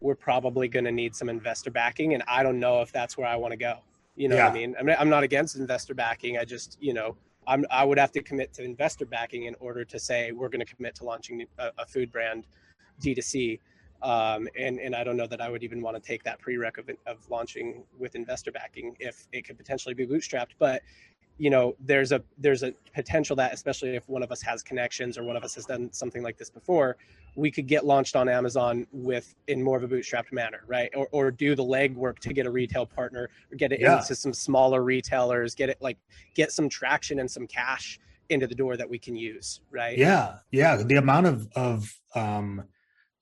we're 0.00 0.14
probably 0.14 0.68
going 0.68 0.84
to 0.84 0.92
need 0.92 1.14
some 1.14 1.28
investor 1.28 1.70
backing. 1.70 2.14
And 2.14 2.22
I 2.26 2.42
don't 2.42 2.58
know 2.58 2.80
if 2.80 2.90
that's 2.90 3.18
where 3.18 3.26
I 3.26 3.36
want 3.36 3.52
to 3.52 3.58
go. 3.58 3.78
You 4.14 4.28
know 4.28 4.36
yeah. 4.36 4.44
what 4.44 4.52
I 4.52 4.54
mean? 4.54 4.74
I 4.78 4.82
mean? 4.82 4.96
I'm 4.98 5.10
not 5.10 5.22
against 5.22 5.56
investor 5.56 5.94
backing. 5.94 6.38
I 6.38 6.44
just, 6.44 6.78
you 6.80 6.94
know, 6.94 7.16
I'm, 7.46 7.64
I 7.70 7.84
would 7.84 7.98
have 7.98 8.12
to 8.12 8.22
commit 8.22 8.52
to 8.54 8.64
investor 8.64 9.04
backing 9.04 9.44
in 9.44 9.54
order 9.60 9.84
to 9.84 9.98
say 9.98 10.32
we're 10.32 10.48
going 10.48 10.64
to 10.64 10.74
commit 10.74 10.94
to 10.96 11.04
launching 11.04 11.44
a, 11.58 11.70
a 11.78 11.86
food 11.86 12.10
brand 12.10 12.46
D2C. 13.02 13.60
Um, 14.02 14.48
and 14.58 14.78
and 14.78 14.94
I 14.94 15.04
don't 15.04 15.16
know 15.16 15.26
that 15.26 15.40
I 15.40 15.48
would 15.48 15.62
even 15.62 15.80
want 15.80 15.96
to 15.96 16.02
take 16.02 16.22
that 16.24 16.38
prerequisite 16.38 16.98
of 17.06 17.28
launching 17.30 17.84
with 17.98 18.14
investor 18.14 18.52
backing 18.52 18.96
if 19.00 19.26
it 19.32 19.46
could 19.46 19.56
potentially 19.56 19.94
be 19.94 20.06
bootstrapped. 20.06 20.52
But 20.58 20.82
you 21.38 21.50
know, 21.50 21.76
there's 21.80 22.12
a 22.12 22.22
there's 22.38 22.62
a 22.62 22.72
potential 22.94 23.36
that 23.36 23.52
especially 23.52 23.94
if 23.94 24.08
one 24.08 24.22
of 24.22 24.32
us 24.32 24.40
has 24.42 24.62
connections 24.62 25.18
or 25.18 25.24
one 25.24 25.36
of 25.36 25.44
us 25.44 25.54
has 25.54 25.66
done 25.66 25.92
something 25.92 26.22
like 26.22 26.38
this 26.38 26.48
before, 26.48 26.96
we 27.34 27.50
could 27.50 27.66
get 27.66 27.84
launched 27.84 28.16
on 28.16 28.28
Amazon 28.28 28.86
with 28.90 29.34
in 29.46 29.62
more 29.62 29.76
of 29.76 29.82
a 29.82 29.88
bootstrapped 29.88 30.32
manner, 30.32 30.62
right? 30.66 30.90
Or 30.94 31.08
or 31.12 31.30
do 31.30 31.54
the 31.54 31.64
legwork 31.64 32.18
to 32.20 32.32
get 32.32 32.46
a 32.46 32.50
retail 32.50 32.86
partner 32.86 33.28
or 33.52 33.56
get 33.56 33.72
it 33.72 33.80
yeah. 33.80 33.98
into 33.98 34.14
some 34.14 34.32
smaller 34.32 34.82
retailers, 34.82 35.54
get 35.54 35.68
it 35.68 35.76
like 35.80 35.98
get 36.34 36.52
some 36.52 36.68
traction 36.68 37.20
and 37.20 37.30
some 37.30 37.46
cash 37.46 38.00
into 38.30 38.46
the 38.46 38.54
door 38.54 38.76
that 38.76 38.88
we 38.88 38.98
can 38.98 39.14
use, 39.14 39.60
right? 39.70 39.98
Yeah, 39.98 40.38
yeah. 40.50 40.76
The 40.82 40.96
amount 40.96 41.26
of 41.26 41.48
of 41.54 42.00
um 42.14 42.64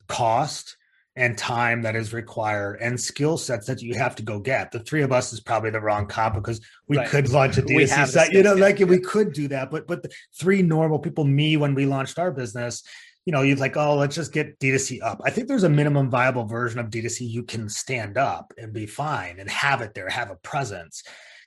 cost 0.07 0.77
and 1.17 1.39
time 1.39 1.83
that 1.83 1.95
is 1.95 2.13
required 2.13 2.79
and 2.81 3.01
skill 3.01 3.39
sets 3.39 3.67
that 3.67 3.81
you 3.81 3.95
have 3.95 4.17
to 4.17 4.23
go 4.23 4.41
get. 4.41 4.73
The 4.73 4.81
three 4.81 5.03
of 5.03 5.13
us 5.13 5.33
is 5.33 5.41
probably 5.41 5.71
the 5.71 5.81
wrong 5.81 6.07
comp 6.07 6.35
because 6.35 6.61
we 6.89 6.97
right. 6.97 7.09
could 7.09 7.29
launch 7.29 7.57
a 7.57 7.63
D2C 7.63 8.09
site, 8.09 8.33
you 8.33 8.43
know, 8.43 8.55
like 8.55 8.81
yeah. 8.81 8.87
we 8.87 8.99
could 8.99 9.33
do 9.33 9.49
that. 9.49 9.71
But 9.71 9.87
but 9.87 10.03
the 10.03 10.11
three 10.39 10.63
normal 10.63 10.99
people, 10.99 11.25
me 11.25 11.57
when 11.57 11.75
we 11.75 11.87
launched 11.87 12.19
our 12.19 12.33
business, 12.33 12.83
you 13.27 13.33
know, 13.33 13.43
you'd 13.43 13.61
like, 13.61 13.77
oh, 13.77 13.97
let's 13.97 14.17
just 14.17 14.33
get 14.33 14.59
D2C 14.59 15.03
up. 15.03 15.21
I 15.25 15.31
think 15.31 15.47
there's 15.47 15.63
a 15.63 15.69
minimum 15.69 16.11
viable 16.11 16.47
version 16.47 16.81
of 16.81 16.91
D2C 16.91 17.29
you 17.29 17.45
can 17.45 17.69
stand 17.69 18.19
up 18.19 18.53
and 18.59 18.73
be 18.73 18.87
fine 18.87 19.39
and 19.39 19.49
have 19.49 19.83
it 19.83 19.95
there, 19.95 20.09
have 20.09 20.31
a 20.31 20.37
presence 20.37 21.05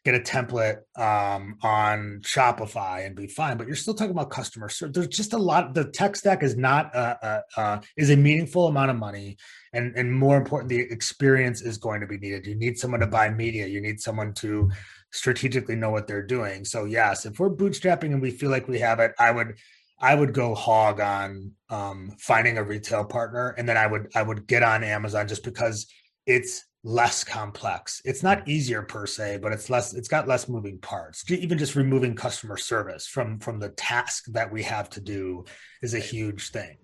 get 0.07 0.15
a 0.15 0.23
template 0.23 0.77
um, 0.97 1.57
on 1.61 2.21
Shopify 2.21 3.05
and 3.05 3.13
be 3.13 3.27
fine. 3.27 3.57
But 3.57 3.67
you're 3.67 3.75
still 3.75 3.93
talking 3.93 4.11
about 4.11 4.29
customer 4.29 4.69
service. 4.69 4.95
There's 4.95 5.07
just 5.09 5.33
a 5.33 5.37
lot. 5.37 5.73
The 5.73 5.83
tech 5.83 6.15
stack 6.15 6.43
is 6.43 6.55
not 6.55 6.95
a, 6.95 7.43
a, 7.57 7.61
a, 7.61 7.81
is 7.97 8.09
a 8.09 8.15
meaningful 8.15 8.67
amount 8.67 8.89
of 8.89 8.95
money, 8.95 9.37
and 9.73 9.93
and 9.97 10.11
more 10.11 10.37
important, 10.37 10.69
the 10.69 10.79
experience 10.79 11.61
is 11.61 11.77
going 11.77 11.99
to 11.99 12.07
be 12.07 12.17
needed. 12.17 12.47
You 12.47 12.55
need 12.55 12.77
someone 12.77 13.01
to 13.01 13.07
buy 13.07 13.29
media. 13.29 13.67
You 13.67 13.81
need 13.81 13.99
someone 13.99 14.33
to 14.35 14.71
strategically 15.11 15.75
know 15.75 15.89
what 15.89 16.07
they're 16.07 16.25
doing. 16.25 16.63
So 16.63 16.85
yes, 16.85 17.25
if 17.25 17.37
we're 17.37 17.49
bootstrapping 17.49 18.13
and 18.13 18.21
we 18.21 18.31
feel 18.31 18.49
like 18.49 18.69
we 18.69 18.79
have 18.79 19.01
it, 19.01 19.11
I 19.19 19.31
would 19.31 19.55
I 19.99 20.15
would 20.15 20.33
go 20.33 20.55
hog 20.55 21.01
on 21.01 21.51
um, 21.69 22.11
finding 22.17 22.57
a 22.57 22.63
retail 22.63 23.03
partner, 23.03 23.55
and 23.57 23.67
then 23.67 23.75
I 23.75 23.87
would 23.87 24.07
I 24.15 24.23
would 24.23 24.47
get 24.47 24.63
on 24.63 24.85
Amazon 24.85 25.27
just 25.27 25.43
because 25.43 25.85
it's 26.25 26.63
less 26.87 27.21
complex. 27.21 28.01
It's 28.05 28.23
not 28.23 28.47
easier 28.47 28.81
per 28.81 29.05
se, 29.05 29.39
but 29.41 29.51
it's 29.51 29.69
less. 29.69 29.93
It's 29.93 30.07
got 30.07 30.25
less 30.25 30.47
moving 30.47 30.79
parts. 30.79 31.29
Even 31.29 31.57
just 31.57 31.75
removing 31.75 32.15
customer 32.15 32.55
service 32.55 33.05
from 33.05 33.39
from 33.39 33.59
the 33.59 33.69
task 33.69 34.25
that 34.29 34.49
we 34.49 34.63
have 34.63 34.89
to 34.91 35.01
do 35.01 35.43
is 35.81 35.93
a 35.93 35.99
huge 35.99 36.51
thing. 36.51 36.77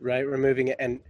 Right, 0.00 0.24
removing 0.24 0.68
it 0.68 0.76
and 0.78 1.00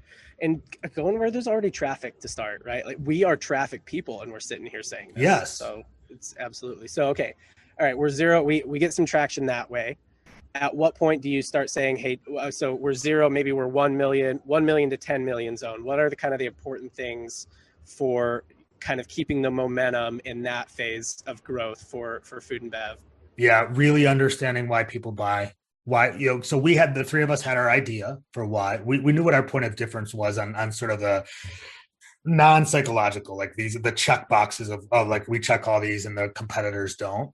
and 0.40 0.62
going 0.94 1.18
where 1.18 1.30
there's 1.30 1.46
already 1.46 1.70
traffic 1.70 2.18
to 2.20 2.28
start. 2.28 2.62
Right, 2.64 2.86
like 2.86 2.96
we 3.04 3.22
are 3.22 3.36
traffic 3.36 3.84
people, 3.84 4.22
and 4.22 4.32
we're 4.32 4.40
sitting 4.40 4.66
here 4.66 4.82
saying 4.82 5.12
this, 5.14 5.22
yes. 5.22 5.58
So 5.58 5.82
it's 6.08 6.34
absolutely 6.40 6.88
so. 6.88 7.08
Okay, 7.08 7.34
all 7.78 7.86
right, 7.86 7.96
we're 7.96 8.08
zero. 8.08 8.42
We 8.42 8.62
we 8.66 8.78
get 8.78 8.94
some 8.94 9.04
traction 9.04 9.44
that 9.46 9.70
way 9.70 9.98
at 10.54 10.74
what 10.74 10.94
point 10.94 11.20
do 11.20 11.28
you 11.28 11.42
start 11.42 11.68
saying 11.68 11.94
hey 11.94 12.18
so 12.48 12.74
we're 12.74 12.94
zero 12.94 13.28
maybe 13.28 13.52
we're 13.52 13.66
1 13.66 13.94
million 13.94 14.40
1 14.44 14.64
million 14.64 14.88
to 14.88 14.96
10 14.96 15.22
million 15.22 15.58
zone 15.58 15.84
what 15.84 15.98
are 15.98 16.08
the 16.08 16.16
kind 16.16 16.32
of 16.32 16.40
the 16.40 16.46
important 16.46 16.90
things 16.90 17.46
for 17.88 18.44
kind 18.80 19.00
of 19.00 19.08
keeping 19.08 19.42
the 19.42 19.50
momentum 19.50 20.20
in 20.24 20.42
that 20.42 20.70
phase 20.70 21.22
of 21.26 21.42
growth 21.42 21.80
for 21.80 22.20
for 22.22 22.40
food 22.40 22.62
and 22.62 22.70
bev 22.70 22.98
yeah 23.36 23.66
really 23.70 24.06
understanding 24.06 24.68
why 24.68 24.84
people 24.84 25.12
buy 25.12 25.52
why 25.84 26.14
you 26.16 26.26
know 26.26 26.40
so 26.40 26.56
we 26.56 26.74
had 26.74 26.94
the 26.94 27.02
three 27.02 27.22
of 27.22 27.30
us 27.30 27.42
had 27.42 27.56
our 27.56 27.70
idea 27.70 28.18
for 28.32 28.46
why 28.46 28.80
we, 28.84 29.00
we 29.00 29.12
knew 29.12 29.24
what 29.24 29.34
our 29.34 29.42
point 29.42 29.64
of 29.64 29.74
difference 29.76 30.14
was 30.14 30.38
on 30.38 30.54
on 30.54 30.70
sort 30.70 30.90
of 30.90 31.00
the 31.00 31.24
non-psychological 32.24 33.36
like 33.36 33.54
these 33.54 33.74
the 33.80 33.92
check 33.92 34.28
boxes 34.28 34.68
of, 34.68 34.84
of 34.92 35.08
like 35.08 35.26
we 35.28 35.38
check 35.38 35.66
all 35.66 35.80
these 35.80 36.04
and 36.04 36.16
the 36.16 36.28
competitors 36.30 36.94
don't 36.96 37.30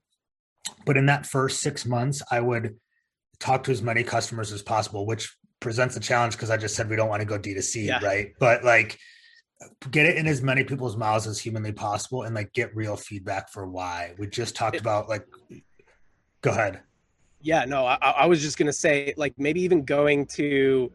but 0.85 0.95
in 0.95 1.05
that 1.05 1.25
first 1.25 1.59
six 1.59 1.85
months 1.85 2.23
i 2.31 2.39
would 2.39 2.75
talk 3.39 3.63
to 3.63 3.71
as 3.71 3.81
many 3.81 4.03
customers 4.03 4.51
as 4.51 4.61
possible, 4.61 5.05
which 5.05 5.35
presents 5.59 5.95
a 5.95 5.99
challenge 5.99 6.33
because 6.33 6.49
I 6.49 6.57
just 6.57 6.75
said 6.75 6.89
we 6.89 6.95
don't 6.95 7.09
want 7.09 7.21
to 7.21 7.25
go 7.25 7.39
D2C, 7.39 7.85
yeah. 7.85 8.03
right? 8.03 8.33
But 8.39 8.63
like 8.63 8.97
get 9.91 10.05
it 10.05 10.17
in 10.17 10.27
as 10.27 10.41
many 10.41 10.63
people's 10.63 10.97
mouths 10.97 11.27
as 11.27 11.39
humanly 11.39 11.71
possible 11.71 12.23
and 12.23 12.35
like 12.35 12.53
get 12.53 12.75
real 12.75 12.95
feedback 12.95 13.49
for 13.49 13.67
why. 13.67 14.13
We 14.17 14.27
just 14.27 14.55
talked 14.55 14.79
about 14.79 15.09
like 15.09 15.27
go 16.41 16.51
ahead. 16.51 16.81
Yeah, 17.41 17.65
no, 17.65 17.85
I, 17.85 17.95
I 17.95 18.25
was 18.25 18.41
just 18.41 18.57
gonna 18.57 18.73
say 18.73 19.13
like 19.17 19.33
maybe 19.37 19.61
even 19.61 19.85
going 19.85 20.25
to 20.27 20.91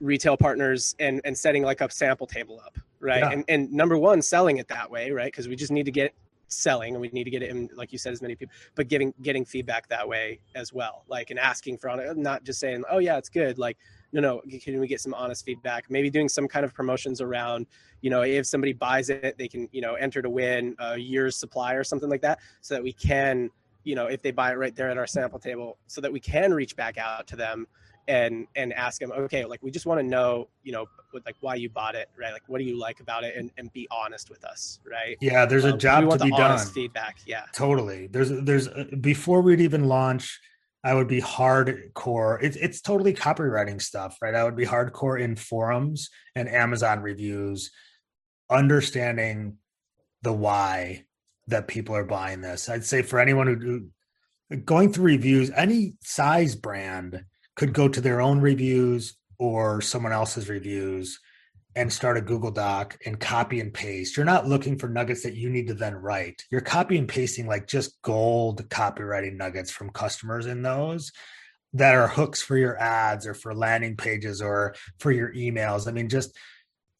retail 0.00 0.36
partners 0.36 0.94
and 0.98 1.20
and 1.24 1.36
setting 1.36 1.62
like 1.62 1.80
a 1.80 1.90
sample 1.90 2.26
table 2.26 2.60
up 2.64 2.78
right 3.00 3.20
yeah. 3.20 3.30
and 3.30 3.44
and 3.48 3.72
number 3.72 3.98
one 3.98 4.22
selling 4.22 4.58
it 4.58 4.68
that 4.68 4.90
way 4.90 5.10
right 5.10 5.26
because 5.26 5.48
we 5.48 5.56
just 5.56 5.72
need 5.72 5.84
to 5.84 5.90
get 5.90 6.14
selling 6.46 6.94
and 6.94 7.00
we 7.00 7.08
need 7.08 7.24
to 7.24 7.30
get 7.30 7.42
it 7.42 7.50
in 7.50 7.68
like 7.74 7.92
you 7.92 7.98
said 7.98 8.12
as 8.12 8.22
many 8.22 8.34
people 8.34 8.54
but 8.74 8.88
giving 8.88 9.12
getting 9.22 9.44
feedback 9.44 9.86
that 9.88 10.06
way 10.06 10.38
as 10.54 10.72
well 10.72 11.04
like 11.08 11.30
and 11.30 11.38
asking 11.38 11.76
for 11.76 11.90
on 11.90 12.00
it 12.00 12.16
not 12.16 12.42
just 12.44 12.58
saying 12.58 12.82
oh 12.90 12.98
yeah 12.98 13.18
it's 13.18 13.28
good 13.28 13.58
like 13.58 13.76
no 14.12 14.20
no 14.20 14.40
can 14.60 14.80
we 14.80 14.86
get 14.86 15.00
some 15.00 15.14
honest 15.14 15.44
feedback? 15.44 15.90
Maybe 15.90 16.10
doing 16.10 16.28
some 16.28 16.48
kind 16.48 16.64
of 16.64 16.74
promotions 16.74 17.20
around 17.20 17.66
you 18.00 18.10
know 18.10 18.22
if 18.22 18.46
somebody 18.46 18.72
buys 18.72 19.10
it 19.10 19.36
they 19.38 19.48
can 19.48 19.68
you 19.72 19.80
know 19.80 19.94
enter 19.94 20.22
to 20.22 20.30
win 20.30 20.74
a 20.78 20.96
year's 20.96 21.36
supply 21.36 21.74
or 21.74 21.84
something 21.84 22.08
like 22.08 22.22
that 22.22 22.38
so 22.60 22.74
that 22.74 22.82
we 22.82 22.92
can 22.92 23.50
you 23.84 23.94
know 23.94 24.06
if 24.06 24.22
they 24.22 24.30
buy 24.30 24.52
it 24.52 24.56
right 24.56 24.76
there 24.76 24.90
at 24.90 24.98
our 24.98 25.06
sample 25.06 25.38
table 25.38 25.78
so 25.86 26.00
that 26.00 26.12
we 26.12 26.20
can 26.20 26.52
reach 26.52 26.76
back 26.76 26.98
out 26.98 27.26
to 27.26 27.36
them 27.36 27.66
and 28.06 28.46
and 28.56 28.72
ask 28.72 29.00
them 29.00 29.12
okay 29.12 29.44
like 29.44 29.62
we 29.62 29.70
just 29.70 29.86
want 29.86 30.00
to 30.00 30.06
know 30.06 30.48
you 30.62 30.72
know 30.72 30.86
like 31.26 31.36
why 31.40 31.54
you 31.54 31.68
bought 31.68 31.94
it 31.94 32.08
right? 32.18 32.32
Like 32.32 32.42
what 32.46 32.58
do 32.58 32.64
you 32.64 32.78
like 32.78 33.00
about 33.00 33.24
it? 33.24 33.36
And, 33.36 33.50
and 33.56 33.72
be 33.72 33.88
honest 33.90 34.30
with 34.30 34.44
us 34.44 34.80
right? 34.90 35.16
Yeah 35.20 35.46
there's 35.46 35.64
a 35.64 35.72
um, 35.72 35.78
job 35.78 36.10
to 36.10 36.24
be 36.24 36.30
done. 36.30 36.58
feedback 36.58 37.18
yeah. 37.26 37.44
Totally. 37.52 38.06
There's 38.06 38.30
there's 38.42 38.68
uh, 38.68 38.84
before 39.00 39.40
we'd 39.42 39.60
even 39.60 39.84
launch 39.84 40.40
i 40.84 40.94
would 40.94 41.08
be 41.08 41.20
hardcore 41.20 42.42
it's, 42.42 42.56
it's 42.56 42.80
totally 42.80 43.14
copywriting 43.14 43.80
stuff 43.80 44.16
right? 44.22 44.34
I 44.34 44.44
would 44.44 44.56
be 44.56 44.66
hardcore 44.66 45.20
in 45.20 45.36
forums 45.36 46.10
and 46.34 46.48
amazon 46.48 47.00
reviews 47.00 47.70
understanding 48.50 49.56
the 50.22 50.32
why 50.32 51.04
that 51.48 51.68
people 51.68 51.96
are 51.96 52.04
buying 52.04 52.40
this. 52.40 52.68
I'd 52.68 52.84
say 52.84 53.02
for 53.02 53.18
anyone 53.18 53.46
who 53.46 54.56
going 54.64 54.92
through 54.92 55.04
reviews 55.04 55.50
any 55.50 55.94
size 56.02 56.54
brand 56.54 57.24
could 57.56 57.72
go 57.72 57.88
to 57.88 58.00
their 58.00 58.20
own 58.20 58.40
reviews 58.40 59.16
or 59.38 59.80
someone 59.80 60.12
else's 60.12 60.48
reviews 60.48 61.20
and 61.78 61.92
start 61.92 62.16
a 62.16 62.20
Google 62.20 62.50
Doc 62.50 62.98
and 63.06 63.20
copy 63.20 63.60
and 63.60 63.72
paste. 63.72 64.16
You're 64.16 64.26
not 64.26 64.48
looking 64.48 64.76
for 64.76 64.88
nuggets 64.88 65.22
that 65.22 65.36
you 65.36 65.48
need 65.48 65.68
to 65.68 65.74
then 65.74 65.94
write. 65.94 66.44
You're 66.50 66.60
copy 66.60 66.98
and 66.98 67.08
pasting 67.08 67.46
like 67.46 67.68
just 67.68 68.02
gold 68.02 68.68
copywriting 68.68 69.36
nuggets 69.36 69.70
from 69.70 69.90
customers 69.90 70.46
in 70.46 70.60
those 70.60 71.12
that 71.74 71.94
are 71.94 72.08
hooks 72.08 72.42
for 72.42 72.56
your 72.56 72.76
ads 72.80 73.28
or 73.28 73.34
for 73.34 73.54
landing 73.54 73.96
pages 73.96 74.42
or 74.42 74.74
for 74.98 75.12
your 75.12 75.32
emails. 75.34 75.86
I 75.86 75.92
mean, 75.92 76.08
just 76.08 76.36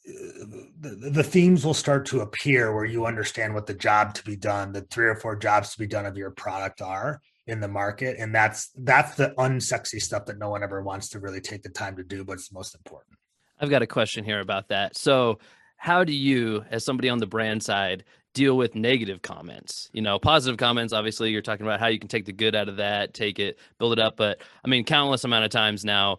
uh, 0.08 0.44
the, 0.78 1.10
the 1.12 1.24
themes 1.24 1.66
will 1.66 1.74
start 1.74 2.06
to 2.06 2.20
appear 2.20 2.72
where 2.72 2.84
you 2.84 3.04
understand 3.04 3.54
what 3.54 3.66
the 3.66 3.74
job 3.74 4.14
to 4.14 4.24
be 4.24 4.36
done, 4.36 4.70
the 4.70 4.82
three 4.82 5.06
or 5.06 5.16
four 5.16 5.34
jobs 5.34 5.72
to 5.72 5.78
be 5.80 5.88
done 5.88 6.06
of 6.06 6.16
your 6.16 6.30
product 6.30 6.80
are 6.82 7.20
in 7.48 7.58
the 7.58 7.66
market 7.66 8.16
and 8.18 8.32
that's 8.32 8.70
that's 8.76 9.16
the 9.16 9.30
unsexy 9.38 10.00
stuff 10.00 10.26
that 10.26 10.38
no 10.38 10.50
one 10.50 10.62
ever 10.62 10.82
wants 10.82 11.08
to 11.08 11.18
really 11.18 11.40
take 11.40 11.62
the 11.62 11.70
time 11.70 11.96
to 11.96 12.04
do 12.04 12.22
but 12.22 12.34
it's 12.34 12.50
the 12.50 12.54
most 12.54 12.74
important 12.74 13.17
i've 13.60 13.70
got 13.70 13.82
a 13.82 13.86
question 13.86 14.24
here 14.24 14.40
about 14.40 14.68
that. 14.68 14.96
So 14.96 15.38
how 15.76 16.04
do 16.04 16.12
you 16.12 16.64
as 16.70 16.84
somebody 16.84 17.08
on 17.08 17.18
the 17.18 17.26
brand 17.26 17.62
side 17.62 18.04
deal 18.34 18.56
with 18.56 18.74
negative 18.74 19.22
comments? 19.22 19.90
You 19.92 20.02
know 20.02 20.18
positive 20.18 20.58
comments 20.58 20.92
obviously 20.92 21.30
you're 21.30 21.42
talking 21.42 21.66
about 21.66 21.80
how 21.80 21.86
you 21.86 21.98
can 21.98 22.08
take 22.08 22.24
the 22.24 22.32
good 22.32 22.54
out 22.54 22.68
of 22.68 22.76
that 22.76 23.14
take 23.14 23.38
it 23.38 23.58
build 23.78 23.92
it 23.92 23.98
up 23.98 24.16
but 24.16 24.40
i 24.64 24.68
mean 24.68 24.84
countless 24.84 25.24
amount 25.24 25.44
of 25.44 25.50
times 25.50 25.84
now 25.84 26.18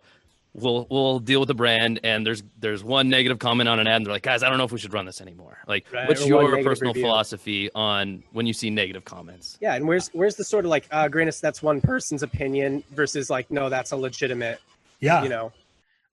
we'll 0.54 0.88
we'll 0.90 1.20
deal 1.20 1.40
with 1.40 1.48
the 1.48 1.54
brand 1.54 2.00
and 2.04 2.26
there's 2.26 2.44
there's 2.60 2.84
one 2.84 3.10
negative 3.10 3.40
comment 3.40 3.70
on 3.70 3.80
an 3.80 3.88
ad 3.88 3.98
and 3.98 4.06
they're 4.06 4.14
like 4.14 4.24
guys 4.24 4.44
i 4.44 4.50
don't 4.50 4.58
know 4.58 4.64
if 4.64 4.72
we 4.72 4.80
should 4.80 4.94
run 4.94 5.06
this 5.06 5.22
anymore. 5.22 5.58
Like 5.68 5.86
right, 5.94 6.08
what's 6.08 6.26
your 6.26 6.64
personal 6.64 6.94
review. 6.94 7.04
philosophy 7.04 7.70
on 7.76 8.24
when 8.32 8.46
you 8.46 8.54
see 8.54 8.70
negative 8.70 9.06
comments? 9.06 9.58
Yeah 9.62 9.76
and 9.76 9.88
where's 9.88 10.10
where's 10.10 10.36
the 10.36 10.44
sort 10.44 10.66
of 10.66 10.72
like 10.72 10.86
uh 10.92 11.08
granted 11.08 11.36
that's 11.42 11.62
one 11.62 11.82
person's 11.82 12.24
opinion 12.24 12.84
versus 12.92 13.30
like 13.30 13.50
no 13.52 13.70
that's 13.70 13.92
a 13.92 13.98
legitimate 13.98 14.60
yeah. 15.00 15.24
you 15.24 15.30
know 15.30 15.52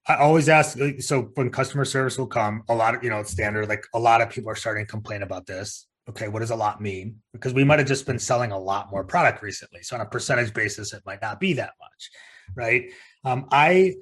I 0.07 0.15
always 0.15 0.47
ask 0.47 0.77
so 0.99 1.31
when 1.35 1.49
customer 1.49 1.85
service 1.85 2.17
will 2.17 2.27
come, 2.27 2.63
a 2.69 2.75
lot 2.75 2.95
of 2.95 3.03
you 3.03 3.09
know, 3.09 3.19
it's 3.19 3.31
standard, 3.31 3.67
like 3.67 3.83
a 3.93 3.99
lot 3.99 4.21
of 4.21 4.29
people 4.29 4.49
are 4.49 4.55
starting 4.55 4.85
to 4.85 4.89
complain 4.89 5.21
about 5.21 5.45
this. 5.45 5.87
Okay, 6.09 6.29
what 6.29 6.39
does 6.39 6.51
a 6.51 6.55
lot 6.55 6.81
mean? 6.81 7.21
Because 7.33 7.53
we 7.53 7.65
might 7.65 7.79
have 7.79 7.87
just 7.87 8.05
been 8.05 8.19
selling 8.19 8.53
a 8.53 8.57
lot 8.57 8.89
more 8.89 9.03
product 9.03 9.43
recently. 9.43 9.83
So 9.83 9.97
on 9.97 10.01
a 10.01 10.05
percentage 10.05 10.53
basis, 10.53 10.93
it 10.93 11.03
might 11.05 11.21
not 11.21 11.41
be 11.41 11.53
that 11.53 11.73
much. 11.81 12.09
Right. 12.55 12.91
Um, 13.25 13.47
I 13.51 13.95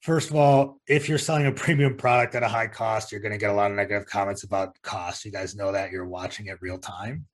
First 0.00 0.30
of 0.30 0.36
all, 0.36 0.80
if 0.86 1.08
you're 1.08 1.18
selling 1.18 1.46
a 1.46 1.52
premium 1.64 1.96
product 1.96 2.34
at 2.34 2.42
a 2.42 2.48
high 2.48 2.66
cost, 2.66 3.12
you're 3.12 3.20
going 3.20 3.32
to 3.32 3.38
get 3.38 3.50
a 3.50 3.54
lot 3.54 3.70
of 3.70 3.76
negative 3.76 4.06
comments 4.06 4.44
about 4.44 4.80
cost. 4.82 5.24
You 5.24 5.30
guys 5.30 5.54
know 5.54 5.72
that 5.72 5.90
you're 5.90 6.06
watching 6.06 6.46
it 6.46 6.58
real 6.60 6.78
time. 6.78 7.26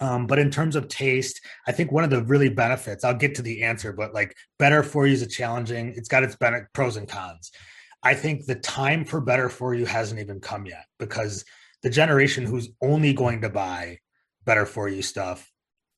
Um, 0.00 0.26
but 0.26 0.38
in 0.38 0.50
terms 0.50 0.76
of 0.76 0.88
taste, 0.88 1.40
I 1.66 1.72
think 1.72 1.90
one 1.90 2.04
of 2.04 2.10
the 2.10 2.22
really 2.22 2.48
benefits, 2.48 3.04
I'll 3.04 3.14
get 3.14 3.34
to 3.36 3.42
the 3.42 3.62
answer, 3.62 3.92
but 3.92 4.14
like 4.14 4.36
better 4.58 4.82
for 4.82 5.06
you 5.06 5.12
is 5.12 5.22
a 5.22 5.26
challenging, 5.26 5.92
it's 5.96 6.08
got 6.08 6.22
its 6.22 6.36
pros 6.72 6.96
and 6.96 7.08
cons. 7.08 7.50
I 8.02 8.14
think 8.14 8.46
the 8.46 8.54
time 8.54 9.04
for 9.04 9.20
better 9.20 9.48
for 9.48 9.74
you 9.74 9.86
hasn't 9.86 10.20
even 10.20 10.40
come 10.40 10.66
yet 10.66 10.86
because 10.98 11.44
the 11.82 11.90
generation 11.90 12.44
who's 12.44 12.70
only 12.80 13.12
going 13.12 13.40
to 13.42 13.50
buy 13.50 13.98
better 14.44 14.66
for 14.66 14.88
you 14.88 15.02
stuff 15.02 15.47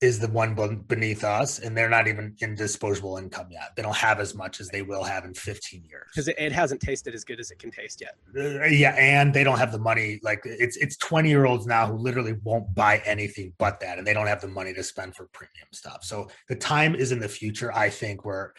is 0.01 0.19
the 0.19 0.29
one 0.29 0.55
beneath 0.89 1.25
us 1.25 1.59
and 1.59 1.77
they're 1.77 1.89
not 1.89 2.09
even 2.09 2.35
in 2.41 2.55
disposable 2.55 3.19
income 3.19 3.49
yet. 3.51 3.73
They 3.77 3.83
don't 3.83 3.97
have 3.97 4.19
as 4.19 4.35
much 4.35 4.61
as 4.61 4.69
they 4.69 4.81
will 4.81 5.05
have 5.05 5.27
in 5.27 5.35
15 5.35 5.85
years. 5.85 6.07
Because 6.15 6.29
it 6.29 6.53
hasn't 6.53 6.81
tasted 6.81 7.15
as 7.15 7.23
good 7.23 7.39
as 7.39 7.51
it 7.51 7.59
can 7.59 7.71
taste 7.71 8.01
yet. 8.01 8.17
Uh, 8.35 8.65
yeah 8.65 8.93
and 8.93 9.35
they 9.35 9.45
don't 9.45 9.59
have 9.59 9.73
the 9.73 9.79
money 9.79 10.19
like 10.23 10.41
it's 10.45 10.77
it's 10.79 10.97
20 10.97 11.29
year 11.29 11.45
olds 11.45 11.67
now 11.67 11.87
who 11.87 11.99
literally 11.99 12.35
won't 12.45 12.75
buy 12.75 13.03
anything 13.05 13.53
but 13.59 13.79
that 13.81 13.99
and 13.99 14.07
they 14.07 14.15
don't 14.15 14.27
have 14.27 14.41
the 14.41 14.49
money 14.49 14.73
to 14.73 14.83
spend 14.83 15.15
for 15.15 15.27
premium 15.33 15.69
stuff. 15.73 16.03
So 16.03 16.29
the 16.49 16.57
time 16.57 16.95
is 16.95 17.13
in 17.13 17.19
the 17.19 17.29
future 17.29 17.73
i 17.75 17.91
think 17.91 18.25
where 18.25 18.55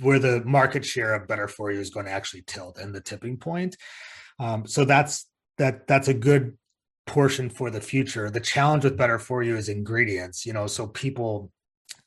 where 0.00 0.18
the 0.18 0.42
market 0.44 0.84
share 0.84 1.14
of 1.14 1.26
better 1.26 1.48
for 1.48 1.72
you 1.72 1.80
is 1.80 1.90
going 1.90 2.06
to 2.06 2.12
actually 2.12 2.42
tilt 2.42 2.78
and 2.78 2.94
the 2.94 3.00
tipping 3.00 3.36
point. 3.36 3.76
Um, 4.38 4.66
so 4.66 4.84
that's 4.84 5.26
that 5.58 5.86
that's 5.86 6.08
a 6.08 6.14
good 6.14 6.56
portion 7.10 7.50
for 7.50 7.70
the 7.70 7.80
future. 7.80 8.30
The 8.30 8.40
challenge 8.54 8.84
with 8.84 8.96
better 8.96 9.18
for 9.18 9.42
you 9.42 9.56
is 9.56 9.68
ingredients, 9.68 10.46
you 10.46 10.52
know, 10.52 10.68
so 10.68 10.86
people 10.86 11.50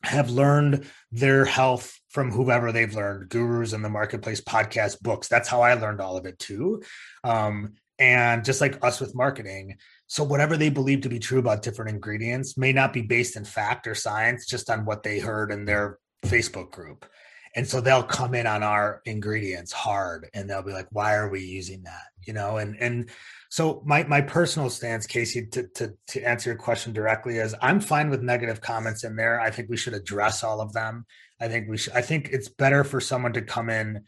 have 0.04 0.30
learned 0.30 0.86
their 1.12 1.44
health 1.44 2.00
from 2.10 2.32
whoever 2.32 2.72
they've 2.72 2.96
learned, 2.96 3.30
gurus 3.30 3.74
in 3.74 3.82
the 3.82 3.90
marketplace, 3.90 4.40
podcast, 4.40 5.02
books. 5.02 5.28
That's 5.28 5.50
how 5.50 5.62
I 5.62 5.74
learned 5.74 6.00
all 6.00 6.16
of 6.16 6.26
it 6.26 6.40
too. 6.40 6.82
Um, 7.24 7.74
and 8.00 8.46
just 8.46 8.62
like 8.62 8.84
us 8.84 9.02
with 9.02 9.14
marketing, 9.14 9.78
So 10.08 10.24
whatever 10.24 10.58
they 10.58 10.70
believe 10.70 11.02
to 11.02 11.10
be 11.10 11.20
true 11.20 11.40
about 11.40 11.64
different 11.64 11.92
ingredients 11.92 12.58
may 12.58 12.72
not 12.72 12.94
be 12.94 13.02
based 13.02 13.36
in 13.36 13.46
fact 13.46 13.88
or 13.88 13.96
science, 13.96 14.46
just 14.46 14.70
on 14.70 14.86
what 14.86 15.04
they 15.04 15.20
heard 15.20 15.52
in 15.52 15.66
their 15.66 15.98
Facebook 16.24 16.72
group. 16.72 17.06
And 17.56 17.68
so 17.68 17.82
they'll 17.82 18.04
come 18.04 18.34
in 18.34 18.48
on 18.48 18.64
our 18.64 19.02
ingredients 19.06 19.72
hard 19.72 20.28
and 20.34 20.50
they'll 20.50 20.64
be 20.64 20.74
like, 20.74 20.88
why 20.92 21.16
are 21.16 21.30
we 21.30 21.42
using 21.42 21.84
that? 21.84 22.08
You 22.26 22.34
know, 22.34 22.58
and 22.58 22.76
and 22.80 23.10
so 23.50 23.84
my 23.86 24.04
my 24.06 24.22
personal 24.22 24.70
stance, 24.70 25.06
Casey, 25.06 25.46
to, 25.48 25.68
to 25.76 25.94
to 26.08 26.24
answer 26.24 26.50
your 26.50 26.58
question 26.58 26.94
directly 26.94 27.38
is 27.38 27.56
I'm 27.62 27.80
fine 27.80 28.10
with 28.10 28.24
negative 28.24 28.62
comments 28.62 29.04
in 29.04 29.16
there. 29.16 29.40
I 29.40 29.52
think 29.52 29.70
we 29.70 29.78
should 29.78 29.94
address 29.94 30.44
all 30.44 30.62
of 30.62 30.74
them. 30.74 31.06
I 31.40 31.48
think 31.48 31.70
we 31.70 31.78
should 31.78 31.94
I 31.94 32.02
think 32.02 32.30
it's 32.32 32.50
better 32.50 32.84
for 32.84 33.00
someone 33.00 33.34
to 33.34 33.42
come 33.42 33.70
in 33.70 34.04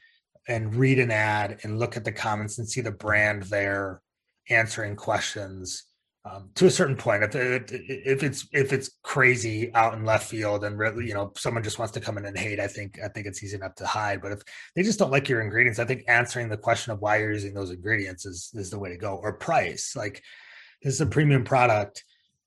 and 0.48 0.76
read 0.76 1.00
an 1.00 1.12
ad 1.12 1.60
and 1.64 1.80
look 1.80 1.98
at 1.98 2.04
the 2.04 2.12
comments 2.12 2.58
and 2.58 2.68
see 2.68 2.82
the 2.82 2.92
brand 2.92 3.44
there 3.44 4.02
answering 4.50 4.96
questions 4.96 5.86
um, 6.26 6.50
to 6.56 6.66
a 6.66 6.72
certain 6.72 6.96
point. 6.96 7.24
If, 7.24 7.36
if 7.36 8.24
it's 8.24 8.48
if 8.52 8.74
it's 8.74 8.90
crazy 9.04 9.72
out 9.76 9.94
in 9.94 10.04
left 10.04 10.28
field 10.28 10.64
and 10.64 10.78
really, 10.78 11.08
you 11.08 11.14
know, 11.14 11.32
someone 11.38 11.64
just 11.64 11.78
wants 11.78 11.94
to 11.94 12.00
come 12.00 12.18
in 12.18 12.26
and 12.26 12.38
hate, 12.38 12.60
I 12.60 12.68
think 12.68 13.00
I 13.04 13.08
think 13.10 13.28
it's 13.28 13.44
easy 13.44 13.56
enough 13.56 13.76
to 13.76 13.86
hide. 13.86 14.22
But 14.22 14.32
if 14.32 14.42
they 14.76 14.82
just 14.82 14.98
don't 14.98 15.12
like 15.12 15.30
your 15.30 15.42
ingredients, 15.42 15.78
I 15.80 15.86
think 15.86 16.04
answering 16.08 16.50
the 16.50 16.58
question 16.58 16.92
of 16.92 17.00
why 17.00 17.18
you're 17.18 17.32
using 17.32 17.54
those 17.54 17.70
ingredients 17.70 18.26
is 18.26 18.50
is 18.56 18.72
the 18.72 18.80
way 18.80 18.90
to 18.90 18.98
go. 18.98 19.16
Or 19.16 19.34
price, 19.34 19.96
like 19.96 20.24
this 20.82 20.96
is 20.96 21.02
a 21.02 21.06
premium 21.06 21.44
product, 21.44 22.04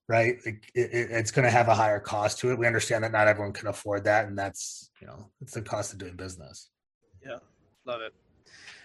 right? 0.08 0.38
Like 0.44 0.70
it, 0.74 0.90
it's 0.92 1.30
going 1.30 1.44
to 1.44 1.50
have 1.50 1.68
a 1.68 1.74
higher 1.74 2.00
cost 2.00 2.40
to 2.40 2.50
it. 2.50 2.58
We 2.58 2.66
understand 2.66 3.04
that 3.04 3.12
not 3.12 3.28
everyone 3.28 3.52
can 3.52 3.68
afford 3.68 4.04
that, 4.04 4.26
and 4.26 4.36
that's 4.36 4.90
you 5.00 5.06
know 5.06 5.30
it's 5.40 5.54
the 5.54 5.62
cost 5.62 5.92
of 5.92 6.00
doing 6.00 6.16
business. 6.16 6.70
Yeah, 7.24 7.38
love 7.84 8.00
it. 8.00 8.12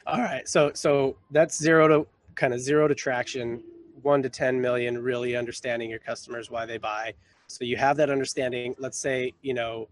All 0.05 0.19
right, 0.19 0.47
so 0.47 0.71
so 0.75 1.17
that's 1.31 1.57
zero 1.57 1.87
to 1.87 2.07
kind 2.35 2.53
of 2.53 2.59
zero 2.59 2.87
to 2.87 2.93
traction 2.93 3.63
one 4.01 4.21
to 4.23 4.29
10 4.29 4.59
million, 4.59 4.97
really 4.97 5.35
understanding 5.35 5.89
your 5.89 5.99
customers, 5.99 6.49
why 6.49 6.65
they 6.65 6.77
buy. 6.77 7.13
So 7.47 7.63
you 7.65 7.77
have 7.77 7.97
that 7.97 8.09
understanding. 8.09 8.75
Let's 8.79 8.97
say, 8.97 9.33
you 9.41 9.53
know, 9.53 9.87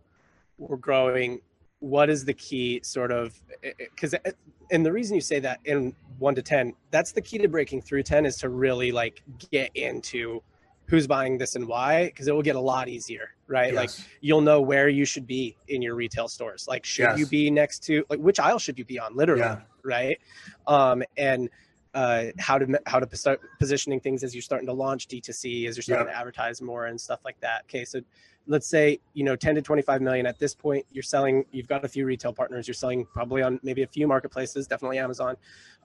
we're 0.57 0.77
growing. 0.77 1.41
What 1.79 2.09
is 2.09 2.25
the 2.25 2.33
key 2.33 2.81
sort 2.83 3.11
of, 3.11 3.39
eh, 3.63 3.69
eh, 3.79 3.85
because, 3.93 4.13
eh, 4.13 4.31
and 4.71 4.85
the 4.85 4.91
reason 4.91 5.15
you 5.15 5.21
say 5.21 5.39
that 5.39 5.59
in 5.65 5.95
one 6.19 6.35
to 6.35 6.41
10, 6.41 6.73
that's 6.91 7.11
the 7.11 7.21
key 7.21 7.37
to 7.39 7.47
breaking 7.47 7.81
through 7.81 8.03
10 8.03 8.25
is 8.25 8.37
to 8.37 8.49
really 8.49 8.91
like 8.91 9.23
get 9.51 9.71
into 9.75 10.41
who's 10.85 11.07
buying 11.07 11.37
this 11.37 11.55
and 11.55 11.67
why, 11.67 12.05
because 12.05 12.27
it 12.27 12.35
will 12.35 12.41
get 12.41 12.55
a 12.55 12.59
lot 12.59 12.89
easier, 12.89 13.29
right? 13.47 13.73
Yes. 13.73 13.99
Like 13.99 14.07
you'll 14.21 14.41
know 14.41 14.61
where 14.61 14.89
you 14.89 15.05
should 15.05 15.25
be 15.25 15.55
in 15.69 15.81
your 15.81 15.95
retail 15.95 16.27
stores. 16.27 16.67
Like, 16.67 16.85
should 16.85 17.03
yes. 17.03 17.19
you 17.19 17.25
be 17.27 17.49
next 17.49 17.79
to, 17.85 18.05
like, 18.09 18.19
which 18.19 18.39
aisle 18.39 18.59
should 18.59 18.77
you 18.77 18.85
be 18.85 18.99
on, 18.99 19.15
literally, 19.15 19.41
yeah. 19.41 19.61
right? 19.83 20.19
Um, 20.67 21.03
and, 21.17 21.49
uh, 21.93 22.25
how 22.39 22.57
to 22.57 22.79
how 22.85 22.99
to 22.99 23.15
start 23.15 23.41
positioning 23.59 23.99
things 23.99 24.23
as 24.23 24.33
you're 24.33 24.41
starting 24.41 24.67
to 24.67 24.73
launch 24.73 25.07
D2C, 25.07 25.67
as 25.67 25.75
you're 25.75 25.83
starting 25.83 26.07
to 26.07 26.17
advertise 26.17 26.61
more 26.61 26.85
and 26.85 26.99
stuff 26.99 27.19
like 27.25 27.39
that. 27.41 27.63
Okay, 27.65 27.83
so 27.83 28.01
let's 28.47 28.67
say 28.67 28.99
you 29.13 29.23
know 29.23 29.35
10 29.35 29.55
to 29.55 29.61
25 29.61 30.01
million 30.01 30.25
at 30.25 30.39
this 30.39 30.55
point. 30.55 30.85
You're 30.91 31.03
selling. 31.03 31.45
You've 31.51 31.67
got 31.67 31.83
a 31.83 31.87
few 31.89 32.05
retail 32.05 32.31
partners. 32.31 32.67
You're 32.67 32.75
selling 32.75 33.05
probably 33.05 33.41
on 33.41 33.59
maybe 33.61 33.83
a 33.83 33.87
few 33.87 34.07
marketplaces, 34.07 34.67
definitely 34.67 34.99
Amazon. 34.99 35.35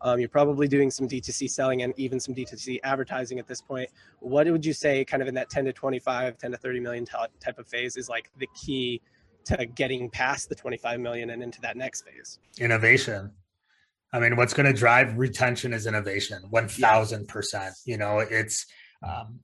Um, 0.02 0.20
you're 0.20 0.28
probably 0.28 0.68
doing 0.68 0.90
some 0.90 1.08
D2C 1.08 1.50
selling 1.50 1.82
and 1.82 1.92
even 1.96 2.20
some 2.20 2.34
D2C 2.34 2.80
advertising 2.84 3.38
at 3.38 3.48
this 3.48 3.60
point. 3.60 3.88
What 4.20 4.46
would 4.46 4.64
you 4.64 4.74
say, 4.74 5.04
kind 5.04 5.22
of 5.22 5.28
in 5.28 5.34
that 5.34 5.50
10 5.50 5.64
to 5.64 5.72
25, 5.72 6.38
10 6.38 6.50
to 6.52 6.56
30 6.56 6.80
million 6.80 7.04
type 7.04 7.58
of 7.58 7.66
phase, 7.66 7.96
is 7.96 8.08
like 8.08 8.30
the 8.38 8.46
key 8.54 9.00
to 9.46 9.64
getting 9.64 10.10
past 10.10 10.48
the 10.48 10.54
25 10.54 11.00
million 11.00 11.30
and 11.30 11.42
into 11.42 11.60
that 11.62 11.76
next 11.76 12.02
phase? 12.02 12.38
Innovation 12.58 13.32
I 14.12 14.20
mean, 14.20 14.36
what's 14.36 14.54
going 14.54 14.66
to 14.66 14.78
drive 14.78 15.18
retention 15.18 15.72
is 15.72 15.86
innovation, 15.86 16.42
one 16.50 16.68
thousand 16.68 17.28
percent. 17.28 17.74
You 17.84 17.98
know, 17.98 18.18
it's 18.18 18.66
um, 19.06 19.40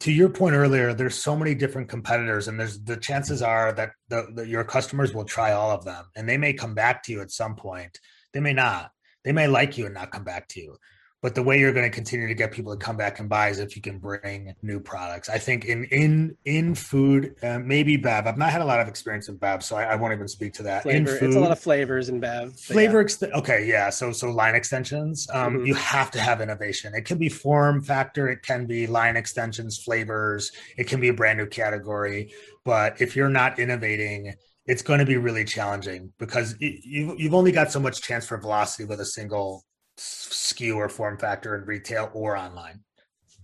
to 0.00 0.12
your 0.12 0.30
point 0.30 0.54
earlier. 0.54 0.94
There's 0.94 1.14
so 1.14 1.36
many 1.36 1.54
different 1.54 1.88
competitors, 1.88 2.48
and 2.48 2.58
there's 2.58 2.80
the 2.80 2.96
chances 2.96 3.42
are 3.42 3.72
that 3.72 3.92
the, 4.08 4.28
the, 4.34 4.46
your 4.46 4.64
customers 4.64 5.14
will 5.14 5.24
try 5.24 5.52
all 5.52 5.70
of 5.70 5.84
them, 5.84 6.06
and 6.16 6.28
they 6.28 6.38
may 6.38 6.52
come 6.52 6.74
back 6.74 7.02
to 7.04 7.12
you 7.12 7.20
at 7.20 7.30
some 7.30 7.54
point. 7.54 7.98
They 8.32 8.40
may 8.40 8.54
not. 8.54 8.90
They 9.24 9.32
may 9.32 9.46
like 9.46 9.76
you 9.76 9.84
and 9.84 9.94
not 9.94 10.10
come 10.10 10.24
back 10.24 10.48
to 10.48 10.60
you 10.60 10.76
but 11.22 11.34
the 11.34 11.42
way 11.42 11.58
you're 11.58 11.72
going 11.72 11.88
to 11.88 11.94
continue 11.94 12.26
to 12.26 12.34
get 12.34 12.50
people 12.50 12.74
to 12.74 12.82
come 12.82 12.96
back 12.96 13.20
and 13.20 13.28
buy 13.28 13.48
is 13.48 13.58
if 13.58 13.76
you 13.76 13.82
can 13.82 13.98
bring 13.98 14.54
new 14.62 14.80
products. 14.80 15.28
I 15.28 15.38
think 15.38 15.66
in 15.66 15.84
in 15.84 16.36
in 16.44 16.74
food, 16.74 17.34
uh, 17.42 17.58
maybe 17.58 17.96
Bev. 17.96 18.26
I've 18.26 18.38
not 18.38 18.50
had 18.50 18.62
a 18.62 18.64
lot 18.64 18.80
of 18.80 18.88
experience 18.88 19.28
in 19.28 19.36
Bev, 19.36 19.62
so 19.62 19.76
I, 19.76 19.84
I 19.84 19.94
won't 19.96 20.14
even 20.14 20.28
speak 20.28 20.54
to 20.54 20.62
that. 20.64 20.84
Flavor, 20.84 21.16
food, 21.16 21.28
it's 21.28 21.36
a 21.36 21.40
lot 21.40 21.50
of 21.50 21.58
flavors 21.58 22.08
in 22.08 22.20
Bev. 22.20 22.58
Flavor, 22.58 22.98
yeah. 22.98 23.04
Ex- 23.04 23.22
okay, 23.22 23.66
yeah. 23.66 23.90
So 23.90 24.12
so 24.12 24.30
line 24.30 24.54
extensions. 24.54 25.28
Um, 25.32 25.56
mm-hmm. 25.56 25.66
You 25.66 25.74
have 25.74 26.10
to 26.12 26.20
have 26.20 26.40
innovation. 26.40 26.94
It 26.94 27.04
can 27.04 27.18
be 27.18 27.28
form 27.28 27.82
factor. 27.82 28.28
It 28.28 28.42
can 28.42 28.66
be 28.66 28.86
line 28.86 29.16
extensions, 29.16 29.78
flavors. 29.78 30.52
It 30.78 30.86
can 30.86 31.00
be 31.00 31.08
a 31.08 31.14
brand 31.14 31.38
new 31.38 31.46
category. 31.46 32.32
But 32.64 33.00
if 33.00 33.14
you're 33.14 33.28
not 33.28 33.58
innovating, 33.58 34.34
it's 34.66 34.82
going 34.82 35.00
to 35.00 35.06
be 35.06 35.16
really 35.16 35.44
challenging 35.44 36.12
because 36.18 36.54
you, 36.60 37.14
you've 37.18 37.34
only 37.34 37.52
got 37.52 37.72
so 37.72 37.80
much 37.80 38.02
chance 38.02 38.26
for 38.26 38.38
velocity 38.38 38.84
with 38.84 39.00
a 39.00 39.04
single 39.04 39.64
SKU 40.00 40.76
or 40.76 40.88
form 40.88 41.18
factor 41.18 41.54
in 41.56 41.64
retail 41.64 42.10
or 42.14 42.36
online. 42.36 42.80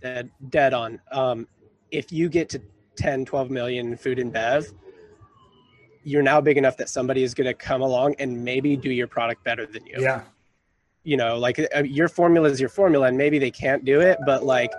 Dead, 0.01 0.29
dead 0.49 0.73
on. 0.73 0.99
Um, 1.11 1.47
if 1.91 2.11
you 2.11 2.29
get 2.29 2.49
to 2.49 2.61
10, 2.95 3.25
12 3.25 3.49
million 3.49 3.95
food 3.95 4.19
and 4.19 4.31
bev, 4.33 4.67
you're 6.03 6.23
now 6.23 6.41
big 6.41 6.57
enough 6.57 6.77
that 6.77 6.89
somebody 6.89 7.23
is 7.23 7.33
going 7.33 7.45
to 7.45 7.53
come 7.53 7.81
along 7.81 8.15
and 8.19 8.43
maybe 8.43 8.75
do 8.75 8.89
your 8.89 9.07
product 9.07 9.43
better 9.43 9.65
than 9.65 9.85
you. 9.85 9.95
Yeah. 9.99 10.23
You 11.03 11.17
know, 11.17 11.37
like 11.37 11.59
uh, 11.75 11.83
your 11.83 12.07
formula 12.07 12.49
is 12.49 12.59
your 12.59 12.69
formula, 12.69 13.07
and 13.07 13.17
maybe 13.17 13.39
they 13.39 13.51
can't 13.51 13.85
do 13.85 14.01
it, 14.01 14.17
but 14.25 14.43
like 14.43 14.71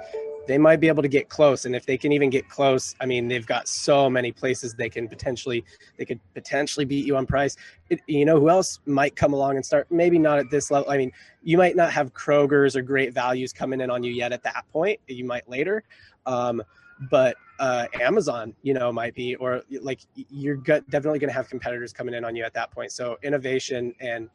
they 0.49 0.59
might 0.59 0.81
be 0.81 0.89
able 0.89 1.03
to 1.03 1.09
get 1.09 1.29
close 1.29 1.67
and 1.67 1.77
if 1.77 1.85
they 1.85 1.97
can 1.99 2.11
even 2.11 2.31
get 2.31 2.49
close 2.49 2.97
i 3.01 3.07
mean 3.07 3.29
they've 3.29 3.47
got 3.47 3.69
so 3.69 4.09
many 4.11 4.33
places 4.33 4.75
they 4.75 4.89
can 4.89 5.07
potentially 5.07 5.65
they 5.99 6.05
could 6.05 6.19
potentially 6.35 6.85
beat 6.85 7.07
you 7.07 7.17
on 7.17 7.27
price. 7.27 7.57
It, 7.91 8.01
you 8.07 8.25
know 8.25 8.41
who 8.41 8.49
else 8.49 8.81
might 8.87 9.15
come 9.15 9.33
along 9.33 9.57
and 9.57 9.65
start 9.65 9.87
maybe 9.91 10.19
not 10.19 10.39
at 10.39 10.51
this 10.51 10.71
level 10.71 10.91
i 10.91 10.97
mean 10.97 11.13
you 11.43 11.57
might 11.57 11.77
not 11.77 11.93
have 11.93 12.13
kroger's 12.15 12.75
or 12.75 12.83
great 12.83 13.13
values 13.13 13.53
coming 13.53 13.81
in 13.81 13.91
on 13.91 14.03
you 14.03 14.13
yet 14.13 14.33
at 14.33 14.43
that 14.43 14.65
point. 14.73 14.99
You 15.07 15.25
might 15.25 15.49
later 15.49 15.85
um, 16.27 16.63
but 17.11 17.37
uh, 17.61 17.87
amazon 18.01 18.55
you 18.63 18.73
know 18.73 18.91
might 18.91 19.15
be 19.15 19.37
or 19.37 19.63
like 19.83 20.01
you're 20.15 20.57
definitely 20.57 21.19
going 21.19 21.29
to 21.29 21.35
have 21.35 21.49
competitors 21.49 21.93
coming 21.93 22.15
in 22.15 22.25
on 22.25 22.35
you 22.35 22.45
at 22.45 22.55
that 22.55 22.71
point. 22.71 22.91
So 22.91 23.19
innovation 23.23 23.95
and 24.01 24.31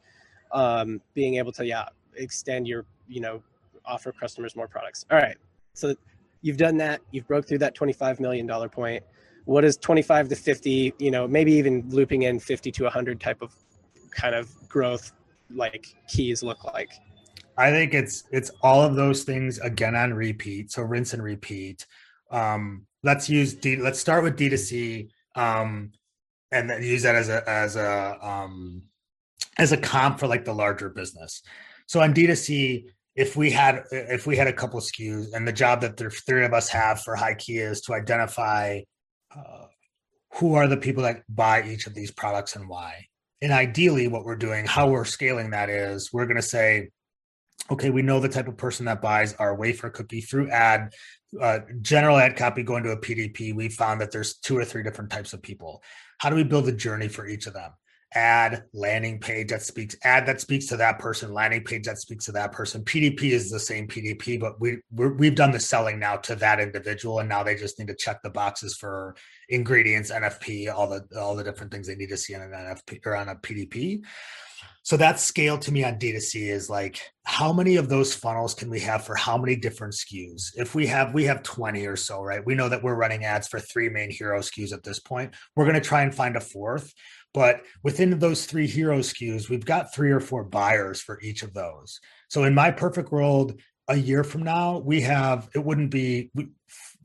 um, 0.52 1.02
being 1.16 1.36
able 1.36 1.52
to 1.54 1.66
yeah 1.66 1.86
extend 2.16 2.68
your 2.68 2.86
you 3.08 3.20
know 3.20 3.42
offer 3.86 4.12
customers 4.12 4.56
more 4.56 4.68
products. 4.68 5.06
All 5.10 5.18
right 5.18 5.38
so 5.74 5.96
you've 6.42 6.58
done 6.58 6.78
that. 6.78 7.02
You've 7.12 7.28
broke 7.28 7.48
through 7.48 7.60
that 7.60 7.76
$25 7.76 8.20
million 8.20 8.48
point. 8.70 9.04
What 9.46 9.62
does 9.62 9.78
25 9.78 10.30
to 10.30 10.36
50, 10.36 10.94
you 11.00 11.12
know, 11.12 11.28
maybe 11.28 11.52
even 11.54 11.84
looping 11.90 12.24
in 12.24 12.40
50 12.40 12.72
to 12.72 12.84
100 12.84 13.20
type 13.20 13.42
of 13.42 13.54
kind 14.12 14.36
of 14.36 14.50
growth 14.70 15.12
like 15.54 15.96
keys 16.08 16.44
look 16.44 16.64
like? 16.64 16.92
I 17.58 17.70
think 17.70 17.94
it's 17.94 18.24
it's 18.32 18.50
all 18.62 18.82
of 18.82 18.96
those 18.96 19.24
things 19.24 19.60
again 19.60 19.96
on 19.96 20.14
repeat. 20.14 20.72
So 20.72 20.82
rinse 20.82 21.14
and 21.14 21.22
repeat. 21.22 21.86
Um, 22.32 22.88
let's 23.04 23.30
use 23.30 23.54
D. 23.54 23.76
Let's 23.76 24.00
start 24.00 24.24
with 24.24 24.38
D2C, 24.38 25.10
um, 25.36 25.92
and 26.52 26.68
then 26.68 26.82
use 26.82 27.04
that 27.04 27.14
as 27.16 27.30
a 27.30 27.48
as 27.48 27.76
a 27.76 28.18
um, 28.22 28.84
as 29.58 29.72
a 29.72 29.78
comp 29.78 30.20
for 30.20 30.26
like 30.26 30.46
the 30.46 30.54
larger 30.54 30.90
business. 30.90 31.44
So 31.86 32.02
on 32.02 32.14
D2C, 32.14 32.86
if 33.16 33.36
we 33.36 33.52
had 33.52 33.84
if 33.92 34.26
we 34.26 34.36
had 34.36 34.48
a 34.48 34.54
couple 34.54 34.80
SKUs 34.80 35.34
and 35.34 35.48
the 35.48 35.54
job 35.54 35.82
that 35.82 35.98
the 35.98 36.10
three 36.10 36.46
of 36.46 36.54
us 36.54 36.70
have 36.70 37.02
for 37.02 37.16
Highkey 37.16 37.60
is 37.60 37.82
to 37.82 37.94
identify 37.94 38.82
uh, 39.36 39.66
who 40.36 40.56
are 40.56 40.68
the 40.68 40.78
people 40.78 41.04
that 41.04 41.22
buy 41.30 41.64
each 41.64 41.86
of 41.86 41.94
these 41.94 42.12
products 42.12 42.56
and 42.56 42.68
why. 42.68 43.06
And 43.42 43.52
ideally 43.52 44.08
what 44.08 44.24
we're 44.24 44.36
doing 44.36 44.66
how 44.66 44.88
we're 44.88 45.06
scaling 45.06 45.52
that 45.52 45.70
is 45.70 46.12
we're 46.12 46.26
going 46.26 46.38
to 46.38 46.42
say 46.42 46.90
okay 47.70 47.90
we 47.90 48.02
know 48.02 48.20
the 48.20 48.30
type 48.30 48.48
of 48.48 48.58
person 48.58 48.86
that 48.86 49.02
buys 49.02 49.34
our 49.36 49.56
wafer 49.56 49.90
cookie 49.90 50.22
through 50.22 50.50
ad 50.50 50.94
uh, 51.40 51.60
general 51.82 52.18
ad 52.18 52.36
copy 52.36 52.64
going 52.64 52.84
to 52.84 52.92
a 52.92 52.98
pdp 52.98 53.54
we 53.54 53.68
found 53.68 54.00
that 54.00 54.12
there's 54.12 54.38
two 54.38 54.58
or 54.58 54.66
three 54.66 54.84
different 54.84 55.12
types 55.12 55.34
of 55.34 55.42
people. 55.42 55.84
How 56.20 56.30
do 56.30 56.36
we 56.36 56.44
build 56.44 56.68
a 56.68 56.72
journey 56.72 57.10
for 57.10 57.28
each 57.28 57.46
of 57.48 57.54
them 57.54 57.72
ad 58.16 58.64
landing 58.74 59.20
page 59.20 59.50
that 59.50 59.62
speaks 59.62 59.96
ad 60.04 60.26
that 60.26 60.40
speaks 60.40 60.68
to 60.68 60.78
that 60.78 61.00
person 61.00 61.34
landing 61.34 61.64
page 61.64 61.86
that 61.86 61.98
speaks 61.98 62.26
to 62.26 62.32
that 62.32 62.52
person 62.52 62.84
pdp 62.84 63.24
is 63.24 63.50
the 63.50 63.60
same 63.60 63.88
pdp 63.88 64.40
but 64.40 64.60
we 64.60 64.78
we 64.92 65.28
have 65.28 65.36
done 65.36 65.52
the 65.52 65.60
selling 65.60 66.00
now 66.00 66.16
to 66.16 66.36
that 66.36 66.60
individual 66.60 67.20
and 67.20 67.30
now 67.30 67.44
they 67.44 67.56
just 67.56 67.80
need 67.80 67.88
to 67.88 67.96
check 67.96 68.22
the 68.22 68.30
boxes 68.30 68.76
for 68.76 69.16
ingredients 69.50 70.12
nfp 70.12 70.74
all 70.74 70.88
the 70.88 71.04
all 71.20 71.36
the 71.36 71.44
different 71.44 71.72
things 71.72 71.88
they 71.88 71.96
need 71.96 72.10
to 72.10 72.18
see 72.18 72.36
on 72.36 72.42
an 72.42 72.52
nfp 72.52 73.06
or 73.06 73.16
on 73.16 73.30
a 73.30 73.36
pdp 73.36 74.02
so 74.86 74.98
that 74.98 75.18
scale 75.18 75.58
to 75.60 75.72
me 75.72 75.86
on 75.86 75.96
D2C 75.96 76.50
is 76.50 76.70
like 76.70 77.00
how 77.24 77.54
many 77.54 77.78
of 77.78 77.88
those 77.88 78.14
funnels 78.14 78.54
can 78.54 78.70
we 78.70 78.82
have 78.82 79.06
for 79.06 79.16
how 79.16 79.38
many 79.38 79.56
different 79.56 79.94
SKUs? 79.94 80.52
If 80.58 80.76
we 80.76 80.86
have 80.88 81.14
we 81.14 81.24
have 81.24 81.42
20 81.42 81.88
or 81.88 81.96
so, 81.96 82.22
right? 82.22 82.46
We 82.46 82.54
know 82.54 82.68
that 82.68 82.84
we're 82.84 82.96
running 82.96 83.24
ads 83.24 83.48
for 83.48 83.62
three 83.62 83.88
main 83.88 84.12
hero 84.12 84.40
SKUs 84.40 84.74
at 84.74 84.84
this 84.84 85.00
point. 85.00 85.34
We're 85.56 85.64
going 85.64 85.82
to 85.82 85.82
try 85.82 86.02
and 86.02 86.14
find 86.14 86.36
a 86.36 86.42
fourth. 86.42 86.94
But 87.34 87.62
within 87.84 88.18
those 88.20 88.46
three 88.46 88.68
hero 88.68 89.00
SKUs, 89.00 89.50
we've 89.50 89.66
got 89.66 89.94
three 89.94 90.12
or 90.12 90.20
four 90.20 90.44
buyers 90.44 91.02
for 91.02 91.20
each 91.22 91.44
of 91.44 91.54
those. 91.54 92.00
So 92.30 92.44
in 92.44 92.54
my 92.54 92.72
perfect 92.72 93.12
world, 93.12 93.60
a 93.88 93.96
year 93.96 94.24
from 94.24 94.44
now, 94.44 94.78
we 94.78 95.02
have 95.02 95.50
it 95.56 95.60
wouldn't 95.60 95.92
be 95.92 96.32
we, 96.34 96.48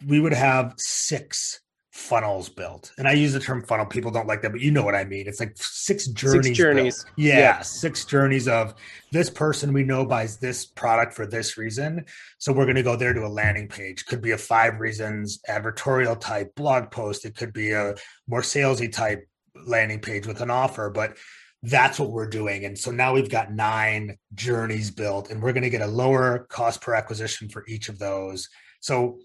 we 0.06 0.20
would 0.20 0.34
have 0.34 0.74
six 0.76 1.60
funnels 1.98 2.48
built. 2.48 2.92
And 2.96 3.08
I 3.08 3.12
use 3.12 3.32
the 3.32 3.40
term 3.40 3.62
funnel. 3.64 3.84
People 3.84 4.12
don't 4.12 4.28
like 4.28 4.40
that, 4.42 4.52
but 4.52 4.60
you 4.60 4.70
know 4.70 4.84
what 4.84 4.94
I 4.94 5.04
mean. 5.04 5.26
It's 5.26 5.40
like 5.40 5.54
six 5.56 6.06
journeys. 6.06 6.46
Six 6.46 6.56
journeys. 6.56 7.06
Yeah, 7.16 7.38
yeah, 7.38 7.62
six 7.62 8.04
journeys 8.04 8.46
of 8.46 8.74
this 9.10 9.28
person 9.28 9.72
we 9.72 9.82
know 9.82 10.06
buys 10.06 10.38
this 10.38 10.64
product 10.64 11.12
for 11.14 11.26
this 11.26 11.58
reason. 11.58 12.04
So 12.38 12.52
we're 12.52 12.66
going 12.66 12.76
to 12.76 12.82
go 12.84 12.94
there 12.94 13.12
to 13.12 13.26
a 13.26 13.28
landing 13.28 13.66
page. 13.66 14.06
Could 14.06 14.22
be 14.22 14.30
a 14.30 14.38
five 14.38 14.78
reasons 14.78 15.40
advertorial 15.48 16.18
type 16.18 16.54
blog 16.54 16.90
post. 16.92 17.24
It 17.24 17.34
could 17.34 17.52
be 17.52 17.72
a 17.72 17.96
more 18.28 18.42
salesy 18.42 18.90
type 18.90 19.27
landing 19.66 20.00
page 20.00 20.26
with 20.26 20.40
an 20.40 20.50
offer, 20.50 20.90
but 20.90 21.16
that's 21.62 21.98
what 21.98 22.10
we're 22.10 22.28
doing. 22.28 22.64
And 22.64 22.78
so 22.78 22.90
now 22.90 23.14
we've 23.14 23.30
got 23.30 23.52
nine 23.52 24.16
journeys 24.34 24.90
built 24.90 25.30
and 25.30 25.42
we're 25.42 25.52
going 25.52 25.64
to 25.64 25.70
get 25.70 25.82
a 25.82 25.86
lower 25.86 26.46
cost 26.48 26.80
per 26.80 26.94
acquisition 26.94 27.48
for 27.48 27.64
each 27.66 27.88
of 27.88 27.98
those. 27.98 28.48
So 28.80 29.18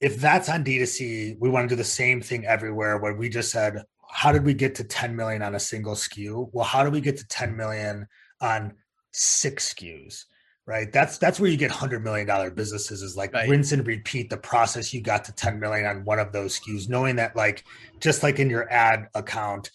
if 0.00 0.16
that's 0.16 0.48
on 0.48 0.64
D2C, 0.64 1.36
we 1.38 1.50
want 1.50 1.68
to 1.68 1.74
do 1.74 1.76
the 1.76 1.84
same 1.84 2.20
thing 2.20 2.46
everywhere 2.46 2.98
where 2.98 3.14
we 3.14 3.28
just 3.28 3.50
said, 3.50 3.82
how 4.10 4.32
did 4.32 4.44
we 4.44 4.54
get 4.54 4.74
to 4.76 4.84
10 4.84 5.14
million 5.14 5.42
on 5.42 5.54
a 5.54 5.60
single 5.60 5.94
SKU? 5.94 6.48
Well, 6.52 6.64
how 6.64 6.84
do 6.84 6.90
we 6.90 7.00
get 7.00 7.18
to 7.18 7.28
10 7.28 7.56
million 7.56 8.06
on 8.40 8.74
six 9.12 9.72
SKUs? 9.74 10.24
Right. 10.64 10.92
That's 10.92 11.18
that's 11.18 11.40
where 11.40 11.50
you 11.50 11.56
get 11.56 11.72
hundred 11.72 12.04
million 12.04 12.26
dollar 12.26 12.50
businesses 12.50 13.02
is 13.02 13.16
like 13.16 13.32
right. 13.32 13.48
rinse 13.48 13.72
and 13.72 13.84
repeat 13.84 14.30
the 14.30 14.36
process 14.36 14.94
you 14.94 15.00
got 15.00 15.24
to 15.24 15.32
10 15.32 15.58
million 15.58 15.86
on 15.86 16.04
one 16.04 16.20
of 16.20 16.32
those 16.32 16.60
SKUs, 16.60 16.88
knowing 16.88 17.16
that 17.16 17.34
like 17.34 17.64
just 17.98 18.22
like 18.22 18.38
in 18.38 18.48
your 18.48 18.70
ad 18.70 19.08
account, 19.14 19.72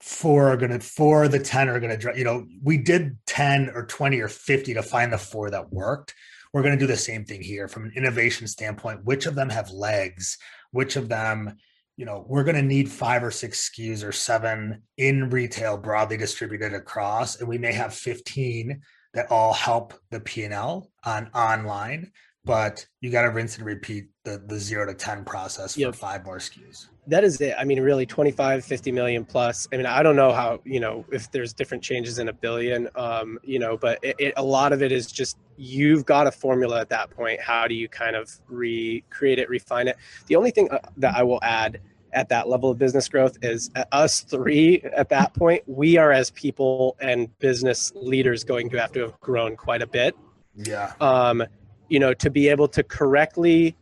four 0.00 0.52
are 0.52 0.58
gonna 0.58 0.80
four 0.80 1.24
of 1.24 1.32
the 1.32 1.38
10 1.38 1.70
are 1.70 1.80
gonna 1.80 1.98
you 2.14 2.24
know, 2.24 2.46
we 2.62 2.76
did 2.76 3.16
10 3.26 3.70
or 3.74 3.86
20 3.86 4.20
or 4.20 4.28
50 4.28 4.74
to 4.74 4.82
find 4.82 5.10
the 5.10 5.18
four 5.18 5.50
that 5.50 5.72
worked 5.72 6.14
we're 6.52 6.62
going 6.62 6.74
to 6.74 6.80
do 6.80 6.86
the 6.86 6.96
same 6.96 7.24
thing 7.24 7.42
here 7.42 7.68
from 7.68 7.84
an 7.84 7.92
innovation 7.96 8.46
standpoint. 8.46 9.04
Which 9.04 9.26
of 9.26 9.34
them 9.34 9.50
have 9.50 9.70
legs? 9.70 10.38
Which 10.70 10.96
of 10.96 11.08
them, 11.08 11.56
you 11.96 12.04
know, 12.04 12.24
we're 12.26 12.44
going 12.44 12.56
to 12.56 12.62
need 12.62 12.90
five 12.90 13.22
or 13.22 13.30
six 13.30 13.70
SKUs 13.70 14.06
or 14.06 14.12
seven 14.12 14.82
in 14.96 15.30
retail 15.30 15.76
broadly 15.76 16.16
distributed 16.16 16.74
across, 16.74 17.38
and 17.38 17.48
we 17.48 17.58
may 17.58 17.72
have 17.72 17.94
15 17.94 18.80
that 19.18 19.30
all 19.32 19.52
help 19.52 19.94
the 20.10 20.20
P&L 20.20 20.88
on 21.04 21.28
online 21.34 22.12
but 22.44 22.86
you 23.02 23.10
got 23.10 23.22
to 23.22 23.28
rinse 23.28 23.58
and 23.58 23.66
repeat 23.66 24.06
the 24.24 24.42
the 24.46 24.58
zero 24.58 24.86
to 24.86 24.94
10 24.94 25.22
process 25.24 25.74
for 25.74 25.80
yep. 25.80 25.94
five 25.94 26.24
more 26.24 26.38
SKUs. 26.38 26.86
That 27.06 27.22
is 27.22 27.38
it. 27.42 27.54
I 27.58 27.64
mean, 27.64 27.78
really 27.80 28.06
25, 28.06 28.64
50 28.64 28.90
million 28.90 29.24
plus. 29.26 29.68
I 29.70 29.76
mean, 29.76 29.84
I 29.84 30.02
don't 30.02 30.16
know 30.16 30.32
how, 30.32 30.60
you 30.64 30.80
know, 30.80 31.04
if 31.12 31.30
there's 31.30 31.52
different 31.52 31.82
changes 31.82 32.18
in 32.18 32.28
a 32.28 32.32
billion, 32.32 32.88
um, 32.96 33.38
you 33.42 33.58
know, 33.58 33.76
but 33.76 33.98
it, 34.02 34.16
it, 34.18 34.34
a 34.38 34.42
lot 34.42 34.72
of 34.72 34.82
it 34.82 34.92
is 34.92 35.12
just 35.12 35.36
you've 35.58 36.06
got 36.06 36.26
a 36.26 36.30
formula 36.30 36.80
at 36.80 36.88
that 36.88 37.10
point. 37.10 37.38
How 37.40 37.66
do 37.66 37.74
you 37.74 37.86
kind 37.86 38.16
of 38.16 38.30
recreate 38.48 39.38
it, 39.38 39.50
refine 39.50 39.88
it? 39.88 39.96
The 40.26 40.36
only 40.36 40.50
thing 40.50 40.70
uh, 40.70 40.78
that 40.96 41.14
I 41.16 41.22
will 41.22 41.40
add 41.42 41.80
at 42.12 42.28
that 42.30 42.48
level 42.48 42.70
of 42.70 42.78
business 42.78 43.08
growth 43.08 43.36
is 43.42 43.70
uh, 43.76 43.84
us 43.92 44.20
three 44.20 44.80
at 44.96 45.08
that 45.10 45.34
point, 45.34 45.62
we 45.66 45.96
are 45.96 46.12
as 46.12 46.30
people 46.30 46.96
and 47.00 47.36
business 47.38 47.92
leaders 47.94 48.44
going 48.44 48.70
to 48.70 48.80
have 48.80 48.92
to 48.92 49.00
have 49.00 49.20
grown 49.20 49.56
quite 49.56 49.82
a 49.82 49.86
bit. 49.86 50.16
Yeah. 50.56 50.92
Um, 51.00 51.44
you 51.88 51.98
know 51.98 52.14
to 52.14 52.30
be 52.30 52.48
able 52.48 52.68
to 52.68 52.82
correctly 52.82 53.76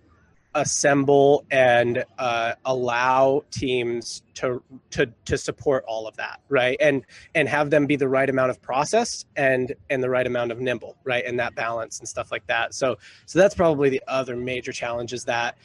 assemble 0.57 1.45
and 1.51 2.05
uh, 2.19 2.55
allow 2.65 3.45
teams 3.51 4.23
to 4.35 4.63
to 4.91 5.07
to 5.27 5.39
support 5.39 5.85
all 5.87 6.09
of 6.09 6.17
that 6.17 6.41
right? 6.49 6.77
And 6.81 7.05
and 7.35 7.49
have 7.49 7.71
them 7.71 7.87
be 7.87 7.97
the 7.97 8.09
right 8.09 8.29
amount 8.29 8.51
of 8.51 8.61
process 8.63 9.25
and 9.37 9.75
and 9.91 10.03
the 10.03 10.11
right 10.11 10.27
amount 10.27 10.53
of 10.53 10.61
nimble 10.61 10.97
right? 11.05 11.25
And 11.25 11.39
that 11.39 11.55
balance 11.55 12.01
and 12.01 12.09
stuff 12.09 12.33
like 12.33 12.47
that. 12.49 12.75
So 12.75 12.97
so 13.27 13.39
that's 13.39 13.55
probably 13.55 13.91
the 13.91 14.03
other 14.09 14.35
major 14.37 14.73
challenge 14.73 15.13
is 15.13 15.25
that 15.27 15.57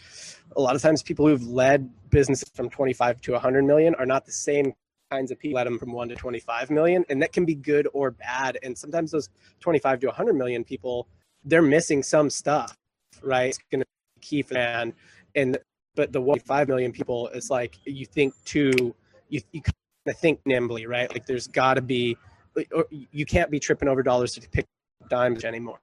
a 0.55 0.61
lot 0.61 0.75
of 0.75 0.81
times 0.81 1.01
people 1.01 1.27
who've 1.27 1.47
led 1.47 1.89
businesses 2.09 2.49
from 2.53 2.69
25 2.69 3.21
to 3.21 3.31
100 3.31 3.63
million 3.63 3.95
are 3.95 4.05
not 4.05 4.25
the 4.25 4.31
same 4.33 4.73
kinds 5.09 5.31
of 5.31 5.39
people 5.39 5.55
let 5.55 5.65
them 5.65 5.79
from 5.79 5.93
1 5.93 6.09
to 6.09 6.15
25 6.15 6.69
million 6.69 7.05
and 7.09 7.21
that 7.21 7.31
can 7.31 7.45
be 7.45 7.55
good 7.55 7.87
or 7.93 8.11
bad. 8.11 8.57
And 8.61 8.77
sometimes 8.77 9.11
those 9.11 9.29
25 9.61 10.01
to 10.01 10.07
100 10.07 10.33
million 10.33 10.63
people 10.65 11.07
they're 11.43 11.61
missing 11.61 12.03
some 12.03 12.29
stuff, 12.29 12.77
right? 13.23 13.49
It's 13.49 13.59
going 13.71 13.81
to 13.81 13.87
key 14.21 14.41
for 14.41 14.55
man. 14.55 14.93
And 15.35 15.57
but 15.95 16.11
the 16.11 16.21
1.5 16.21 16.67
million 16.67 16.91
people 16.91 17.27
is 17.29 17.49
like 17.49 17.77
you 17.85 18.05
think 18.05 18.33
too, 18.45 18.95
you 19.29 19.41
you 19.51 19.61
kind 19.61 19.73
of 20.07 20.17
think 20.17 20.39
nimbly, 20.45 20.85
right? 20.85 21.11
Like 21.11 21.25
there's 21.25 21.47
got 21.47 21.75
to 21.75 21.81
be, 21.81 22.17
or 22.73 22.85
you 22.89 23.25
can't 23.25 23.51
be 23.51 23.59
tripping 23.59 23.87
over 23.89 24.03
dollars 24.03 24.33
to 24.33 24.49
pick 24.49 24.65
dimes 25.09 25.43
anymore. 25.43 25.79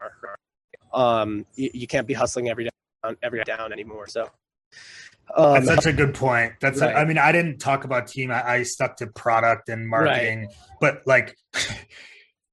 Um, 0.92 1.44
you, 1.54 1.70
you 1.74 1.86
can't 1.86 2.06
be 2.06 2.14
hustling 2.14 2.48
every 2.48 2.64
down 3.04 3.16
every 3.22 3.42
down 3.44 3.72
anymore. 3.72 4.06
So. 4.08 4.28
Um, 5.36 5.66
that's 5.66 5.84
such 5.84 5.86
a 5.86 5.92
good 5.92 6.14
point. 6.14 6.54
That's 6.58 6.80
right. 6.80 6.94
a, 6.94 6.98
I 6.98 7.04
mean, 7.04 7.18
I 7.18 7.32
didn't 7.32 7.58
talk 7.58 7.84
about 7.84 8.06
team. 8.06 8.30
I, 8.30 8.50
I 8.50 8.62
stuck 8.62 8.96
to 8.96 9.08
product 9.08 9.68
and 9.68 9.86
marketing, 9.86 10.46
right. 10.46 10.54
but 10.80 11.02
like 11.06 11.36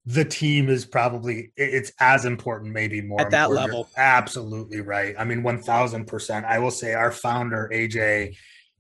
the 0.06 0.26
team 0.26 0.70
is 0.70 0.86
probably 0.86 1.52
it's 1.58 1.92
as 2.00 2.26
important 2.26 2.72
maybe 2.74 3.02
more 3.02 3.20
at 3.20 3.32
that 3.32 3.50
level. 3.52 3.90
Absolutely 3.98 4.82
right. 4.82 5.16
I 5.18 5.24
mean 5.24 5.42
1000% 5.42 6.46
i 6.46 6.60
will 6.60 6.72
say 6.72 6.94
our 6.94 7.12
founder 7.12 7.70
aj 7.74 8.36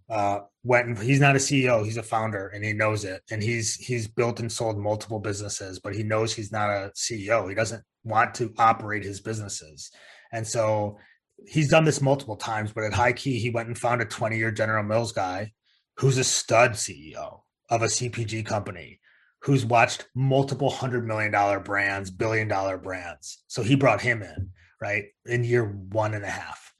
uh 0.09 0.39
went 0.63 0.87
and 0.87 0.97
he's 0.99 1.19
not 1.19 1.35
a 1.35 1.39
ceo 1.39 1.83
he's 1.83 1.97
a 1.97 2.03
founder 2.03 2.49
and 2.49 2.63
he 2.63 2.73
knows 2.73 3.05
it. 3.05 3.23
And 3.31 3.41
he's 3.41 3.75
he's 3.75 4.07
built 4.07 4.39
and 4.39 4.51
sold 4.51 4.77
multiple 4.77 5.19
businesses 5.19 5.79
but 5.79 5.95
he 5.95 6.03
knows 6.03 6.33
he's 6.33 6.51
not 6.51 6.69
a 6.69 6.91
ceo 6.95 7.49
he 7.49 7.55
doesn't 7.55 7.83
want 8.03 8.35
to 8.35 8.53
operate 8.57 9.03
his 9.03 9.19
businesses. 9.19 9.91
And 10.31 10.45
so 10.45 10.99
he's 11.47 11.69
done 11.69 11.85
this 11.85 12.01
multiple 12.01 12.35
times 12.35 12.71
but 12.71 12.83
at 12.83 12.93
Highkey 12.93 13.39
he 13.39 13.49
went 13.49 13.67
and 13.67 13.77
found 13.77 14.01
a 14.01 14.05
20 14.05 14.37
year 14.37 14.51
general 14.51 14.83
mills 14.83 15.11
guy 15.11 15.51
who's 15.97 16.19
a 16.19 16.23
stud 16.23 16.71
ceo 16.73 17.39
of 17.69 17.81
a 17.81 17.87
cpg 17.87 18.45
company 18.45 18.99
who's 19.45 19.63
watched 19.63 20.07
multiple 20.15 20.71
hundred 20.71 21.05
million 21.05 21.31
dollar 21.31 21.59
brands, 21.59 22.09
billion 22.09 22.47
dollar 22.47 22.79
brands. 22.79 23.43
So 23.47 23.61
he 23.61 23.75
brought 23.75 24.01
him 24.01 24.23
in, 24.23 24.49
right? 24.81 25.05
In 25.25 25.43
year 25.43 25.65
one 25.65 26.15
and 26.15 26.25
a 26.25 26.29
half. 26.29 26.73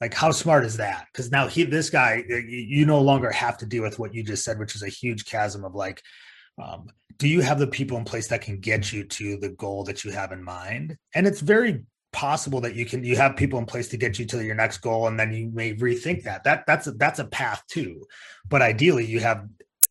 Like, 0.00 0.14
how 0.14 0.30
smart 0.30 0.64
is 0.64 0.78
that? 0.78 1.06
Because 1.12 1.30
now 1.30 1.46
he, 1.46 1.64
this 1.64 1.90
guy, 1.90 2.24
you 2.26 2.86
no 2.86 3.02
longer 3.02 3.30
have 3.30 3.58
to 3.58 3.66
deal 3.66 3.82
with 3.82 3.98
what 3.98 4.14
you 4.14 4.22
just 4.22 4.44
said, 4.44 4.58
which 4.58 4.74
is 4.74 4.82
a 4.82 4.88
huge 4.88 5.26
chasm 5.26 5.62
of 5.62 5.74
like, 5.74 6.02
um, 6.62 6.86
do 7.18 7.28
you 7.28 7.42
have 7.42 7.58
the 7.58 7.66
people 7.66 7.98
in 7.98 8.04
place 8.04 8.28
that 8.28 8.40
can 8.40 8.60
get 8.60 8.94
you 8.94 9.04
to 9.04 9.36
the 9.36 9.50
goal 9.50 9.84
that 9.84 10.02
you 10.02 10.10
have 10.10 10.32
in 10.32 10.42
mind? 10.42 10.96
And 11.14 11.26
it's 11.26 11.40
very 11.40 11.82
possible 12.12 12.62
that 12.62 12.74
you 12.74 12.86
can 12.86 13.04
you 13.04 13.14
have 13.14 13.36
people 13.36 13.58
in 13.58 13.66
place 13.66 13.88
to 13.88 13.98
get 13.98 14.18
you 14.18 14.24
to 14.24 14.42
your 14.42 14.54
next 14.54 14.78
goal 14.78 15.06
and 15.06 15.20
then 15.20 15.34
you 15.34 15.50
may 15.52 15.74
rethink 15.74 16.22
that 16.22 16.42
that 16.44 16.64
that's 16.66 16.86
a, 16.86 16.92
that's 16.92 17.18
a 17.18 17.26
path 17.26 17.62
too 17.68 18.02
but 18.48 18.62
ideally 18.62 19.04
you 19.04 19.20
have 19.20 19.46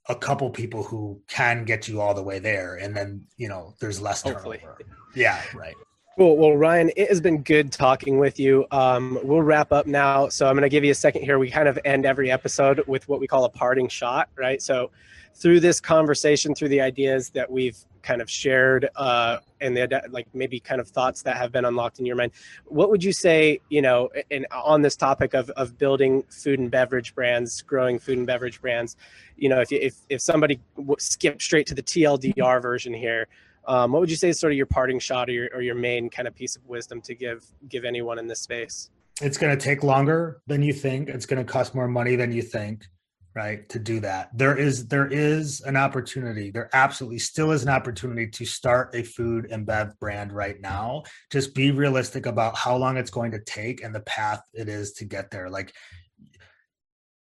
a 0.08 0.16
couple 0.16 0.50
people 0.50 0.84
who 0.84 1.20
can 1.28 1.66
get 1.66 1.88
you 1.88 2.00
all 2.02 2.14
the 2.14 2.24
way 2.24 2.40
there, 2.40 2.76
and 2.76 2.96
then 2.96 3.26
you 3.38 3.50
know 3.50 3.74
there's 3.80 4.02
less 4.02 4.22
Hopefully. 4.22 4.60
turnover. 4.60 4.80
Yeah, 5.16 5.42
right. 5.54 5.76
Cool. 6.18 6.38
Well, 6.38 6.56
Ryan, 6.56 6.92
it 6.96 7.10
has 7.10 7.20
been 7.20 7.44
good 7.44 7.74
talking 7.74 8.20
with 8.20 8.40
you. 8.40 8.66
Um, 8.72 9.20
we'll 9.22 9.42
wrap 9.42 9.74
up 9.74 9.86
now. 9.86 10.30
So 10.30 10.48
I'm 10.48 10.54
going 10.54 10.62
to 10.64 10.70
give 10.70 10.86
you 10.86 10.92
a 10.92 10.96
second 10.96 11.24
here. 11.24 11.40
We 11.40 11.52
kind 11.52 11.68
of 11.68 11.78
end 11.84 12.06
every 12.06 12.32
episode 12.32 12.82
with 12.88 13.10
what 13.10 13.20
we 13.20 13.28
call 13.28 13.44
a 13.44 13.50
parting 13.50 13.90
shot, 13.90 14.30
right? 14.38 14.62
So 14.62 14.92
through 15.34 15.60
this 15.60 15.82
conversation, 15.82 16.56
through 16.56 16.70
the 16.70 16.80
ideas 16.80 17.32
that 17.32 17.52
we've 17.52 17.78
kind 18.06 18.22
of 18.22 18.30
shared, 18.30 18.88
uh, 18.96 19.40
and 19.60 19.76
the 19.76 20.02
like 20.10 20.28
maybe 20.34 20.60
kind 20.60 20.80
of 20.80 20.88
thoughts 20.88 21.24
that 21.24 21.38
have 21.38 21.52
been 21.52 21.66
unlocked 21.66 22.00
in 22.00 22.06
your 22.06 22.16
mind, 22.16 22.32
what 22.66 22.90
would 22.90 23.04
you 23.04 23.12
say, 23.12 23.60
you 23.70 23.82
know, 23.82 24.10
in, 24.30 24.46
on 24.52 24.82
this 24.82 24.96
topic 24.96 25.34
of, 25.34 25.50
of 25.52 25.78
building 25.78 26.24
food 26.30 26.60
and 26.60 26.70
beverage 26.70 27.16
brands, 27.16 27.62
growing 27.64 27.98
food 27.98 28.18
and 28.18 28.28
beverage 28.28 28.62
brands, 28.62 28.96
you 29.36 29.50
know, 29.50 29.60
if, 29.60 29.72
if, 29.72 29.96
if 30.10 30.22
somebody 30.22 30.60
skipped 31.00 31.42
straight 31.42 31.66
to 31.68 31.74
the 31.74 31.84
TLDR 31.84 32.62
version 32.62 32.94
here, 32.94 33.28
um, 33.68 33.92
what 33.92 34.00
would 34.02 34.12
you 34.12 34.16
say 34.16 34.30
is 34.30 34.40
sort 34.40 34.54
of 34.54 34.58
your 34.58 34.68
parting 34.68 35.00
shot 35.00 35.28
or 35.28 35.32
your, 35.32 35.50
or 35.54 35.62
your 35.62 35.76
main 35.76 36.10
kind 36.10 36.28
of 36.28 36.36
piece 36.36 36.56
of 36.56 36.64
wisdom 36.68 37.02
to 37.02 37.16
give 37.16 37.44
give 37.68 37.84
anyone 37.84 38.20
in 38.20 38.28
this 38.28 38.40
space? 38.40 38.92
It's 39.22 39.38
going 39.38 39.58
to 39.58 39.64
take 39.64 39.82
longer 39.82 40.42
than 40.46 40.62
you 40.62 40.74
think. 40.74 41.10
It's 41.10 41.26
going 41.26 41.44
to 41.44 41.52
cost 41.52 41.74
more 41.74 41.88
money 41.88 42.16
than 42.16 42.32
you 42.32 42.44
think 42.44 42.88
right 43.36 43.68
to 43.70 43.80
do 43.80 44.00
that. 44.00 44.30
There 44.36 44.58
is 44.58 44.88
there 44.88 45.08
is 45.08 45.62
an 45.62 45.76
opportunity 45.76 46.52
there 46.52 46.70
absolutely 46.74 47.20
still 47.20 47.52
is 47.52 47.64
an 47.64 47.70
opportunity 47.70 48.28
to 48.28 48.46
start 48.46 48.96
a 48.96 49.04
food 49.04 49.48
and 49.52 49.66
bev 49.66 50.00
brand 50.00 50.32
right 50.32 50.60
now. 50.60 51.04
Just 51.32 51.54
be 51.54 51.72
realistic 51.72 52.26
about 52.26 52.56
how 52.56 52.78
long 52.78 52.98
it's 52.98 53.12
going 53.12 53.32
to 53.32 53.40
take 53.40 53.84
and 53.84 53.94
the 53.94 54.00
path 54.02 54.42
it 54.54 54.70
is 54.70 54.94
to 54.94 55.06
get 55.06 55.32
there. 55.32 55.50
Like 55.50 55.74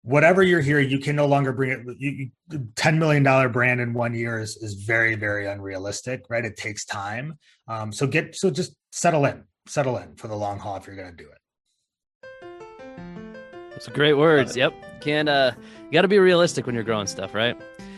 whatever 0.03 0.43
you're 0.43 0.61
here 0.61 0.79
you 0.79 0.99
can 0.99 1.15
no 1.15 1.25
longer 1.25 1.53
bring 1.53 1.71
it 1.71 1.79
you, 1.97 2.29
you, 2.51 2.67
10 2.75 2.99
million 2.99 3.23
dollar 3.23 3.47
brand 3.47 3.79
in 3.79 3.93
one 3.93 4.13
year 4.13 4.37
is, 4.37 4.57
is 4.57 4.73
very 4.73 5.15
very 5.15 5.47
unrealistic 5.47 6.25
right? 6.29 6.45
It 6.45 6.57
takes 6.57 6.85
time. 6.85 7.39
Um, 7.67 7.91
so 7.91 8.05
get 8.05 8.35
so 8.35 8.51
just 8.51 8.75
settle 8.91 9.25
in 9.25 9.45
settle 9.67 9.97
in 9.97 10.15
for 10.15 10.27
the 10.27 10.35
long 10.35 10.59
haul 10.59 10.75
if 10.75 10.85
you're 10.85 10.95
going 10.95 11.09
to 11.09 11.23
do 11.23 11.29
it 11.29 11.37
It's 13.75 13.87
great 13.87 14.13
words. 14.13 14.55
Yep. 14.55 14.73
Can't 15.01 15.29
uh 15.29 15.51
you 15.85 15.91
got 15.91 16.03
to 16.03 16.07
be 16.07 16.19
realistic 16.19 16.65
when 16.65 16.73
you're 16.73 16.83
growing 16.83 17.07
stuff, 17.07 17.35
right? 17.35 17.55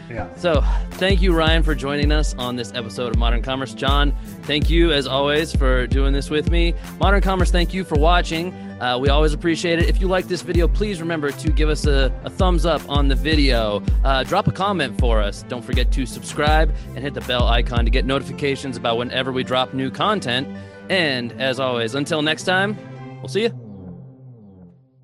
Yeah. 0.10 0.34
So 0.36 0.62
thank 0.92 1.22
you, 1.22 1.34
Ryan, 1.34 1.64
for 1.64 1.74
joining 1.74 2.12
us 2.12 2.36
on 2.36 2.56
this 2.56 2.74
episode 2.74 3.14
of 3.14 3.18
Modern 3.18 3.42
Commerce. 3.42 3.74
John, 3.74 4.16
thank 4.44 4.70
you 4.70 4.92
as 4.92 5.08
always 5.08 5.56
for 5.56 5.88
doing 5.88 6.14
this 6.14 6.30
with 6.30 6.52
me. 6.52 6.76
Modern 7.00 7.22
Commerce, 7.22 7.52
thank 7.52 7.74
you 7.74 7.84
for 7.84 7.96
watching. 7.98 8.54
Uh, 8.82 8.98
we 9.00 9.10
always 9.10 9.34
appreciate 9.34 9.80
it. 9.80 9.90
If 9.90 10.02
you 10.02 10.08
like 10.08 10.28
this 10.28 10.42
video, 10.42 10.68
please 10.68 11.00
remember 11.00 11.32
to 11.32 11.52
give 11.52 11.70
us 11.70 11.88
a, 11.88 12.14
a 12.24 12.30
thumbs 12.30 12.66
up 12.66 12.88
on 12.90 13.08
the 13.08 13.16
video. 13.16 13.82
Uh, 14.04 14.24
drop 14.24 14.48
a 14.48 14.52
comment 14.52 15.00
for 15.00 15.22
us. 15.22 15.44
Don't 15.44 15.64
forget 15.64 15.92
to 15.94 16.06
subscribe 16.06 16.76
and 16.90 17.00
hit 17.00 17.14
the 17.14 17.22
bell 17.22 17.48
icon 17.48 17.86
to 17.86 17.92
get 17.92 18.06
notifications 18.06 18.78
about 18.78 18.98
whenever 18.98 19.32
we 19.32 19.44
drop 19.44 19.74
new 19.74 19.90
content. 19.90 20.48
And 20.90 21.32
as 21.42 21.60
always, 21.60 21.96
until 21.96 22.22
next 22.22 22.44
time, 22.44 22.78
we'll 23.22 23.30
see 23.30 23.44
you. 23.44 23.65